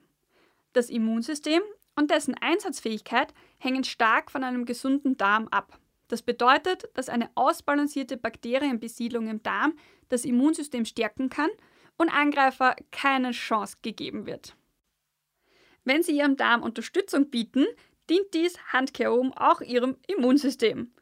Das 0.73 0.91
Immunsystem 0.91 1.63
und 1.97 2.11
dessen 2.11 2.35
Einsatzfähigkeit 2.35 3.35
hängen 3.59 3.85
stark 3.85 4.31
von 4.31 4.45
einem 4.45 4.67
gesunden 4.67 5.17
Darm 5.17 5.49
ab. 5.49 5.79
Das 6.09 6.23
bedeutet, 6.23 6.89
dass 6.95 7.09
eine 7.09 7.31
ausbalancierte 7.35 8.17
Bakterienbesiedlung 8.17 9.29
im 9.29 9.43
Darm 9.43 9.75
das 10.09 10.25
Immunsystem 10.25 10.85
stärken 10.85 11.31
kann 11.31 11.51
und 11.97 12.11
Angreifer 12.11 12.77
keine 12.91 13.31
Chance 13.31 13.79
gegeben 13.83 14.27
wird. 14.27 14.55
Wenn 15.85 16.03
Sie 16.03 16.17
Ihrem 16.17 16.37
Darm 16.37 16.63
Unterstützung 16.63 17.31
bieten, 17.31 17.67
dient 18.11 18.35
dies 18.35 18.59
handkehrum 18.73 19.33
auch 19.33 19.61
Ihrem 19.61 19.97
Immunsystem. 20.09 20.93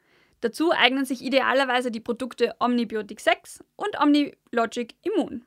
Dazu 0.40 0.70
eignen 0.72 1.04
sich 1.04 1.22
idealerweise 1.22 1.90
die 1.90 2.00
Produkte 2.00 2.54
Omnibiotic 2.60 3.20
6 3.20 3.64
und 3.76 4.00
Omnilogic 4.00 4.94
Immun. 5.02 5.44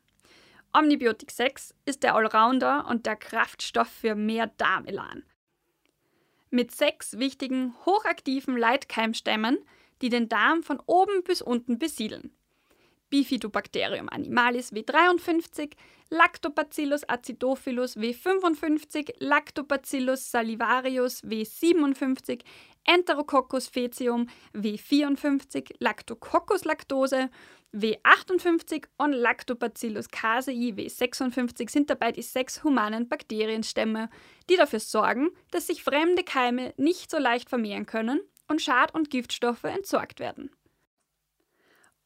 Omnibiotic 0.74 1.32
6 1.32 1.74
ist 1.86 2.04
der 2.04 2.16
Allrounder 2.16 2.88
und 2.88 3.06
der 3.06 3.18
Kraftstoff 3.18 3.90
für 3.90 4.16
mehr 4.16 4.48
Darmelan. 4.48 5.24
Mit 6.50 6.72
sechs 6.72 7.20
wichtigen, 7.20 7.74
hochaktiven 7.86 8.58
Leitkeimstämmen, 8.58 9.58
die 10.02 10.10
den 10.10 10.30
Darm 10.30 10.64
von 10.64 10.82
oben 10.86 11.24
bis 11.24 11.42
unten 11.42 11.78
besiedeln. 11.78 12.32
Bifidobacterium 13.10 14.08
animalis 14.08 14.72
W53, 14.72 15.72
Lactobacillus 16.10 17.08
acidophilus 17.08 17.98
W55, 17.98 19.14
Lactobacillus 19.20 20.32
salivarius 20.32 21.22
W57, 21.24 22.42
Enterococcus 22.86 23.68
faecium 23.68 24.28
W54, 24.54 25.76
Lactococcus 25.80 26.64
lactose 26.64 27.30
W58 27.74 28.86
und 28.98 29.14
Lactobacillus 29.14 30.10
casei 30.10 30.52
W56 30.54 31.70
sind 31.70 31.90
dabei 31.90 32.12
die 32.12 32.22
sechs 32.22 32.64
humanen 32.64 33.08
Bakterienstämme, 33.08 34.10
die 34.50 34.58
dafür 34.58 34.82
sorgen, 34.82 35.30
dass 35.52 35.68
sich 35.68 35.84
fremde 35.84 36.24
Keime 36.24 36.74
nicht 36.76 37.10
so 37.10 37.18
leicht 37.18 37.50
vermehren 37.50 37.86
können 37.86 38.20
und 38.50 38.62
Schad- 38.62 38.94
und 38.94 39.10
Giftstoffe 39.10 39.64
entsorgt 39.64 40.20
werden. 40.20 40.52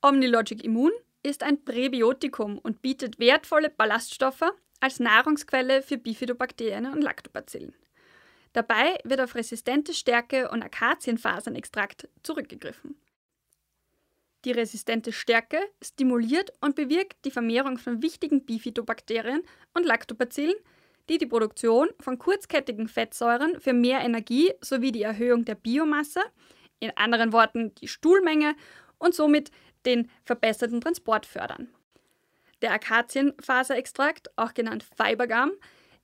Omnilogic 0.01 0.63
Immun 0.63 0.91
ist 1.23 1.41
ein 1.41 1.65
Präbiotikum 1.65 2.59
und 2.59 2.83
bietet 2.83 3.17
wertvolle 3.17 3.71
Ballaststoffe 3.71 4.53
als 4.79 4.99
Nahrungsquelle 4.99 5.81
für 5.81 5.97
Bifidobakterien 5.97 6.85
und 6.85 7.01
Lactobacillen. 7.01 7.73
Dabei 8.53 8.99
wird 9.03 9.19
auf 9.19 9.33
resistente 9.33 9.95
Stärke 9.95 10.51
und 10.51 10.61
Akazienfasernextrakt 10.61 12.07
zurückgegriffen. 12.21 12.95
Die 14.45 14.51
resistente 14.51 15.11
Stärke 15.11 15.57
stimuliert 15.83 16.53
und 16.61 16.75
bewirkt 16.75 17.25
die 17.25 17.31
Vermehrung 17.31 17.79
von 17.79 18.03
wichtigen 18.03 18.45
Bifidobakterien 18.45 19.41
und 19.73 19.85
Lactobacillen, 19.85 20.55
die 21.09 21.17
die 21.17 21.25
Produktion 21.25 21.89
von 21.99 22.19
kurzkettigen 22.19 22.87
Fettsäuren 22.87 23.59
für 23.59 23.73
mehr 23.73 24.01
Energie 24.01 24.53
sowie 24.61 24.91
die 24.91 25.01
Erhöhung 25.01 25.45
der 25.45 25.55
Biomasse, 25.55 26.21
in 26.79 26.91
anderen 26.95 27.33
Worten 27.33 27.73
die 27.75 27.87
Stuhlmenge 27.87 28.55
und 28.99 29.15
somit 29.15 29.49
den 29.85 30.09
verbesserten 30.23 30.79
Transport 30.79 31.25
fördern. 31.25 31.69
Der 32.61 32.71
Akazienfaserextrakt, 32.71 34.29
auch 34.37 34.53
genannt 34.53 34.85
Fibergum, 34.95 35.51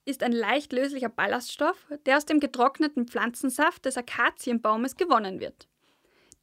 ist 0.06 0.24
ein 0.24 0.32
leicht 0.32 0.74
löslicher 0.74 1.10
Ballaststoff, 1.10 1.78
der 2.06 2.18
aus 2.18 2.26
dem 2.26 2.40
getrockneten 2.40 3.08
Pflanzensaft 3.08 3.86
des 3.86 3.98
Akazienbaumes 3.98 4.96
gewonnen 4.96 5.40
wird. 5.40 5.68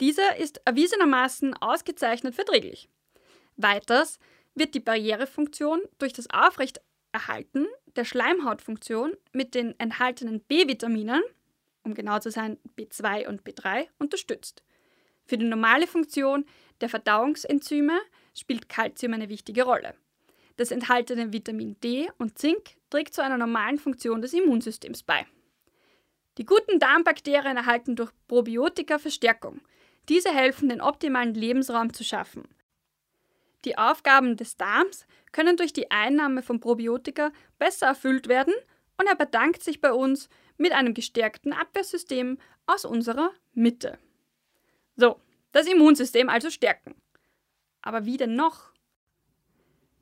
Dieser 0.01 0.37
ist 0.37 0.61
erwiesenermaßen 0.65 1.55
ausgezeichnet 1.55 2.35
verträglich. 2.35 2.89
Weiters 3.57 4.19
wird 4.55 4.75
die 4.75 4.81
Barrierefunktion 4.81 5.81
durch 5.99 6.13
das 6.13 6.31
Aufrechterhalten 6.31 7.67
der 7.97 8.05
Schleimhautfunktion 8.05 9.15
mit 9.33 9.55
den 9.55 9.79
enthaltenen 9.79 10.41
B-Vitaminen, 10.41 11.23
um 11.83 11.95
genau 11.95 12.19
zu 12.21 12.31
sein 12.31 12.59
B2 12.77 13.27
und 13.27 13.43
B3, 13.43 13.87
unterstützt. 13.99 14.63
Für 15.25 15.37
die 15.37 15.47
normale 15.47 15.87
Funktion 15.87 16.45
der 16.81 16.89
Verdauungsenzyme 16.89 17.99
spielt 18.35 18.69
Kalzium 18.69 19.15
eine 19.15 19.29
wichtige 19.29 19.65
Rolle. 19.65 19.95
Das 20.57 20.71
enthaltene 20.71 21.33
Vitamin 21.33 21.79
D 21.81 22.09
und 22.19 22.39
Zink 22.39 22.77
trägt 22.91 23.15
zu 23.15 23.23
einer 23.23 23.39
normalen 23.39 23.79
Funktion 23.79 24.23
des 24.23 24.33
Immunsystems 24.33 25.03
bei. 25.03 25.27
Die 26.37 26.47
guten 26.47 26.79
Darmbakterien 26.79 27.57
erhalten 27.57 27.97
durch 27.97 28.11
Probiotika 28.27 28.99
Verstärkung. 28.99 29.61
Diese 30.09 30.31
helfen, 30.31 30.69
den 30.69 30.81
optimalen 30.81 31.35
Lebensraum 31.35 31.93
zu 31.93 32.05
schaffen. 32.05 32.49
Die 33.65 33.77
Aufgaben 33.77 34.37
des 34.37 34.57
Darms 34.57 35.07
können 35.33 35.57
durch 35.57 35.73
die 35.73 35.91
Einnahme 35.91 36.43
von 36.43 36.61
Probiotika 36.61 37.33
besser 37.59 37.87
erfüllt 37.89 38.29
werden 38.29 38.55
und 38.97 39.07
er 39.07 39.17
bedankt 39.17 39.63
sich 39.63 39.81
bei 39.81 39.93
uns 39.93 40.29
mit 40.57 40.73
einem 40.73 40.95
gestärkten 40.95 41.53
Abwehrsystem 41.53 42.39
aus 42.67 42.85
unserer 42.85 43.33
Mitte. 43.53 43.99
So, 44.97 45.21
das 45.53 45.67
Immunsystem 45.67 46.29
also 46.29 46.51
stärken. 46.51 46.95
Aber 47.83 48.05
wie 48.05 48.17
denn 48.17 48.35
noch? 48.35 48.73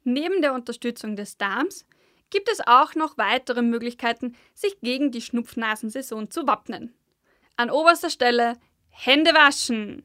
Neben 0.05 0.41
der 0.41 0.55
Unterstützung 0.55 1.17
des 1.17 1.37
Darms 1.37 1.87
gibt 2.31 2.51
es 2.51 2.61
auch 2.67 2.95
noch 2.95 3.19
weitere 3.19 3.63
Möglichkeiten, 3.63 4.37
sich 4.55 4.81
gegen 4.81 5.11
die 5.11 5.21
Schnupfnasensaison 5.21 6.31
zu 6.31 6.47
wappnen. 6.47 6.95
An 7.57 7.71
oberster 7.71 8.11
Stelle 8.11 8.55
Hände 8.99 9.35
waschen. 9.35 10.03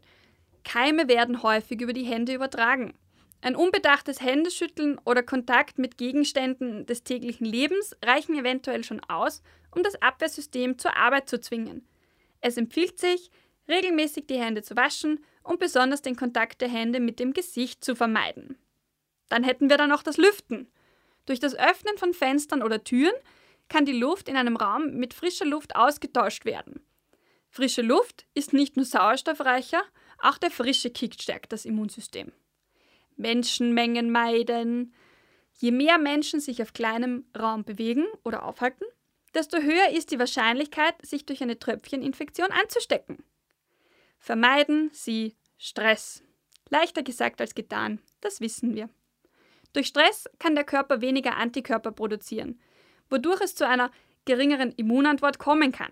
Keime 0.65 1.07
werden 1.07 1.43
häufig 1.43 1.79
über 1.81 1.93
die 1.93 2.03
Hände 2.03 2.33
übertragen. 2.33 2.93
Ein 3.41 3.55
unbedachtes 3.55 4.21
Händeschütteln 4.21 4.99
oder 5.05 5.23
Kontakt 5.23 5.79
mit 5.79 5.97
Gegenständen 5.97 6.85
des 6.85 7.03
täglichen 7.03 7.45
Lebens 7.45 7.95
reichen 8.03 8.35
eventuell 8.37 8.83
schon 8.83 8.99
aus, 9.05 9.41
um 9.73 9.81
das 9.81 9.99
Abwehrsystem 10.01 10.77
zur 10.77 10.95
Arbeit 10.97 11.29
zu 11.29 11.39
zwingen. 11.39 11.87
Es 12.41 12.57
empfiehlt 12.57 12.99
sich, 12.99 13.31
regelmäßig 13.67 14.27
die 14.27 14.39
Hände 14.39 14.61
zu 14.61 14.75
waschen 14.75 15.23
und 15.41 15.59
besonders 15.59 16.01
den 16.01 16.17
Kontakt 16.17 16.61
der 16.61 16.69
Hände 16.69 16.99
mit 16.99 17.19
dem 17.19 17.33
Gesicht 17.33 17.83
zu 17.83 17.95
vermeiden. 17.95 18.57
Dann 19.29 19.45
hätten 19.45 19.69
wir 19.69 19.77
dann 19.77 19.89
noch 19.89 20.03
das 20.03 20.17
Lüften. 20.17 20.69
Durch 21.25 21.39
das 21.39 21.55
Öffnen 21.55 21.97
von 21.97 22.13
Fenstern 22.13 22.61
oder 22.61 22.83
Türen 22.83 23.15
kann 23.69 23.85
die 23.85 23.97
Luft 23.97 24.27
in 24.27 24.35
einem 24.35 24.57
Raum 24.57 24.97
mit 24.97 25.13
frischer 25.13 25.45
Luft 25.45 25.77
ausgetauscht 25.77 26.43
werden. 26.43 26.81
Frische 27.53 27.81
Luft 27.81 28.25
ist 28.33 28.53
nicht 28.53 28.77
nur 28.77 28.85
sauerstoffreicher, 28.85 29.83
auch 30.19 30.37
der 30.37 30.51
frische 30.51 30.89
Kick 30.89 31.21
stärkt 31.21 31.51
das 31.51 31.65
Immunsystem. 31.65 32.31
Menschenmengen 33.17 34.09
meiden. 34.09 34.93
Je 35.59 35.71
mehr 35.71 35.97
Menschen 35.97 36.39
sich 36.39 36.61
auf 36.61 36.71
kleinem 36.71 37.25
Raum 37.37 37.65
bewegen 37.65 38.05
oder 38.23 38.45
aufhalten, 38.45 38.85
desto 39.33 39.57
höher 39.57 39.89
ist 39.89 40.11
die 40.11 40.19
Wahrscheinlichkeit, 40.19 40.95
sich 41.05 41.25
durch 41.25 41.43
eine 41.43 41.59
Tröpfcheninfektion 41.59 42.51
anzustecken. 42.51 43.21
Vermeiden 44.17 44.89
Sie 44.93 45.35
Stress. 45.57 46.23
Leichter 46.69 47.03
gesagt 47.03 47.41
als 47.41 47.53
getan, 47.53 47.99
das 48.21 48.39
wissen 48.39 48.75
wir. 48.75 48.89
Durch 49.73 49.87
Stress 49.87 50.29
kann 50.39 50.55
der 50.55 50.63
Körper 50.63 51.01
weniger 51.01 51.35
Antikörper 51.35 51.91
produzieren, 51.91 52.61
wodurch 53.09 53.41
es 53.41 53.55
zu 53.55 53.67
einer 53.67 53.91
geringeren 54.23 54.71
Immunantwort 54.71 55.37
kommen 55.37 55.73
kann. 55.73 55.91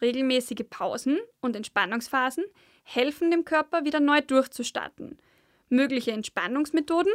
Regelmäßige 0.00 0.64
Pausen 0.68 1.18
und 1.40 1.56
Entspannungsphasen 1.56 2.44
helfen 2.82 3.30
dem 3.30 3.44
Körper 3.44 3.84
wieder 3.84 4.00
neu 4.00 4.20
durchzustarten. 4.20 5.18
Mögliche 5.68 6.12
Entspannungsmethoden 6.12 7.12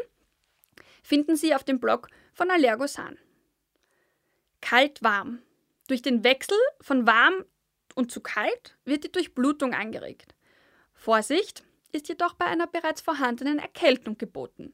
finden 1.04 1.36
Sie 1.36 1.56
auf 1.56 1.64
dem 1.64 1.80
Blog 1.80 2.10
von 2.34 2.50
Allergosan. 2.50 3.18
Kalt-warm. 4.62 5.42
Durch 5.88 6.02
den 6.02 6.24
Wechsel 6.24 6.58
von 6.82 7.06
warm 7.06 7.44
und 7.96 8.12
zu 8.12 8.22
kalt 8.22 8.78
wird 8.86 9.04
die 9.04 9.12
Durchblutung 9.12 9.74
angeregt. 9.74 10.34
Vorsicht 10.94 11.64
ist 11.92 12.08
jedoch 12.10 12.34
bei 12.34 12.46
einer 12.46 12.68
bereits 12.68 13.02
vorhandenen 13.02 13.60
Erkältung 13.60 14.18
geboten. 14.18 14.74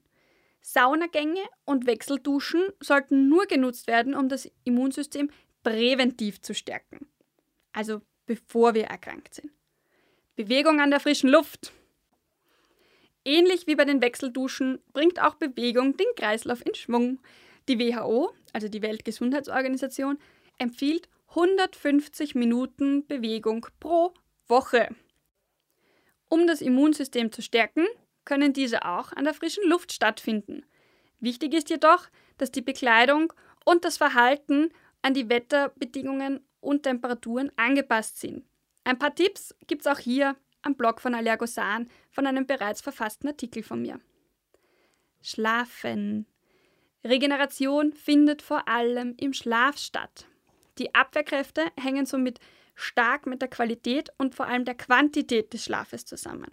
Saunagänge 0.62 1.42
und 1.66 1.88
Wechselduschen 1.88 2.64
sollten 2.80 3.28
nur 3.28 3.46
genutzt 3.48 3.88
werden, 3.88 4.16
um 4.16 4.30
das 4.30 4.50
Immunsystem 4.64 5.30
präventiv 5.64 6.42
zu 6.42 6.54
stärken. 6.54 7.08
Also 7.74 8.02
bevor 8.26 8.74
wir 8.74 8.86
erkrankt 8.86 9.36
sind. 9.36 9.52
Bewegung 10.36 10.80
an 10.80 10.92
der 10.92 11.00
frischen 11.00 11.30
Luft. 11.30 11.74
Ähnlich 13.24 13.68
wie 13.68 13.76
bei 13.76 13.86
den 13.86 14.02
Wechselduschen 14.02 14.80
bringt 14.94 15.22
auch 15.22 15.36
Bewegung 15.36 15.96
den 15.98 16.08
Kreislauf 16.16 16.66
in 16.66 16.74
Schwung. 16.74 17.20
Die 17.68 17.78
WHO, 17.78 18.34
also 18.54 18.68
die 18.68 18.82
Weltgesundheitsorganisation, 18.82 20.18
empfiehlt 20.58 21.08
150 21.30 22.36
Minuten 22.36 23.06
Bewegung 23.06 23.68
pro 23.80 24.14
Woche. 24.48 24.90
Um 26.30 26.48
das 26.48 26.62
Immunsystem 26.62 27.32
zu 27.32 27.42
stärken, 27.42 27.86
können 28.26 28.54
diese 28.54 28.86
auch 28.86 29.12
an 29.12 29.26
der 29.26 29.34
frischen 29.34 29.68
Luft 29.68 29.92
stattfinden. 29.92 30.66
Wichtig 31.20 31.54
ist 31.54 31.70
jedoch, 31.70 32.08
dass 32.38 32.52
die 32.52 32.62
Bekleidung 32.62 33.34
und 33.66 33.86
das 33.86 33.98
Verhalten 33.98 34.72
an 35.02 35.14
die 35.14 35.30
Wetterbedingungen 35.30 36.46
und 36.62 36.84
Temperaturen 36.84 37.52
angepasst 37.58 38.20
sind. 38.20 38.46
Ein 38.84 38.98
paar 38.98 39.14
Tipps 39.14 39.54
gibt 39.68 39.82
es 39.82 39.88
auch 39.88 40.00
hier 40.00 40.36
am 40.62 40.76
Blog 40.76 41.02
von 41.02 41.14
Allergosan 41.14 41.90
von 42.10 42.26
einem 42.26 42.46
bereits 42.46 42.82
verfassten 42.82 43.30
Artikel 43.30 43.64
von 43.64 43.82
mir. 43.82 44.00
Schlafen. 45.22 46.26
Regeneration 47.04 47.94
findet 47.94 48.42
vor 48.42 48.68
allem 48.68 49.16
im 49.18 49.34
Schlaf 49.34 49.78
statt. 49.78 50.28
Die 50.78 50.94
Abwehrkräfte 50.96 51.66
hängen 51.80 52.06
somit 52.06 52.40
stark 52.76 53.26
mit 53.26 53.42
der 53.42 53.50
Qualität 53.50 54.10
und 54.18 54.36
vor 54.36 54.48
allem 54.48 54.66
der 54.66 54.76
Quantität 54.76 55.54
des 55.54 55.64
Schlafes 55.64 56.06
zusammen. 56.06 56.52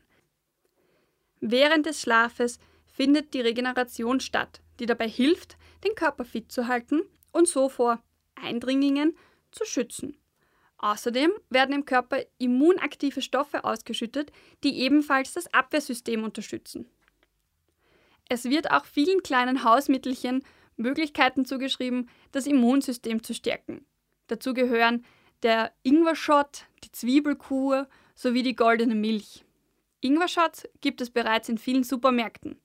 Während 1.41 1.87
des 1.87 2.01
Schlafes 2.01 2.59
findet 2.87 3.33
die 3.33 3.41
Regeneration 3.41 4.21
statt, 4.21 4.61
die 4.81 4.87
dabei 4.87 5.09
hilft, 5.09 5.57
den 5.85 5.95
Körper 5.95 6.25
fit 6.25 6.51
zu 6.51 6.67
halten 6.67 7.03
und 7.33 7.47
so 7.47 7.69
vor 7.69 8.03
Eindringlingen 8.35 9.17
zu 9.51 9.65
schützen. 9.65 10.17
Außerdem 10.79 11.33
werden 11.51 11.75
im 11.75 11.85
Körper 11.85 12.23
immunaktive 12.39 13.21
Stoffe 13.21 13.65
ausgeschüttet, 13.65 14.31
die 14.63 14.81
ebenfalls 14.81 15.33
das 15.33 15.53
Abwehrsystem 15.53 16.23
unterstützen. 16.23 16.89
Es 18.29 18.45
wird 18.45 18.71
auch 18.71 18.85
vielen 18.85 19.23
kleinen 19.23 19.65
Hausmittelchen 19.65 20.45
Möglichkeiten 20.77 21.45
zugeschrieben, 21.45 22.09
das 22.31 22.47
Immunsystem 22.47 23.23
zu 23.23 23.35
stärken. 23.35 23.85
Dazu 24.29 24.55
gehören 24.55 25.05
der 25.43 25.73
Ingwer-Shot, 25.83 26.67
die 26.85 26.93
Zwiebelkur 26.93 27.89
sowie 28.15 28.43
die 28.43 28.55
goldene 28.55 28.95
Milch. 28.95 29.45
Ingwer-Shots 30.01 30.69
gibt 30.81 31.01
es 31.01 31.11
bereits 31.11 31.49
in 31.49 31.59
vielen 31.59 31.83
Supermärkten. 31.83 32.61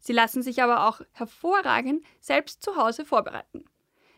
Sie 0.00 0.12
lassen 0.12 0.42
sich 0.42 0.62
aber 0.62 0.88
auch 0.88 1.00
hervorragend 1.12 2.04
selbst 2.20 2.62
zu 2.62 2.76
Hause 2.76 3.04
vorbereiten. 3.04 3.64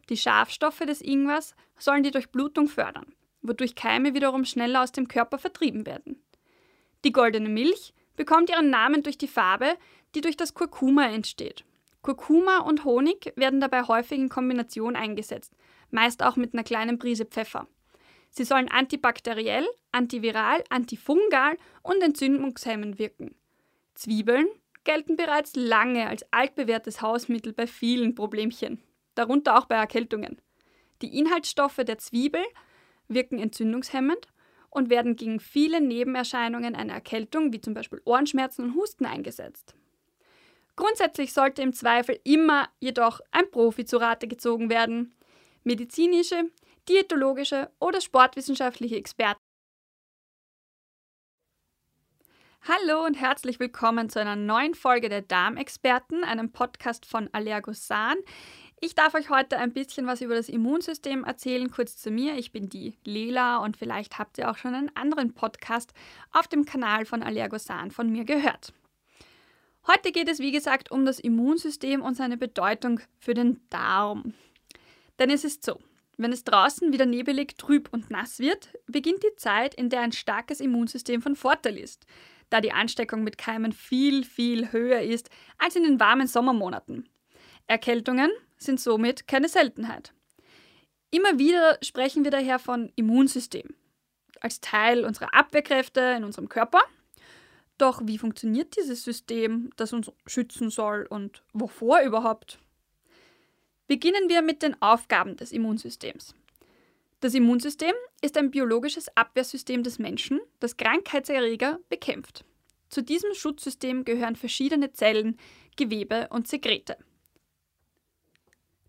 Die 0.08 0.16
Schafstoffe 0.16 0.78
des 0.80 1.00
Ingwers 1.00 1.54
sollen 1.78 2.02
die 2.02 2.10
Durchblutung 2.10 2.68
fördern, 2.68 3.14
wodurch 3.42 3.74
Keime 3.74 4.14
wiederum 4.14 4.44
schneller 4.44 4.82
aus 4.82 4.92
dem 4.92 5.08
Körper 5.08 5.38
vertrieben 5.38 5.86
werden. 5.86 6.22
Die 7.04 7.12
goldene 7.12 7.48
Milch 7.48 7.92
bekommt 8.16 8.50
ihren 8.50 8.70
Namen 8.70 9.02
durch 9.02 9.18
die 9.18 9.28
Farbe, 9.28 9.76
die 10.14 10.20
durch 10.20 10.36
das 10.36 10.54
Kurkuma 10.54 11.06
entsteht. 11.06 11.64
Kurkuma 12.02 12.58
und 12.58 12.84
Honig 12.84 13.32
werden 13.36 13.60
dabei 13.60 13.82
häufig 13.82 14.18
in 14.18 14.28
Kombination 14.28 14.94
eingesetzt, 14.94 15.52
meist 15.90 16.22
auch 16.22 16.36
mit 16.36 16.54
einer 16.54 16.62
kleinen 16.62 16.98
Prise 16.98 17.24
Pfeffer. 17.24 17.66
Sie 18.30 18.44
sollen 18.44 18.68
antibakteriell, 18.68 19.66
antiviral, 19.92 20.62
antifungal 20.68 21.56
und 21.82 22.02
entzündungshemmend 22.02 22.98
wirken. 22.98 23.34
Zwiebeln 23.94 24.46
gelten 24.84 25.16
bereits 25.16 25.56
lange 25.56 26.06
als 26.06 26.24
altbewährtes 26.32 27.02
Hausmittel 27.02 27.52
bei 27.52 27.66
vielen 27.66 28.14
Problemchen, 28.14 28.80
darunter 29.16 29.58
auch 29.58 29.66
bei 29.66 29.74
Erkältungen. 29.74 30.40
Die 31.02 31.18
Inhaltsstoffe 31.18 31.76
der 31.76 31.98
Zwiebel 31.98 32.42
wirken 33.08 33.38
entzündungshemmend 33.38 34.28
und 34.70 34.90
werden 34.90 35.16
gegen 35.16 35.40
viele 35.40 35.80
Nebenerscheinungen 35.80 36.74
einer 36.74 36.94
Erkältung, 36.94 37.52
wie 37.52 37.60
zum 37.60 37.74
Beispiel 37.74 38.00
Ohrenschmerzen 38.04 38.64
und 38.64 38.74
Husten, 38.74 39.06
eingesetzt. 39.06 39.74
Grundsätzlich 40.76 41.32
sollte 41.32 41.62
im 41.62 41.72
Zweifel 41.72 42.20
immer 42.24 42.68
jedoch 42.80 43.20
ein 43.30 43.50
Profi 43.50 43.86
zu 43.86 43.96
Rate 43.96 44.28
gezogen 44.28 44.68
werden. 44.68 45.14
Medizinische, 45.64 46.50
diätologische 46.88 47.70
oder 47.80 48.00
sportwissenschaftliche 48.00 48.96
Experten. 48.96 49.40
Hallo 52.68 53.04
und 53.06 53.14
herzlich 53.14 53.60
willkommen 53.60 54.10
zu 54.10 54.20
einer 54.20 54.34
neuen 54.34 54.74
Folge 54.74 55.08
der 55.08 55.22
Darmexperten, 55.22 56.24
einem 56.24 56.50
Podcast 56.50 57.06
von 57.06 57.30
Allergosan. 57.32 58.16
Ich 58.78 58.94
darf 58.94 59.14
euch 59.14 59.30
heute 59.30 59.56
ein 59.56 59.72
bisschen 59.72 60.06
was 60.06 60.20
über 60.20 60.34
das 60.34 60.50
Immunsystem 60.50 61.24
erzählen. 61.24 61.70
Kurz 61.70 61.96
zu 61.96 62.10
mir, 62.10 62.36
ich 62.36 62.52
bin 62.52 62.68
die 62.68 62.98
Lela 63.04 63.56
und 63.58 63.78
vielleicht 63.78 64.18
habt 64.18 64.36
ihr 64.36 64.50
auch 64.50 64.58
schon 64.58 64.74
einen 64.74 64.94
anderen 64.94 65.32
Podcast 65.32 65.94
auf 66.30 66.46
dem 66.46 66.66
Kanal 66.66 67.06
von 67.06 67.22
Allergosan 67.22 67.90
von 67.90 68.10
mir 68.10 68.26
gehört. 68.26 68.74
Heute 69.86 70.12
geht 70.12 70.28
es, 70.28 70.40
wie 70.40 70.52
gesagt, 70.52 70.90
um 70.90 71.06
das 71.06 71.18
Immunsystem 71.18 72.02
und 72.02 72.18
seine 72.18 72.36
Bedeutung 72.36 73.00
für 73.18 73.32
den 73.32 73.60
Darm. 73.70 74.34
Denn 75.18 75.30
es 75.30 75.44
ist 75.44 75.64
so, 75.64 75.80
wenn 76.18 76.32
es 76.32 76.44
draußen 76.44 76.92
wieder 76.92 77.06
nebelig, 77.06 77.56
trüb 77.56 77.88
und 77.92 78.10
nass 78.10 78.40
wird, 78.40 78.74
beginnt 78.86 79.22
die 79.22 79.36
Zeit, 79.36 79.74
in 79.74 79.88
der 79.88 80.00
ein 80.00 80.12
starkes 80.12 80.60
Immunsystem 80.60 81.22
von 81.22 81.34
Vorteil 81.34 81.78
ist, 81.78 82.04
da 82.50 82.60
die 82.60 82.72
Ansteckung 82.72 83.24
mit 83.24 83.38
Keimen 83.38 83.72
viel, 83.72 84.22
viel 84.22 84.70
höher 84.70 85.00
ist 85.00 85.30
als 85.56 85.76
in 85.76 85.84
den 85.84 85.98
warmen 85.98 86.26
Sommermonaten. 86.26 87.08
Erkältungen 87.66 88.30
sind 88.58 88.80
somit 88.80 89.26
keine 89.26 89.48
Seltenheit. 89.48 90.12
Immer 91.10 91.38
wieder 91.38 91.78
sprechen 91.82 92.24
wir 92.24 92.30
daher 92.30 92.58
von 92.58 92.92
Immunsystem 92.96 93.74
als 94.40 94.60
Teil 94.60 95.04
unserer 95.04 95.34
Abwehrkräfte 95.34 96.00
in 96.16 96.24
unserem 96.24 96.48
Körper. 96.48 96.80
Doch 97.78 98.00
wie 98.04 98.18
funktioniert 98.18 98.76
dieses 98.76 99.02
System, 99.02 99.70
das 99.76 99.92
uns 99.92 100.10
schützen 100.26 100.70
soll 100.70 101.06
und 101.08 101.42
wovor 101.52 102.00
überhaupt? 102.00 102.58
Beginnen 103.86 104.28
wir 104.28 104.42
mit 104.42 104.62
den 104.62 104.80
Aufgaben 104.82 105.36
des 105.36 105.52
Immunsystems. 105.52 106.34
Das 107.20 107.34
Immunsystem 107.34 107.94
ist 108.20 108.36
ein 108.36 108.50
biologisches 108.50 109.14
Abwehrsystem 109.16 109.82
des 109.82 109.98
Menschen, 109.98 110.40
das 110.60 110.76
Krankheitserreger 110.76 111.78
bekämpft. 111.88 112.44
Zu 112.88 113.02
diesem 113.02 113.34
Schutzsystem 113.34 114.04
gehören 114.04 114.36
verschiedene 114.36 114.92
Zellen, 114.92 115.38
Gewebe 115.76 116.28
und 116.30 116.48
Sekrete. 116.48 116.96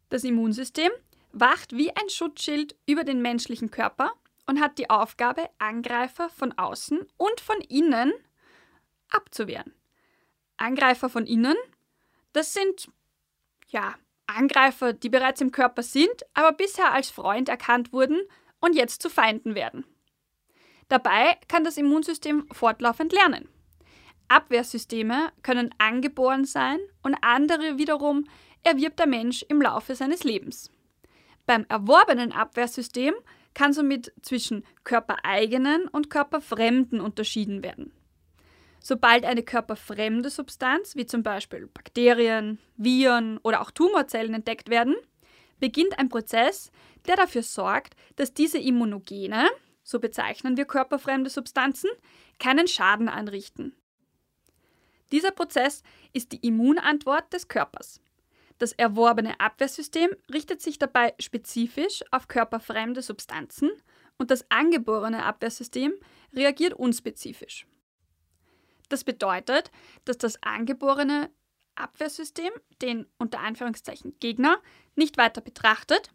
Das 0.09 0.23
Immunsystem 0.23 0.91
wacht 1.31 1.73
wie 1.73 1.89
ein 1.95 2.09
Schutzschild 2.09 2.75
über 2.85 3.03
den 3.03 3.21
menschlichen 3.21 3.71
Körper 3.71 4.11
und 4.45 4.61
hat 4.61 4.77
die 4.77 4.89
Aufgabe, 4.89 5.49
Angreifer 5.57 6.29
von 6.29 6.57
außen 6.57 7.05
und 7.17 7.41
von 7.41 7.59
innen 7.69 8.13
abzuwehren. 9.09 9.73
Angreifer 10.55 11.09
von 11.09 11.25
innen, 11.25 11.55
das 12.33 12.53
sind 12.53 12.89
ja 13.67 13.95
Angreifer, 14.25 14.93
die 14.93 15.09
bereits 15.09 15.41
im 15.41 15.51
Körper 15.51 15.83
sind, 15.83 16.25
aber 16.33 16.51
bisher 16.51 16.93
als 16.93 17.09
Freund 17.09 17.49
erkannt 17.49 17.93
wurden 17.93 18.19
und 18.59 18.75
jetzt 18.75 19.01
zu 19.01 19.09
Feinden 19.09 19.55
werden. 19.55 19.85
Dabei 20.89 21.37
kann 21.47 21.63
das 21.63 21.77
Immunsystem 21.77 22.47
fortlaufend 22.51 23.11
lernen. 23.11 23.49
Abwehrsysteme 24.29 25.31
können 25.43 25.73
angeboren 25.77 26.45
sein 26.45 26.79
und 27.01 27.15
andere 27.21 27.77
wiederum 27.77 28.25
erwirbt 28.67 28.99
der 28.99 29.07
Mensch 29.07 29.43
im 29.47 29.61
Laufe 29.61 29.95
seines 29.95 30.23
Lebens. 30.23 30.69
Beim 31.45 31.65
erworbenen 31.69 32.33
Abwehrsystem 32.33 33.13
kann 33.53 33.71
somit 33.71 34.13
zwischen 34.21 34.65
körpereigenen 34.83 35.87
und 35.87 36.09
körperfremden 36.09 36.99
unterschieden 36.99 37.63
werden. 37.63 37.93
Sobald 38.81 39.25
eine 39.25 39.43
körperfremde 39.43 40.29
Substanz, 40.29 40.95
wie 40.95 41.05
zum 41.05 41.23
Beispiel 41.23 41.67
Bakterien, 41.67 42.59
Viren 42.75 43.37
oder 43.39 43.61
auch 43.61 43.71
Tumorzellen 43.71 44.33
entdeckt 44.33 44.69
werden, 44.69 44.95
beginnt 45.59 45.97
ein 45.97 46.09
Prozess, 46.09 46.71
der 47.07 47.15
dafür 47.15 47.43
sorgt, 47.43 47.95
dass 48.17 48.33
diese 48.33 48.59
Immunogene, 48.59 49.47
so 49.81 49.99
bezeichnen 49.99 50.57
wir 50.57 50.65
körperfremde 50.65 51.29
Substanzen, 51.29 51.89
keinen 52.37 52.67
Schaden 52.67 53.07
anrichten. 53.07 53.73
Dieser 55.11 55.31
Prozess 55.31 55.83
ist 56.11 56.33
die 56.33 56.45
Immunantwort 56.45 57.31
des 57.33 57.47
Körpers. 57.47 58.01
Das 58.57 58.71
erworbene 58.71 59.39
Abwehrsystem 59.39 60.09
richtet 60.33 60.61
sich 60.61 60.79
dabei 60.79 61.13
spezifisch 61.19 62.03
auf 62.11 62.27
körperfremde 62.27 63.01
Substanzen 63.01 63.69
und 64.17 64.31
das 64.31 64.49
angeborene 64.49 65.23
Abwehrsystem 65.23 65.93
reagiert 66.33 66.73
unspezifisch. 66.73 67.67
Das 68.89 69.03
bedeutet, 69.03 69.71
dass 70.05 70.17
das 70.17 70.41
angeborene 70.41 71.29
Abwehrsystem 71.75 72.51
den 72.81 73.05
unter 73.19 73.39
Anführungszeichen 73.39 74.17
Gegner 74.19 74.57
nicht 74.95 75.17
weiter 75.17 75.41
betrachtet, 75.41 76.09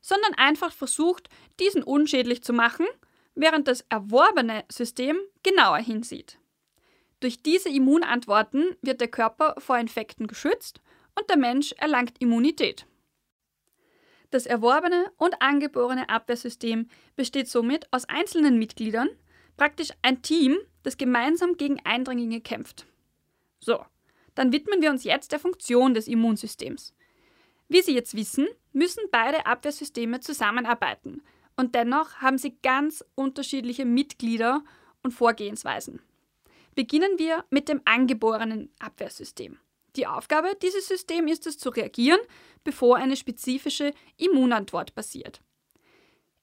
sondern 0.00 0.34
einfach 0.34 0.72
versucht, 0.72 1.28
diesen 1.58 1.82
unschädlich 1.82 2.44
zu 2.44 2.52
machen, 2.52 2.86
während 3.34 3.66
das 3.66 3.84
erworbene 3.88 4.64
System 4.70 5.18
genauer 5.42 5.78
hinsieht. 5.78 6.38
Durch 7.20 7.42
diese 7.42 7.68
Immunantworten 7.68 8.76
wird 8.80 9.00
der 9.00 9.08
Körper 9.08 9.56
vor 9.58 9.78
Infekten 9.78 10.28
geschützt 10.28 10.80
und 11.18 11.28
der 11.28 11.36
Mensch 11.36 11.72
erlangt 11.78 12.20
Immunität. 12.20 12.86
Das 14.30 14.46
erworbene 14.46 15.10
und 15.16 15.40
angeborene 15.40 16.08
Abwehrsystem 16.08 16.88
besteht 17.16 17.48
somit 17.48 17.90
aus 17.92 18.04
einzelnen 18.04 18.58
Mitgliedern, 18.58 19.08
praktisch 19.56 19.90
ein 20.02 20.22
Team, 20.22 20.58
das 20.82 20.98
gemeinsam 20.98 21.56
gegen 21.56 21.80
Eindringlinge 21.84 22.40
kämpft. 22.40 22.86
So, 23.58 23.84
dann 24.34 24.52
widmen 24.52 24.82
wir 24.82 24.90
uns 24.90 25.04
jetzt 25.04 25.32
der 25.32 25.40
Funktion 25.40 25.94
des 25.94 26.08
Immunsystems. 26.08 26.94
Wie 27.68 27.82
Sie 27.82 27.94
jetzt 27.94 28.14
wissen, 28.14 28.46
müssen 28.72 29.02
beide 29.10 29.46
Abwehrsysteme 29.46 30.20
zusammenarbeiten 30.20 31.22
und 31.56 31.74
dennoch 31.74 32.16
haben 32.16 32.38
sie 32.38 32.56
ganz 32.62 33.04
unterschiedliche 33.16 33.84
Mitglieder 33.84 34.62
und 35.02 35.10
Vorgehensweisen. 35.10 36.00
Beginnen 36.76 37.18
wir 37.18 37.44
mit 37.50 37.68
dem 37.68 37.82
angeborenen 37.84 38.70
Abwehrsystem. 38.78 39.58
Die 39.98 40.06
Aufgabe 40.06 40.56
dieses 40.62 40.86
Systems 40.86 41.32
ist 41.32 41.46
es 41.48 41.58
zu 41.58 41.70
reagieren, 41.70 42.20
bevor 42.62 42.96
eine 42.96 43.16
spezifische 43.16 43.92
Immunantwort 44.16 44.94
passiert. 44.94 45.40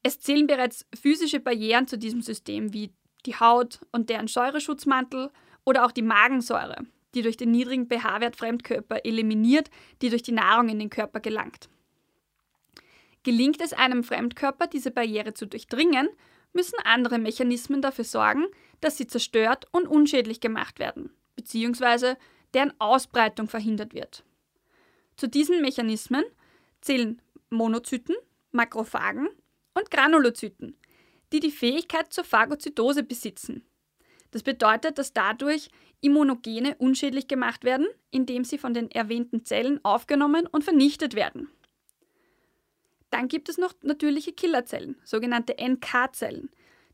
Es 0.02 0.20
zählen 0.20 0.46
bereits 0.46 0.84
physische 0.94 1.40
Barrieren 1.40 1.88
zu 1.88 1.96
diesem 1.96 2.20
System 2.20 2.74
wie 2.74 2.92
die 3.24 3.34
Haut 3.34 3.80
und 3.92 4.10
deren 4.10 4.28
Säureschutzmantel 4.28 5.30
oder 5.64 5.86
auch 5.86 5.90
die 5.90 6.02
Magensäure, 6.02 6.84
die 7.14 7.22
durch 7.22 7.38
den 7.38 7.50
niedrigen 7.50 7.88
pH-Wert 7.88 8.36
Fremdkörper 8.36 9.06
eliminiert, 9.06 9.70
die 10.02 10.10
durch 10.10 10.22
die 10.22 10.32
Nahrung 10.32 10.68
in 10.68 10.78
den 10.78 10.90
Körper 10.90 11.20
gelangt. 11.20 11.70
Gelingt 13.22 13.62
es 13.62 13.72
einem 13.72 14.04
Fremdkörper, 14.04 14.66
diese 14.66 14.90
Barriere 14.90 15.32
zu 15.32 15.46
durchdringen, 15.46 16.10
müssen 16.52 16.78
andere 16.84 17.18
Mechanismen 17.18 17.80
dafür 17.80 18.04
sorgen, 18.04 18.44
dass 18.82 18.98
sie 18.98 19.06
zerstört 19.06 19.64
und 19.72 19.88
unschädlich 19.88 20.40
gemacht 20.40 20.78
werden, 20.78 21.10
beziehungsweise 21.36 22.18
deren 22.56 22.72
Ausbreitung 22.80 23.48
verhindert 23.48 23.92
wird. 23.92 24.24
Zu 25.18 25.28
diesen 25.28 25.60
Mechanismen 25.60 26.24
zählen 26.80 27.20
Monozyten, 27.50 28.16
Makrophagen 28.50 29.28
und 29.74 29.90
Granulozyten, 29.90 30.74
die 31.32 31.40
die 31.40 31.50
Fähigkeit 31.50 32.14
zur 32.14 32.24
Phagozytose 32.24 33.02
besitzen. 33.02 33.62
Das 34.30 34.42
bedeutet, 34.42 34.96
dass 34.96 35.12
dadurch 35.12 35.68
Immunogene 36.00 36.76
unschädlich 36.76 37.28
gemacht 37.28 37.62
werden, 37.62 37.86
indem 38.10 38.42
sie 38.44 38.56
von 38.56 38.72
den 38.72 38.90
erwähnten 38.90 39.44
Zellen 39.44 39.78
aufgenommen 39.84 40.46
und 40.46 40.64
vernichtet 40.64 41.14
werden. 41.14 41.50
Dann 43.10 43.28
gibt 43.28 43.50
es 43.50 43.58
noch 43.58 43.74
natürliche 43.82 44.32
Killerzellen, 44.32 44.96
sogenannte 45.04 45.56
NK-Zellen, 45.60 46.48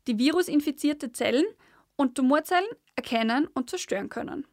die 0.09 0.19
virusinfizierte 0.19 1.13
Zellen 1.13 1.47
und 1.95 2.17
Tumorzellen 2.17 2.69
erkennen 2.97 3.49
und 3.55 3.71
zerstören 3.71 4.09
können. 4.09 4.45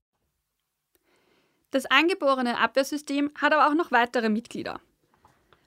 Das 1.72 1.86
angeborene 1.86 2.58
Abwehrsystem 2.58 3.32
hat 3.36 3.54
aber 3.54 3.68
auch 3.68 3.76
noch 3.76 3.92
weitere 3.92 4.30
Mitglieder. 4.30 4.80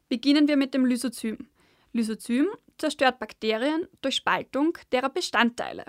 Beginnen 0.08 0.48
wir 0.48 0.56
mit 0.56 0.74
dem 0.74 0.84
Lysozym. 0.84 1.48
Lysozym 1.92 2.48
zerstört 2.78 3.18
Bakterien 3.18 3.86
durch 4.00 4.16
Spaltung 4.16 4.76
derer 4.90 5.10
Bestandteile. 5.10 5.84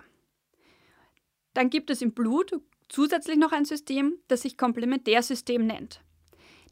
Dann 1.53 1.69
gibt 1.69 1.89
es 1.89 2.01
im 2.01 2.13
Blut 2.13 2.59
zusätzlich 2.89 3.37
noch 3.37 3.51
ein 3.51 3.65
System, 3.65 4.17
das 4.27 4.41
sich 4.41 4.57
Komplementärsystem 4.57 5.65
nennt. 5.65 6.01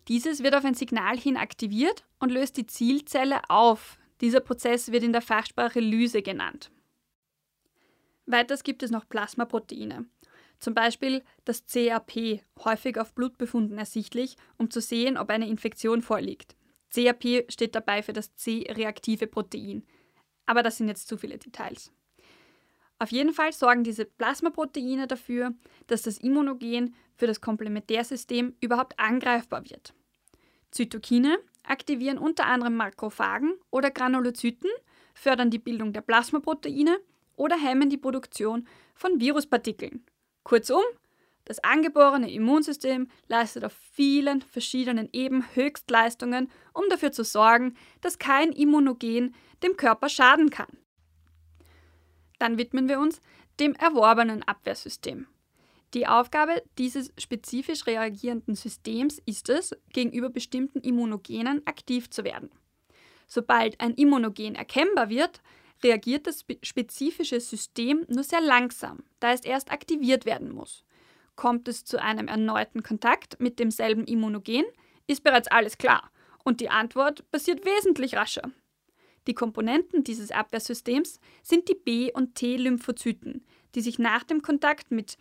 Dieses 0.08 0.44
wird 0.44 0.56
auf 0.56 0.66
ein 0.66 0.74
Signal 0.74 1.18
hin 1.18 1.38
aktiviert 1.38 2.06
und 2.20 2.32
löst 2.32 2.58
die 2.58 2.66
Zielzelle 2.68 3.42
auf. 3.50 3.98
Dieser 4.20 4.40
Prozess 4.40 4.92
wird 4.92 5.04
in 5.04 5.14
der 5.14 5.22
Fachsprache 5.22 5.80
Lyse 5.80 6.22
genannt. 6.22 6.72
Weiters 8.26 8.64
gibt 8.64 8.84
es 8.84 8.92
noch 8.92 9.08
Plasmaproteine. 9.08 10.06
Zum 10.62 10.76
Beispiel 10.76 11.24
das 11.44 11.66
CRP, 11.66 12.44
häufig 12.64 13.00
auf 13.00 13.14
Blutbefunden 13.16 13.80
ersichtlich, 13.80 14.38
um 14.58 14.70
zu 14.70 14.80
sehen, 14.80 15.18
ob 15.18 15.32
eine 15.32 15.50
Infektion 15.50 16.04
vorliegt. 16.04 16.56
CRP 16.92 17.52
steht 17.52 17.74
dabei 17.74 18.04
für 18.04 18.14
das 18.14 18.36
C-reaktive 18.36 19.26
Protein. 19.26 19.84
Aber 20.46 20.62
das 20.62 20.78
sind 20.78 20.88
jetzt 20.88 21.08
zu 21.08 21.18
viele 21.18 21.40
Details. 21.40 21.92
Auf 23.00 23.12
jeden 23.12 23.34
Fall 23.34 23.52
sorgen 23.52 23.84
diese 23.84 24.06
Plasmaproteine 24.06 25.08
dafür, 25.08 25.56
dass 25.88 26.04
das 26.04 26.20
Immunogen 26.20 26.94
für 27.16 27.26
das 27.26 27.42
Komplementärsystem 27.42 28.54
überhaupt 28.62 29.00
angreifbar 29.00 29.68
wird. 29.68 29.96
Zytokine 30.70 31.40
aktivieren 31.64 32.20
unter 32.20 32.46
anderem 32.46 32.76
Makrophagen 32.76 33.56
oder 33.72 33.90
Granulozyten, 33.90 34.70
fördern 35.16 35.50
die 35.50 35.60
Bildung 35.60 35.92
der 35.92 36.02
Plasmaproteine 36.02 37.00
oder 37.36 37.58
hemmen 37.58 37.90
die 37.90 37.98
Produktion 37.98 38.68
von 38.94 39.20
Viruspartikeln. 39.20 40.06
Kurzum, 40.44 40.84
das 41.46 41.60
angeborene 41.60 42.32
Immunsystem 42.32 43.08
leistet 43.28 43.66
auf 43.66 43.74
vielen 43.92 44.42
verschiedenen 44.42 45.10
Ebenen 45.12 45.46
Höchstleistungen, 45.54 46.52
um 46.74 46.84
dafür 46.90 47.12
zu 47.12 47.24
sorgen, 47.24 47.76
dass 48.02 48.20
kein 48.20 48.52
Immunogen 48.52 49.36
dem 49.64 49.76
Körper 49.78 50.10
schaden 50.10 50.50
kann. 50.50 50.78
Dann 52.40 52.58
widmen 52.58 52.88
wir 52.88 53.00
uns 53.00 53.22
dem 53.60 53.74
erworbenen 53.76 54.44
Abwehrsystem. 54.44 55.28
Die 55.94 56.08
Aufgabe 56.08 56.64
dieses 56.78 57.12
spezifisch 57.18 57.86
reagierenden 57.86 58.56
Systems 58.56 59.22
ist 59.26 59.50
es, 59.50 59.76
gegenüber 59.92 60.30
bestimmten 60.30 60.80
Immunogenen 60.80 61.68
aktiv 61.68 62.10
zu 62.10 62.24
werden. 62.24 62.50
Sobald 63.28 63.80
ein 63.82 63.94
Immunogen 63.96 64.56
erkennbar 64.56 65.10
wird, 65.10 65.42
reagiert 65.84 66.28
das 66.28 66.46
spezifische 66.64 67.40
System 67.40 68.06
nur 68.08 68.24
sehr 68.24 68.42
langsam, 68.42 69.04
da 69.20 69.32
es 69.34 69.42
erst 69.42 69.72
aktiviert 69.72 70.26
werden 70.26 70.52
muss. 70.52 70.86
Kommt 71.36 71.68
es 71.68 71.86
zu 71.86 72.02
einem 72.02 72.28
erneuten 72.28 72.84
Kontakt 72.84 73.40
mit 73.40 73.60
demselben 73.60 74.06
Immunogen, 74.06 74.66
ist 75.08 75.24
bereits 75.24 75.48
alles 75.48 75.78
klar 75.78 76.12
und 76.44 76.62
die 76.62 76.70
Antwort 76.70 77.30
passiert 77.32 77.66
wesentlich 77.66 78.16
rascher. 78.16 78.52
Die 79.28 79.34
Komponenten 79.34 80.04
dieses 80.04 80.32
Abwehrsystems 80.32 81.20
sind 81.44 81.70
die 81.70 81.76
B- 81.76 82.12
und 82.12 82.36
T-Lymphozyten, 82.36 83.46
die 83.76 83.82
sich 83.82 84.00
nach 84.00 84.24
dem 84.24 84.42
Kontakt 84.42 84.92
mit 84.92 85.18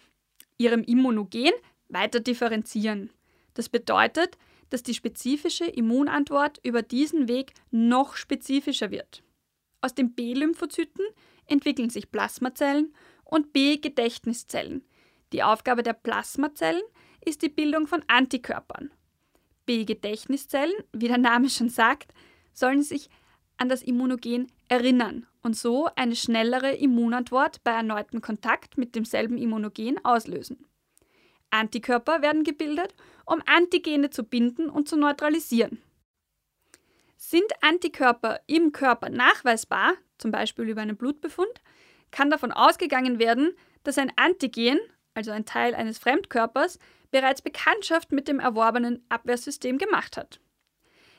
ihrem 0.57 0.83
Immunogen 0.83 1.53
weiter 1.89 2.21
differenzieren. 2.21 3.11
Das 3.55 3.69
bedeutet, 3.69 4.39
dass 4.71 4.83
die 4.83 4.95
spezifische 4.95 5.65
Immunantwort 5.65 6.61
über 6.63 6.83
diesen 6.83 7.29
Weg 7.29 7.53
noch 7.71 8.17
spezifischer 8.17 8.91
wird. 8.91 9.23
Aus 9.81 9.95
den 9.95 10.15
B-Lymphozyten 10.15 11.05
entwickeln 11.47 11.91
sich 11.91 12.11
Plasmazellen 12.11 12.95
und 13.25 13.53
B-Gedächtniszellen. 13.53 14.85
Die 15.33 15.43
Aufgabe 15.43 15.83
der 15.83 15.93
Plasmazellen 15.93 16.83
ist 17.25 17.43
die 17.43 17.49
Bildung 17.49 17.87
von 17.87 18.03
Antikörpern. 18.07 18.91
B-Gedächtniszellen, 19.67 20.75
wie 20.93 21.09
der 21.09 21.19
Name 21.19 21.49
schon 21.49 21.69
sagt, 21.69 22.13
sollen 22.53 22.83
sich 22.83 23.09
an 23.57 23.69
das 23.69 23.83
Immunogen 23.83 24.51
erinnern 24.69 25.27
und 25.43 25.57
so 25.57 25.89
eine 25.97 26.17
schnellere 26.17 26.73
Immunantwort 26.73 27.63
bei 27.63 27.73
erneuten 27.73 28.21
Kontakt 28.21 28.79
mit 28.79 28.95
demselben 28.95 29.39
Immunogen 29.39 30.05
auslösen. 30.05 30.67
Antikörper 31.51 32.23
werden 32.23 32.45
gebildet, 32.45 32.95
um 33.27 33.43
Antigene 33.47 34.11
zu 34.11 34.25
binden 34.25 34.71
und 34.71 34.89
zu 34.89 34.97
neutralisieren. 34.97 35.79
Sind 37.23 37.53
Antikörper 37.61 38.41
im 38.47 38.73
Körper 38.73 39.11
nachweisbar, 39.11 39.93
zum 40.17 40.31
Beispiel 40.31 40.71
über 40.71 40.81
einen 40.81 40.97
Blutbefund, 40.97 41.61
kann 42.11 42.31
davon 42.31 42.51
ausgegangen 42.51 43.19
werden, 43.19 43.55
dass 43.83 43.99
ein 43.99 44.11
Antigen, 44.17 44.79
also 45.13 45.31
ein 45.31 45.45
Teil 45.45 45.75
eines 45.75 45.99
Fremdkörpers, 45.99 46.79
bereits 47.11 47.43
Bekanntschaft 47.43 48.11
mit 48.11 48.27
dem 48.27 48.41
erworbenen 48.41 49.05
Abwehrsystem 49.11 49.77
gemacht 49.77 50.17
hat. 50.17 50.41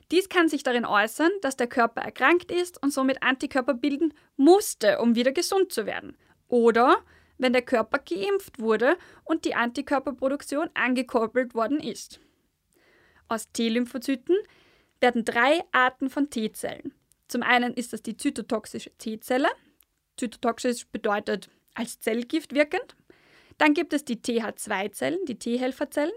Dies 0.09 0.27
kann 0.27 0.49
sich 0.49 0.63
darin 0.63 0.85
äußern, 0.85 1.29
dass 1.43 1.55
der 1.55 1.67
Körper 1.67 2.01
erkrankt 2.01 2.51
ist 2.51 2.81
und 2.81 2.91
somit 2.91 3.21
Antikörper 3.21 3.75
bilden 3.75 4.11
musste, 4.37 4.97
um 4.97 5.13
wieder 5.13 5.31
gesund 5.31 5.71
zu 5.71 5.85
werden. 5.85 6.17
Oder 6.47 6.97
wenn 7.37 7.53
der 7.53 7.61
Körper 7.61 7.99
geimpft 7.99 8.59
wurde 8.59 8.97
und 9.23 9.45
die 9.45 9.53
Antikörperproduktion 9.53 10.71
angekurbelt 10.73 11.53
worden 11.53 11.79
ist. 11.79 12.19
Aus 13.27 13.51
T-Lymphozyten 13.51 14.35
werden 15.01 15.25
drei 15.25 15.61
Arten 15.71 16.09
von 16.09 16.29
T-Zellen. 16.29 16.93
Zum 17.27 17.43
einen 17.43 17.73
ist 17.73 17.93
das 17.93 18.01
die 18.01 18.17
zytotoxische 18.17 18.91
T-Zelle. 18.97 19.49
Zytotoxisch 20.17 20.85
bedeutet 20.87 21.49
als 21.73 21.99
Zellgift 21.99 22.53
wirkend. 22.53 22.95
Dann 23.57 23.73
gibt 23.73 23.93
es 23.93 24.05
die 24.05 24.17
TH2-Zellen, 24.17 25.25
die 25.25 25.37
T-Helferzellen, 25.39 26.13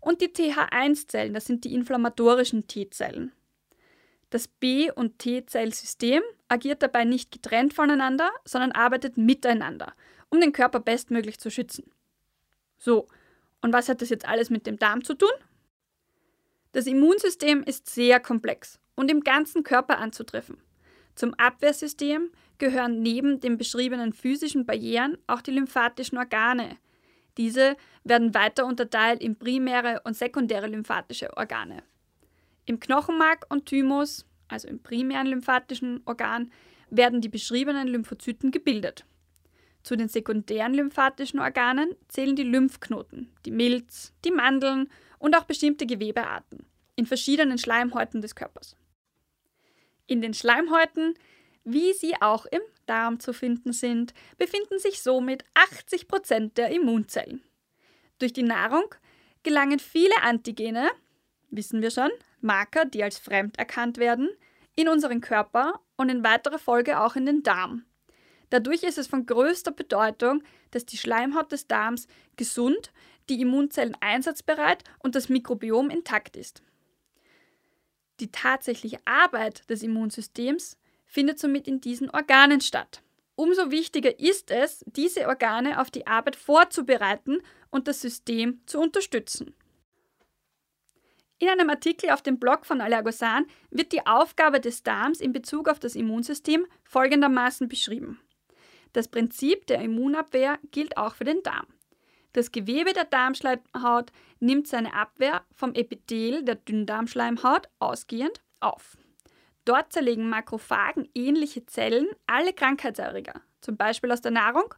und 0.00 0.20
die 0.20 0.28
TH1-Zellen, 0.28 1.34
das 1.34 1.46
sind 1.46 1.64
die 1.64 1.74
inflammatorischen 1.74 2.68
T-Zellen. 2.68 3.32
Das 4.30 4.46
B- 4.46 4.90
und 4.90 5.18
T-Zellsystem 5.18 6.22
agiert 6.48 6.82
dabei 6.82 7.04
nicht 7.04 7.32
getrennt 7.32 7.74
voneinander, 7.74 8.30
sondern 8.44 8.72
arbeitet 8.72 9.16
miteinander, 9.16 9.94
um 10.28 10.40
den 10.40 10.52
Körper 10.52 10.80
bestmöglich 10.80 11.38
zu 11.38 11.50
schützen. 11.50 11.90
So, 12.78 13.08
und 13.62 13.72
was 13.72 13.88
hat 13.88 14.02
das 14.02 14.10
jetzt 14.10 14.28
alles 14.28 14.50
mit 14.50 14.66
dem 14.66 14.78
Darm 14.78 15.02
zu 15.02 15.14
tun? 15.14 15.30
Das 16.76 16.86
Immunsystem 16.86 17.62
ist 17.62 17.88
sehr 17.88 18.20
komplex 18.20 18.78
und 18.96 19.10
im 19.10 19.22
ganzen 19.22 19.62
Körper 19.62 19.96
anzutreffen. 19.96 20.58
Zum 21.14 21.32
Abwehrsystem 21.32 22.28
gehören 22.58 23.00
neben 23.00 23.40
den 23.40 23.56
beschriebenen 23.56 24.12
physischen 24.12 24.66
Barrieren 24.66 25.16
auch 25.26 25.40
die 25.40 25.52
lymphatischen 25.52 26.18
Organe. 26.18 26.76
Diese 27.38 27.78
werden 28.04 28.34
weiter 28.34 28.66
unterteilt 28.66 29.22
in 29.22 29.36
primäre 29.36 30.02
und 30.04 30.18
sekundäre 30.18 30.66
lymphatische 30.66 31.34
Organe. 31.34 31.82
Im 32.66 32.78
Knochenmark 32.78 33.46
und 33.48 33.64
Thymus, 33.64 34.26
also 34.48 34.68
im 34.68 34.82
primären 34.82 35.28
lymphatischen 35.28 36.02
Organ, 36.04 36.52
werden 36.90 37.22
die 37.22 37.30
beschriebenen 37.30 37.88
Lymphozyten 37.88 38.50
gebildet. 38.50 39.06
Zu 39.82 39.96
den 39.96 40.08
sekundären 40.08 40.74
lymphatischen 40.74 41.40
Organen 41.40 41.94
zählen 42.08 42.36
die 42.36 42.42
Lymphknoten, 42.42 43.32
die 43.46 43.50
Milz, 43.50 44.12
die 44.26 44.30
Mandeln 44.30 44.90
und 45.18 45.36
auch 45.36 45.44
bestimmte 45.44 45.86
Gewebearten 45.86 46.66
in 46.96 47.06
verschiedenen 47.06 47.58
Schleimhäuten 47.58 48.22
des 48.22 48.34
Körpers. 48.34 48.74
In 50.06 50.22
den 50.22 50.34
Schleimhäuten, 50.34 51.14
wie 51.64 51.92
sie 51.92 52.14
auch 52.20 52.46
im 52.46 52.62
Darm 52.86 53.20
zu 53.20 53.32
finden 53.32 53.72
sind, 53.72 54.14
befinden 54.38 54.78
sich 54.78 55.02
somit 55.02 55.44
80 55.54 56.08
Prozent 56.08 56.58
der 56.58 56.70
Immunzellen. 56.70 57.42
Durch 58.18 58.32
die 58.32 58.42
Nahrung 58.42 58.94
gelangen 59.42 59.78
viele 59.78 60.22
Antigene, 60.22 60.90
wissen 61.50 61.82
wir 61.82 61.90
schon, 61.90 62.10
Marker, 62.40 62.84
die 62.84 63.02
als 63.02 63.18
fremd 63.18 63.58
erkannt 63.58 63.98
werden, 63.98 64.30
in 64.74 64.88
unseren 64.88 65.20
Körper 65.20 65.80
und 65.96 66.08
in 66.08 66.24
weiterer 66.24 66.58
Folge 66.58 67.00
auch 67.00 67.16
in 67.16 67.26
den 67.26 67.42
Darm. 67.42 67.84
Dadurch 68.50 68.84
ist 68.84 68.98
es 68.98 69.08
von 69.08 69.26
größter 69.26 69.72
Bedeutung, 69.72 70.42
dass 70.70 70.86
die 70.86 70.98
Schleimhaut 70.98 71.50
des 71.50 71.66
Darms 71.66 72.06
gesund, 72.36 72.92
die 73.28 73.40
Immunzellen 73.40 73.96
einsatzbereit 74.00 74.84
und 74.98 75.14
das 75.14 75.28
Mikrobiom 75.28 75.90
intakt 75.90 76.36
ist. 76.36 76.62
Die 78.20 78.30
tatsächliche 78.30 78.98
Arbeit 79.04 79.68
des 79.68 79.82
Immunsystems 79.82 80.78
findet 81.04 81.38
somit 81.38 81.68
in 81.68 81.80
diesen 81.80 82.10
Organen 82.10 82.60
statt. 82.60 83.02
Umso 83.34 83.70
wichtiger 83.70 84.18
ist 84.18 84.50
es, 84.50 84.82
diese 84.86 85.28
Organe 85.28 85.80
auf 85.80 85.90
die 85.90 86.06
Arbeit 86.06 86.36
vorzubereiten 86.36 87.42
und 87.70 87.86
das 87.86 88.00
System 88.00 88.62
zu 88.64 88.80
unterstützen. 88.80 89.54
In 91.38 91.50
einem 91.50 91.68
Artikel 91.68 92.10
auf 92.10 92.22
dem 92.22 92.38
Blog 92.38 92.64
von 92.64 92.80
Allergosan 92.80 93.46
wird 93.70 93.92
die 93.92 94.06
Aufgabe 94.06 94.58
des 94.58 94.82
Darms 94.82 95.20
in 95.20 95.32
Bezug 95.32 95.68
auf 95.68 95.78
das 95.78 95.94
Immunsystem 95.94 96.66
folgendermaßen 96.84 97.68
beschrieben. 97.68 98.18
Das 98.94 99.08
Prinzip 99.08 99.66
der 99.66 99.82
Immunabwehr 99.82 100.58
gilt 100.70 100.96
auch 100.96 101.14
für 101.14 101.24
den 101.24 101.42
Darm. 101.42 101.66
Das 102.36 102.52
Gewebe 102.52 102.92
der 102.92 103.06
Darmschleimhaut 103.06 104.12
nimmt 104.40 104.68
seine 104.68 104.92
Abwehr 104.92 105.42
vom 105.54 105.72
Epithel 105.72 106.42
der 106.44 106.56
Dünndarmschleimhaut 106.56 107.70
ausgehend 107.78 108.42
auf. 108.60 108.98
Dort 109.64 109.94
zerlegen 109.94 110.28
Makrophagen 110.28 111.08
ähnliche 111.14 111.64
Zellen 111.64 112.06
alle 112.26 112.52
Krankheitserreger, 112.52 113.40
zum 113.62 113.78
Beispiel 113.78 114.12
aus 114.12 114.20
der 114.20 114.32
Nahrung, 114.32 114.74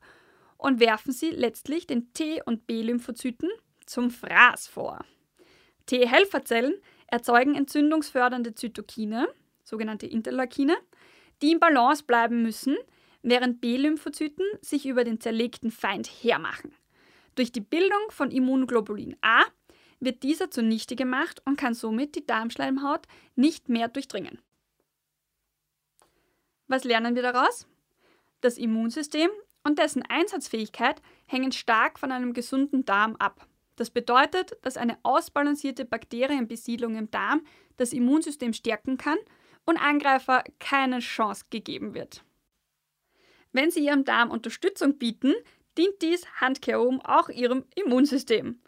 und 0.57 0.79
werfen 0.79 1.11
sie 1.11 1.31
letztlich 1.31 1.89
den 1.89 2.13
T- 2.13 2.41
und 2.45 2.69
B-Lymphozyten 2.69 3.51
zum 3.87 4.13
Fraß 4.13 4.69
vor. 4.69 5.05
T-Helferzellen 5.87 6.75
erzeugen 7.09 7.57
entzündungsfördernde 7.57 8.55
Zytokine, 8.55 9.27
sogenannte 9.65 10.07
Interleukine, 10.07 10.77
die 11.43 11.51
im 11.51 11.59
Balance 11.59 12.05
bleiben 12.05 12.41
müssen, 12.41 12.77
während 13.23 13.61
B-Lymphozyten 13.61 14.47
sich 14.61 14.87
über 14.87 15.03
den 15.03 15.19
zerlegten 15.19 15.73
Feind 15.73 16.07
hermachen. 16.07 16.73
Durch 17.39 17.53
die 17.53 17.61
Bildung 17.61 18.11
von 18.11 18.33
Immunglobulin 18.33 19.17
A 19.21 19.45
wird 20.01 20.25
dieser 20.25 20.51
zunichte 20.51 20.97
gemacht 20.97 21.41
und 21.45 21.57
kann 21.57 21.73
somit 21.73 22.17
die 22.17 22.27
Darmschleimhaut 22.27 23.07
nicht 23.37 23.69
mehr 23.69 23.87
durchdringen. 23.87 24.41
Was 26.67 26.83
lernen 26.83 27.15
wir 27.15 27.23
daraus? 27.23 27.69
Das 28.41 28.59
Immunsystem 28.59 29.31
und 29.63 29.79
dessen 29.79 30.03
Einsatzfähigkeit 30.03 31.01
hängen 31.27 31.53
stark 31.53 32.01
von 32.01 32.11
einem 32.11 32.33
gesunden 32.33 32.85
Darm 32.85 33.15
ab. 33.21 33.47
Das 33.77 33.91
bedeutet, 33.91 34.57
dass 34.63 34.77
eine 34.77 34.99
ausbalancierte 35.05 35.85
Bakterienbesiedlung 35.85 36.97
im 36.97 37.09
Darm 37.13 37.47
das 37.77 37.93
Immunsystem 37.93 38.53
stärken 38.53 38.97
kann 38.97 39.19
und 39.65 39.77
Angreifer 39.77 40.43
keine 40.59 40.99
Chance 40.99 41.45
gegeben 41.51 41.95
wird. 41.95 42.25
Wenn 43.53 43.71
Sie 43.71 43.85
Ihrem 43.85 44.05
Darm 44.05 44.33
Unterstützung 44.33 44.99
bieten, 44.99 45.35
dient 45.79 46.03
dies 46.03 46.27
handkehrum 46.41 47.01
auch 47.01 47.29
ihrem 47.29 47.65
Immunsystem. 47.75 48.61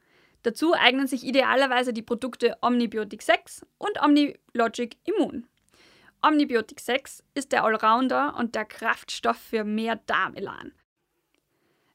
Dazu 0.42 0.72
eignen 0.72 1.06
sich 1.06 1.24
idealerweise 1.24 1.92
die 1.92 2.02
Produkte 2.02 2.56
Omnibiotic 2.62 3.22
6 3.22 3.66
und 3.78 4.00
Omnilogic 4.02 4.96
Immun. 5.04 5.46
Omnibiotic 6.22 6.80
6 6.80 7.24
ist 7.34 7.52
der 7.52 7.64
Allrounder 7.64 8.36
und 8.38 8.54
der 8.54 8.64
Kraftstoff 8.64 9.36
für 9.36 9.64
mehr 9.64 9.96
Darmelan. 9.96 10.72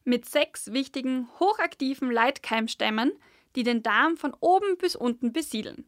Mit 0.04 0.26
sechs 0.26 0.72
wichtigen, 0.72 1.28
hochaktiven 1.40 2.12
Leitkeimstämmen, 2.12 3.12
die 3.56 3.64
den 3.64 3.82
Darm 3.82 4.18
von 4.18 4.36
oben 4.40 4.78
bis 4.78 4.96
unten 4.96 5.34
besiedeln. 5.34 5.86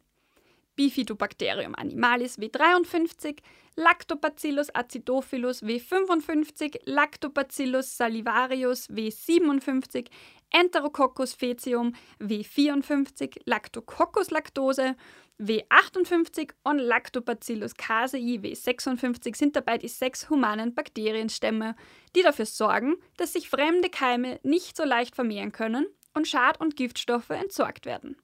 Bifidobacterium 0.77 1.75
animalis 1.75 2.37
W53, 2.39 3.37
Lactobacillus 3.75 4.73
acidophilus 4.73 5.61
W55, 5.63 6.79
Lactobacillus 6.85 7.97
salivarius 7.97 8.89
W57, 8.89 10.07
Enterococcus 10.51 11.33
faecium 11.33 11.93
W54, 12.21 13.41
Lactococcus 13.45 14.31
lactose 14.31 14.95
W58 15.39 16.51
und 16.63 16.79
Lactobacillus 16.79 17.75
casei 17.75 18.39
W56 18.41 19.35
sind 19.35 19.55
dabei 19.55 19.77
die 19.77 19.87
sechs 19.87 20.29
humanen 20.29 20.73
Bakterienstämme, 20.73 21.75
die 22.15 22.23
dafür 22.23 22.45
sorgen, 22.45 22.95
dass 23.17 23.33
sich 23.33 23.49
fremde 23.49 23.89
Keime 23.89 24.39
nicht 24.43 24.77
so 24.77 24.83
leicht 24.83 25.15
vermehren 25.15 25.51
können 25.51 25.85
und 26.13 26.27
Schad- 26.27 26.59
und 26.59 26.75
Giftstoffe 26.75 27.29
entsorgt 27.29 27.85
werden. 27.85 28.15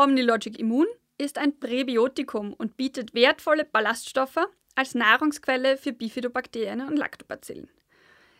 Omnilogic 0.00 0.58
Immun 0.58 0.86
ist 1.18 1.36
ein 1.36 1.60
Präbiotikum 1.60 2.54
und 2.54 2.78
bietet 2.78 3.12
wertvolle 3.12 3.66
Ballaststoffe 3.66 4.48
als 4.74 4.94
Nahrungsquelle 4.94 5.76
für 5.76 5.92
Bifidobakterien 5.92 6.80
und 6.80 6.96
Lactobacillen. 6.96 7.68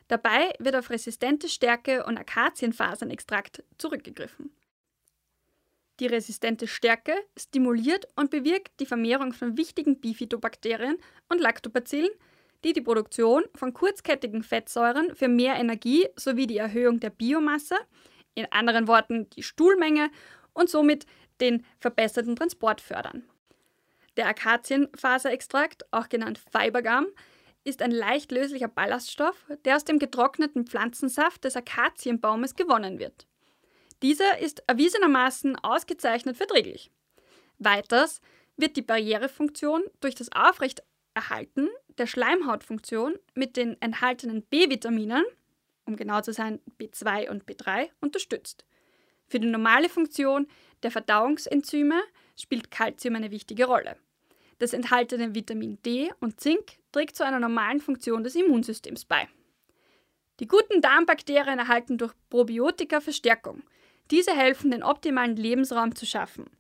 Dabei 0.08 0.54
wird 0.58 0.74
auf 0.74 0.88
resistente 0.88 1.50
Stärke 1.50 2.06
und 2.06 2.16
Akazienfasernextrakt 2.16 3.62
zurückgegriffen. 3.76 4.56
Die 6.00 6.06
resistente 6.06 6.66
Stärke 6.66 7.12
stimuliert 7.38 8.08
und 8.16 8.30
bewirkt 8.30 8.80
die 8.80 8.86
Vermehrung 8.86 9.34
von 9.34 9.58
wichtigen 9.58 10.00
Bifidobakterien 10.00 10.96
und 11.28 11.42
Lactobacillen, 11.42 12.10
die 12.64 12.72
die 12.72 12.80
Produktion 12.80 13.44
von 13.54 13.74
kurzkettigen 13.74 14.42
Fettsäuren 14.42 15.14
für 15.14 15.28
mehr 15.28 15.56
Energie 15.56 16.08
sowie 16.16 16.46
die 16.46 16.56
Erhöhung 16.56 17.00
der 17.00 17.10
Biomasse, 17.10 17.76
in 18.34 18.50
anderen 18.50 18.88
Worten 18.88 19.28
die 19.28 19.42
Stuhlmenge 19.42 20.10
und 20.54 20.70
somit 20.70 21.06
den 21.40 21.64
verbesserten 21.78 22.36
Transport 22.36 22.80
fördern. 22.80 23.24
Der 24.16 24.26
Akazienfaserextrakt, 24.26 25.92
auch 25.92 26.08
genannt 26.08 26.40
Fibergum, 26.52 27.06
ist 27.64 27.82
ein 27.82 27.90
leicht 27.90 28.32
löslicher 28.32 28.68
Ballaststoff, 28.68 29.36
der 29.64 29.76
aus 29.76 29.84
dem 29.84 29.98
getrockneten 29.98 30.66
Pflanzensaft 30.66 31.44
des 31.44 31.56
Akazienbaumes 31.56 32.54
gewonnen 32.54 32.98
wird. 32.98 33.26
Dieser 34.02 34.38
ist 34.38 34.62
erwiesenermaßen 34.66 35.56
ausgezeichnet 35.56 36.36
verträglich. 36.36 36.90
Weiters 37.58 38.22
wird 38.56 38.76
die 38.76 38.82
Barrierefunktion 38.82 39.82
durch 40.00 40.14
das 40.14 40.32
Aufrechterhalten 40.32 41.68
der 41.98 42.06
Schleimhautfunktion 42.06 43.14
mit 43.34 43.56
den 43.56 43.80
enthaltenen 43.82 44.42
B-Vitaminen, 44.42 45.24
um 45.84 45.96
genau 45.96 46.22
zu 46.22 46.32
sein 46.32 46.60
B2 46.78 47.28
und 47.28 47.44
B3, 47.44 47.90
unterstützt. 48.00 48.64
Für 49.26 49.38
die 49.38 49.48
normale 49.48 49.88
Funktion 49.88 50.46
der 50.82 50.90
Verdauungsenzyme 50.90 52.00
spielt 52.36 52.70
Kalzium 52.70 53.16
eine 53.16 53.30
wichtige 53.30 53.66
Rolle. 53.66 53.96
Das 54.58 54.72
enthaltene 54.72 55.34
Vitamin 55.34 55.80
D 55.82 56.12
und 56.20 56.40
Zink 56.40 56.78
trägt 56.92 57.16
zu 57.16 57.24
einer 57.24 57.40
normalen 57.40 57.80
Funktion 57.80 58.24
des 58.24 58.34
Immunsystems 58.34 59.04
bei. 59.04 59.28
Die 60.38 60.46
guten 60.46 60.80
Darmbakterien 60.80 61.58
erhalten 61.58 61.98
durch 61.98 62.14
Probiotika 62.30 63.00
Verstärkung. 63.00 63.62
Diese 64.10 64.32
helfen, 64.32 64.70
den 64.70 64.82
optimalen 64.82 65.36
Lebensraum 65.36 65.94
zu 65.94 66.06
schaffen. 66.06 66.50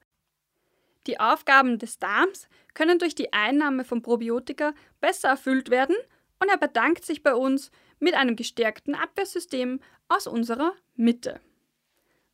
Die 1.06 1.18
Aufgaben 1.18 1.78
des 1.78 1.98
Darms 1.98 2.48
können 2.74 2.98
durch 2.98 3.14
die 3.14 3.32
Einnahme 3.32 3.84
von 3.84 4.02
Probiotika 4.02 4.74
besser 5.00 5.30
erfüllt 5.30 5.70
werden 5.70 5.96
und 6.38 6.48
er 6.48 6.58
bedankt 6.58 7.04
sich 7.04 7.22
bei 7.22 7.34
uns 7.34 7.70
mit 7.98 8.14
einem 8.14 8.36
gestärkten 8.36 8.94
Abwehrsystem 8.94 9.80
aus 10.08 10.26
unserer 10.26 10.72
Mitte. 10.96 11.40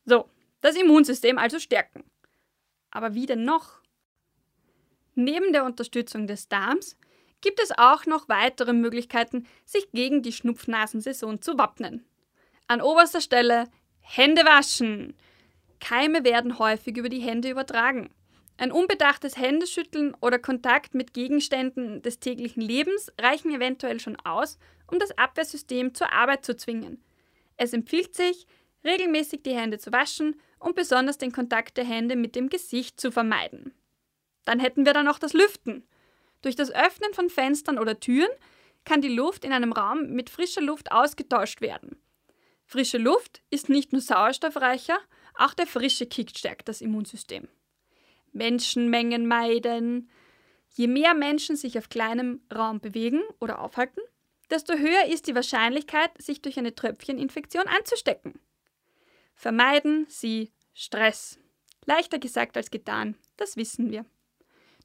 So, 0.05 0.29
das 0.61 0.75
Immunsystem 0.75 1.37
also 1.37 1.59
stärken. 1.59 2.03
Aber 2.91 3.13
wie 3.13 3.25
denn 3.25 3.43
noch? 3.43 3.81
Neben 5.15 5.51
der 5.51 5.65
Unterstützung 5.65 6.27
des 6.27 6.47
Darms 6.47 6.97
gibt 7.41 7.61
es 7.61 7.71
auch 7.77 8.05
noch 8.05 8.29
weitere 8.29 8.73
Möglichkeiten, 8.73 9.47
sich 9.65 9.91
gegen 9.91 10.21
die 10.21 10.31
Schnupfnasensaison 10.31 11.41
zu 11.41 11.57
wappnen. 11.57 12.05
An 12.67 12.81
oberster 12.81 13.21
Stelle 13.21 13.65
Hände 13.99 14.45
waschen. 14.45 15.15
Keime 15.79 16.23
werden 16.23 16.59
häufig 16.59 16.97
über 16.97 17.09
die 17.09 17.19
Hände 17.19 17.49
übertragen. 17.49 18.09
Ein 18.57 18.71
unbedachtes 18.71 19.37
Händeschütteln 19.37 20.15
oder 20.21 20.39
Kontakt 20.39 20.95
mit 20.95 21.13
Gegenständen 21.13 22.01
des 22.01 22.19
täglichen 22.19 22.61
Lebens 22.61 23.11
reichen 23.19 23.51
eventuell 23.51 23.99
schon 23.99 24.15
aus, 24.17 24.57
um 24.89 24.97
das 24.97 25.15
Abwehrsystem 25.17 25.93
zur 25.93 26.11
Arbeit 26.11 26.43
zu 26.43 26.55
zwingen. 26.55 27.03
Es 27.57 27.73
empfiehlt 27.73 28.15
sich, 28.15 28.47
regelmäßig 28.83 29.43
die 29.43 29.55
Hände 29.55 29.77
zu 29.77 29.91
waschen 29.91 30.39
und 30.59 30.75
besonders 30.75 31.17
den 31.17 31.31
Kontakt 31.31 31.77
der 31.77 31.85
Hände 31.85 32.15
mit 32.15 32.35
dem 32.35 32.49
Gesicht 32.49 32.99
zu 32.99 33.11
vermeiden. 33.11 33.73
Dann 34.45 34.59
hätten 34.59 34.85
wir 34.85 34.93
dann 34.93 35.05
noch 35.05 35.19
das 35.19 35.33
Lüften. 35.33 35.87
Durch 36.41 36.55
das 36.55 36.71
Öffnen 36.71 37.13
von 37.13 37.29
Fenstern 37.29 37.79
oder 37.79 37.99
Türen 37.99 38.31
kann 38.85 39.01
die 39.01 39.13
Luft 39.13 39.43
in 39.43 39.51
einem 39.51 39.73
Raum 39.73 40.11
mit 40.13 40.29
frischer 40.29 40.61
Luft 40.61 40.91
ausgetauscht 40.91 41.61
werden. 41.61 41.97
Frische 42.65 42.97
Luft 42.97 43.41
ist 43.49 43.69
nicht 43.69 43.91
nur 43.91 44.01
sauerstoffreicher, 44.01 44.97
auch 45.35 45.53
der 45.53 45.67
frische 45.67 46.05
Kick 46.05 46.37
stärkt 46.37 46.67
das 46.67 46.81
Immunsystem. 46.81 47.47
Menschenmengen 48.33 49.27
meiden. 49.27 50.09
Je 50.73 50.87
mehr 50.87 51.13
Menschen 51.13 51.55
sich 51.55 51.77
auf 51.77 51.89
kleinem 51.89 52.41
Raum 52.53 52.79
bewegen 52.79 53.21
oder 53.39 53.59
aufhalten, 53.59 54.01
desto 54.49 54.73
höher 54.73 55.05
ist 55.05 55.27
die 55.27 55.35
Wahrscheinlichkeit, 55.35 56.11
sich 56.21 56.41
durch 56.41 56.57
eine 56.57 56.75
Tröpfcheninfektion 56.75 57.67
anzustecken. 57.67 58.39
Vermeiden 59.37 60.07
Sie 60.09 60.51
Stress. 60.73 61.39
Leichter 61.85 62.17
gesagt 62.17 62.57
als 62.57 62.71
getan, 62.71 63.15
das 63.37 63.55
wissen 63.55 63.91
wir. 63.91 64.03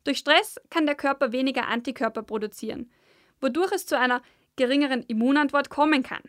Durch 0.05 0.19
Stress 0.19 0.61
kann 0.69 0.85
der 0.85 0.95
Körper 0.95 1.33
weniger 1.33 1.69
Antikörper 1.69 2.23
produzieren, 2.23 2.93
wodurch 3.41 3.73
es 3.73 3.87
zu 3.87 3.99
einer 3.99 4.21
geringeren 4.57 5.05
Immunantwort 5.05 5.71
kommen 5.71 6.03
kann. 6.03 6.23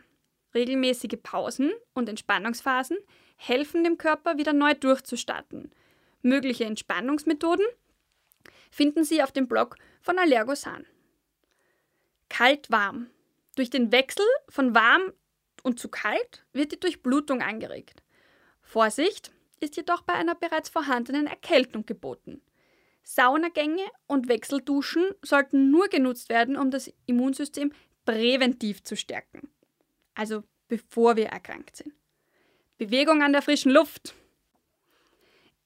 Regelmäßige 0.55 1.19
Pausen 1.21 1.73
und 1.93 2.07
Entspannungsphasen 2.07 2.97
helfen 3.35 3.83
dem 3.83 3.97
Körper 3.97 4.37
wieder 4.37 4.53
neu 4.53 4.73
durchzustarten. 4.73 5.71
Mögliche 6.21 6.63
Entspannungsmethoden 6.63 7.65
finden 8.71 9.03
Sie 9.03 9.21
auf 9.21 9.33
dem 9.33 9.49
Blog 9.49 9.75
von 10.01 10.17
Allergosan. 10.17 10.85
Kalt-warm. 12.29 13.09
Durch 13.55 13.69
den 13.69 13.91
Wechsel 13.91 14.25
von 14.47 14.73
warm 14.73 15.11
und 15.61 15.77
zu 15.77 15.89
kalt 15.89 16.45
wird 16.53 16.71
die 16.71 16.79
Durchblutung 16.79 17.41
angeregt. 17.41 18.02
Vorsicht 18.73 19.31
ist 19.59 19.77
jedoch 19.77 20.01
bei 20.01 20.13
einer 20.13 20.33
bereits 20.33 20.67
vorhandenen 20.67 21.27
Erkältung 21.27 21.85
geboten. 21.85 22.41
Saunagänge 23.03 23.83
und 24.07 24.29
Wechselduschen 24.29 25.05
sollten 25.21 25.69
nur 25.69 25.89
genutzt 25.89 26.29
werden, 26.29 26.57
um 26.57 26.71
das 26.71 26.91
Immunsystem 27.05 27.71
präventiv 28.03 28.83
zu 28.83 28.95
stärken. 28.95 29.47
Also 30.15 30.43
bevor 30.69 31.17
wir 31.17 31.27
erkrankt 31.27 31.75
sind. 31.75 31.93
Bewegung 32.79 33.21
an 33.21 33.31
der 33.31 33.43
frischen 33.43 33.71
Luft. 33.71 34.15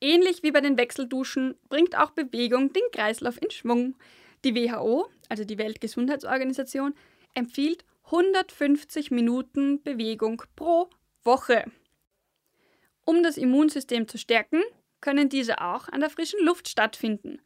Ähnlich 0.02 0.44
wie 0.44 0.52
bei 0.52 0.60
den 0.60 0.78
Wechselduschen 0.78 1.56
bringt 1.70 1.98
auch 1.98 2.12
Bewegung 2.12 2.74
den 2.74 2.84
Kreislauf 2.92 3.42
in 3.42 3.52
Schwung. 3.52 3.96
Die 4.44 4.54
WHO, 4.54 5.08
also 5.30 5.46
die 5.46 5.58
Weltgesundheitsorganisation, 5.58 6.94
empfiehlt 7.36 7.86
150 8.08 9.12
Minuten 9.12 9.82
Bewegung 9.82 10.44
pro 10.58 10.90
Woche. 11.24 11.72
Um 13.08 13.24
das 13.24 13.38
Immunsystem 13.38 14.10
zu 14.10 14.18
stärken, 14.18 14.62
können 15.00 15.30
diese 15.30 15.62
auch 15.62 15.88
an 15.88 16.02
der 16.02 16.10
frischen 16.10 16.44
Luft 16.44 16.68
stattfinden. 16.68 17.42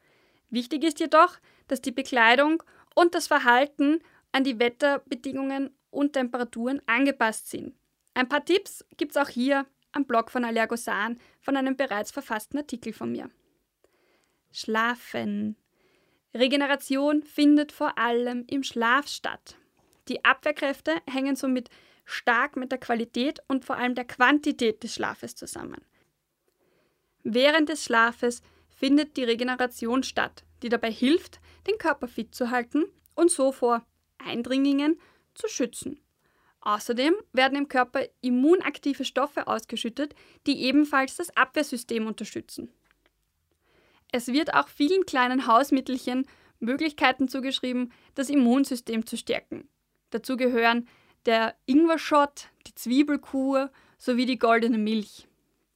Wichtig 0.49 0.84
ist 0.84 0.99
jedoch, 0.99 1.38
dass 1.68 1.82
die 1.82 1.91
Bekleidung 1.91 2.64
und 2.95 3.14
das 3.14 3.28
Verhalten 3.28 3.99
an 4.32 4.43
die 4.43 4.57
Wetterbedingungen 4.57 5.70
und 5.91 6.14
Temperaturen 6.14 6.82
angepasst 6.88 7.51
sind. 7.51 7.76
Ein 8.16 8.28
paar 8.28 8.43
Tipps 8.43 8.84
gibt 8.97 9.12
es 9.12 9.18
auch 9.18 9.30
hier 9.30 9.68
am 9.91 10.05
Blog 10.05 10.32
von 10.32 10.45
Allergosan 10.45 11.20
von 11.39 11.55
einem 11.55 11.76
bereits 11.76 12.09
verfassten 12.09 12.57
Artikel 12.57 12.91
von 12.91 13.12
mir. 13.12 13.30
Schlafen. 14.51 15.57
Regeneration 16.34 17.22
findet 17.22 17.72
vor 17.72 17.99
allem 17.99 18.45
im 18.47 18.64
Schlaf 18.64 19.07
statt. 19.07 19.57
Die 20.07 20.26
Abwehrkräfte 20.26 20.95
hängen 21.07 21.36
somit 21.36 21.70
stark 22.12 22.55
mit 22.55 22.72
der 22.72 22.80
Qualität 22.80 23.39
und 23.47 23.66
vor 23.66 23.78
allem 23.78 23.95
der 23.95 24.05
Quantität 24.05 24.84
des 24.84 24.93
Schlafes 24.93 25.36
zusammen. 25.36 25.82
Während 27.24 27.70
des 27.70 27.84
Schlafes 27.84 28.41
findet 28.70 29.18
die 29.18 29.24
Regeneration 29.24 30.03
statt, 30.03 30.43
die 30.64 30.70
dabei 30.70 30.91
hilft, 30.91 31.39
den 31.68 31.78
Körper 31.78 32.07
fit 32.07 32.34
zu 32.34 32.49
halten 32.49 32.86
und 33.16 33.32
so 33.32 33.51
vor 33.51 33.86
Eindringlingen 34.18 34.99
zu 35.34 35.47
schützen. 35.47 35.99
Außerdem 36.62 37.16
werden 37.34 37.57
im 37.57 37.68
Körper 37.68 38.05
immunaktive 38.22 39.03
Stoffe 39.03 39.47
ausgeschüttet, 39.47 40.14
die 40.45 40.64
ebenfalls 40.64 41.16
das 41.16 41.36
Abwehrsystem 41.36 42.05
unterstützen. 42.05 42.72
Es 44.12 44.28
wird 44.28 44.53
auch 44.53 44.68
vielen 44.68 45.05
kleinen 45.05 45.47
Hausmittelchen 45.47 46.28
Möglichkeiten 46.59 47.28
zugeschrieben, 47.28 47.91
das 48.14 48.30
Immunsystem 48.30 49.05
zu 49.05 49.18
stärken. 49.18 49.68
Dazu 50.12 50.38
gehören 50.38 50.88
der 51.26 51.55
Ingwer-Shot, 51.65 52.49
die 52.67 52.76
Zwiebelkur 52.76 53.72
sowie 53.97 54.26
die 54.26 54.39
goldene 54.39 54.78
Milch. 54.78 55.28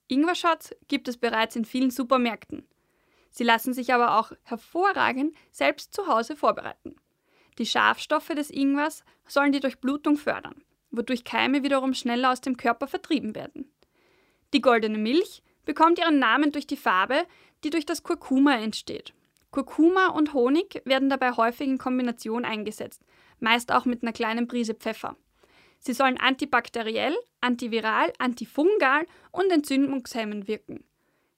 Ingwer-Shots 0.08 0.76
gibt 0.88 1.08
es 1.08 1.18
bereits 1.18 1.56
in 1.56 1.66
vielen 1.66 1.92
Supermärkten. 1.92 2.66
Sie 3.30 3.44
lassen 3.44 3.74
sich 3.74 3.94
aber 3.94 4.18
auch 4.18 4.32
hervorragend 4.44 5.36
selbst 5.52 5.94
zu 5.94 6.08
Hause 6.08 6.36
vorbereiten. 6.36 6.96
Die 7.58 7.66
Schafstoffe 7.66 8.30
des 8.30 8.50
Ingwers 8.50 9.04
sollen 9.28 9.52
die 9.52 9.60
Durchblutung 9.60 10.18
fördern, 10.18 10.64
wodurch 10.92 11.24
Keime 11.24 11.64
wiederum 11.64 11.94
schneller 11.94 12.32
aus 12.32 12.42
dem 12.42 12.58
Körper 12.58 12.88
vertrieben 12.88 13.36
werden. 13.36 13.72
Die 14.54 14.62
goldene 14.62 14.98
Milch 14.98 15.44
bekommt 15.66 16.00
ihren 16.00 16.20
Namen 16.20 16.52
durch 16.52 16.68
die 16.68 16.78
Farbe, 16.78 17.26
die 17.64 17.70
durch 17.70 17.86
das 17.86 18.04
Kurkuma 18.04 18.56
entsteht. 18.56 19.14
Kurkuma 19.52 20.08
und 20.08 20.34
Honig 20.34 20.82
werden 20.86 21.10
dabei 21.10 21.32
häufig 21.32 21.68
in 21.68 21.78
Kombination 21.78 22.46
eingesetzt, 22.46 23.02
meist 23.40 23.72
auch 23.72 23.86
mit 23.86 24.04
einer 24.04 24.14
kleinen 24.14 24.48
Prise 24.48 24.74
Pfeffer. 24.74 25.16
Sie 25.86 25.94
sollen 25.94 26.18
antibakteriell, 26.18 27.16
antiviral, 27.42 28.12
antifungal 28.18 29.06
und 29.32 29.52
entzündungshemmend 29.52 30.48
wirken. 30.48 30.84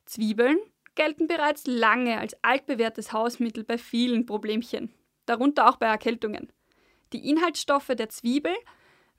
Zwiebeln 0.06 0.58
gelten 0.96 1.28
bereits 1.28 1.68
lange 1.68 2.18
als 2.18 2.42
altbewährtes 2.44 3.12
Hausmittel 3.12 3.66
bei 3.66 3.78
vielen 3.78 4.26
Problemchen, 4.26 4.94
darunter 5.26 5.68
auch 5.68 5.76
bei 5.76 5.88
Erkältungen. 5.88 6.48
Die 7.12 7.30
Inhaltsstoffe 7.30 7.88
der 7.90 8.08
Zwiebel 8.08 8.54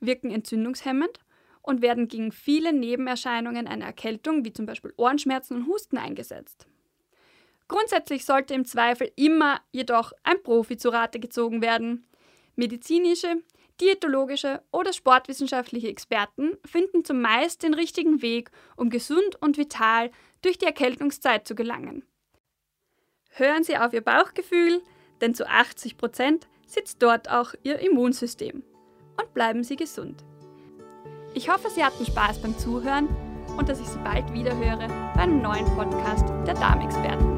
wirken 0.00 0.30
entzündungshemmend 0.30 1.20
und 1.60 1.82
werden 1.82 2.08
gegen 2.08 2.32
viele 2.32 2.72
Nebenerscheinungen 2.72 3.66
einer 3.66 3.84
Erkältung, 3.84 4.46
wie 4.46 4.54
zum 4.54 4.64
Beispiel 4.64 4.94
Ohrenschmerzen 4.96 5.58
und 5.58 5.66
Husten, 5.66 5.98
eingesetzt. 5.98 6.66
Grundsätzlich 7.68 8.24
sollte 8.24 8.54
im 8.54 8.64
Zweifel 8.64 9.12
immer 9.14 9.60
jedoch 9.72 10.14
ein 10.22 10.42
Profi 10.42 10.78
zu 10.78 10.88
Rate 10.88 11.20
gezogen 11.20 11.60
werden. 11.60 12.06
Medizinische, 12.56 13.42
Diätologische 13.80 14.62
oder 14.72 14.92
sportwissenschaftliche 14.92 15.88
Experten 15.88 16.56
finden 16.64 17.04
zumeist 17.04 17.62
den 17.62 17.74
richtigen 17.74 18.22
Weg, 18.22 18.50
um 18.76 18.90
gesund 18.90 19.40
und 19.40 19.56
vital 19.56 20.10
durch 20.42 20.58
die 20.58 20.66
Erkältungszeit 20.66 21.46
zu 21.46 21.54
gelangen. 21.54 22.04
Hören 23.30 23.62
Sie 23.62 23.76
auf 23.76 23.92
Ihr 23.92 24.00
Bauchgefühl, 24.00 24.82
denn 25.20 25.34
zu 25.34 25.48
80 25.48 25.96
Prozent 25.96 26.48
sitzt 26.66 27.02
dort 27.02 27.30
auch 27.30 27.54
Ihr 27.62 27.78
Immunsystem. 27.78 28.62
Und 29.20 29.34
bleiben 29.34 29.64
Sie 29.64 29.76
gesund. 29.76 30.24
Ich 31.34 31.48
hoffe, 31.48 31.70
Sie 31.70 31.84
hatten 31.84 32.04
Spaß 32.04 32.40
beim 32.40 32.56
Zuhören 32.58 33.08
und 33.56 33.68
dass 33.68 33.80
ich 33.80 33.86
Sie 33.86 33.98
bald 33.98 34.32
wieder 34.32 34.56
höre 34.56 34.88
bei 35.14 35.22
einem 35.22 35.42
neuen 35.42 35.66
Podcast 35.76 36.28
der 36.46 36.54
Darmexperten. 36.54 37.37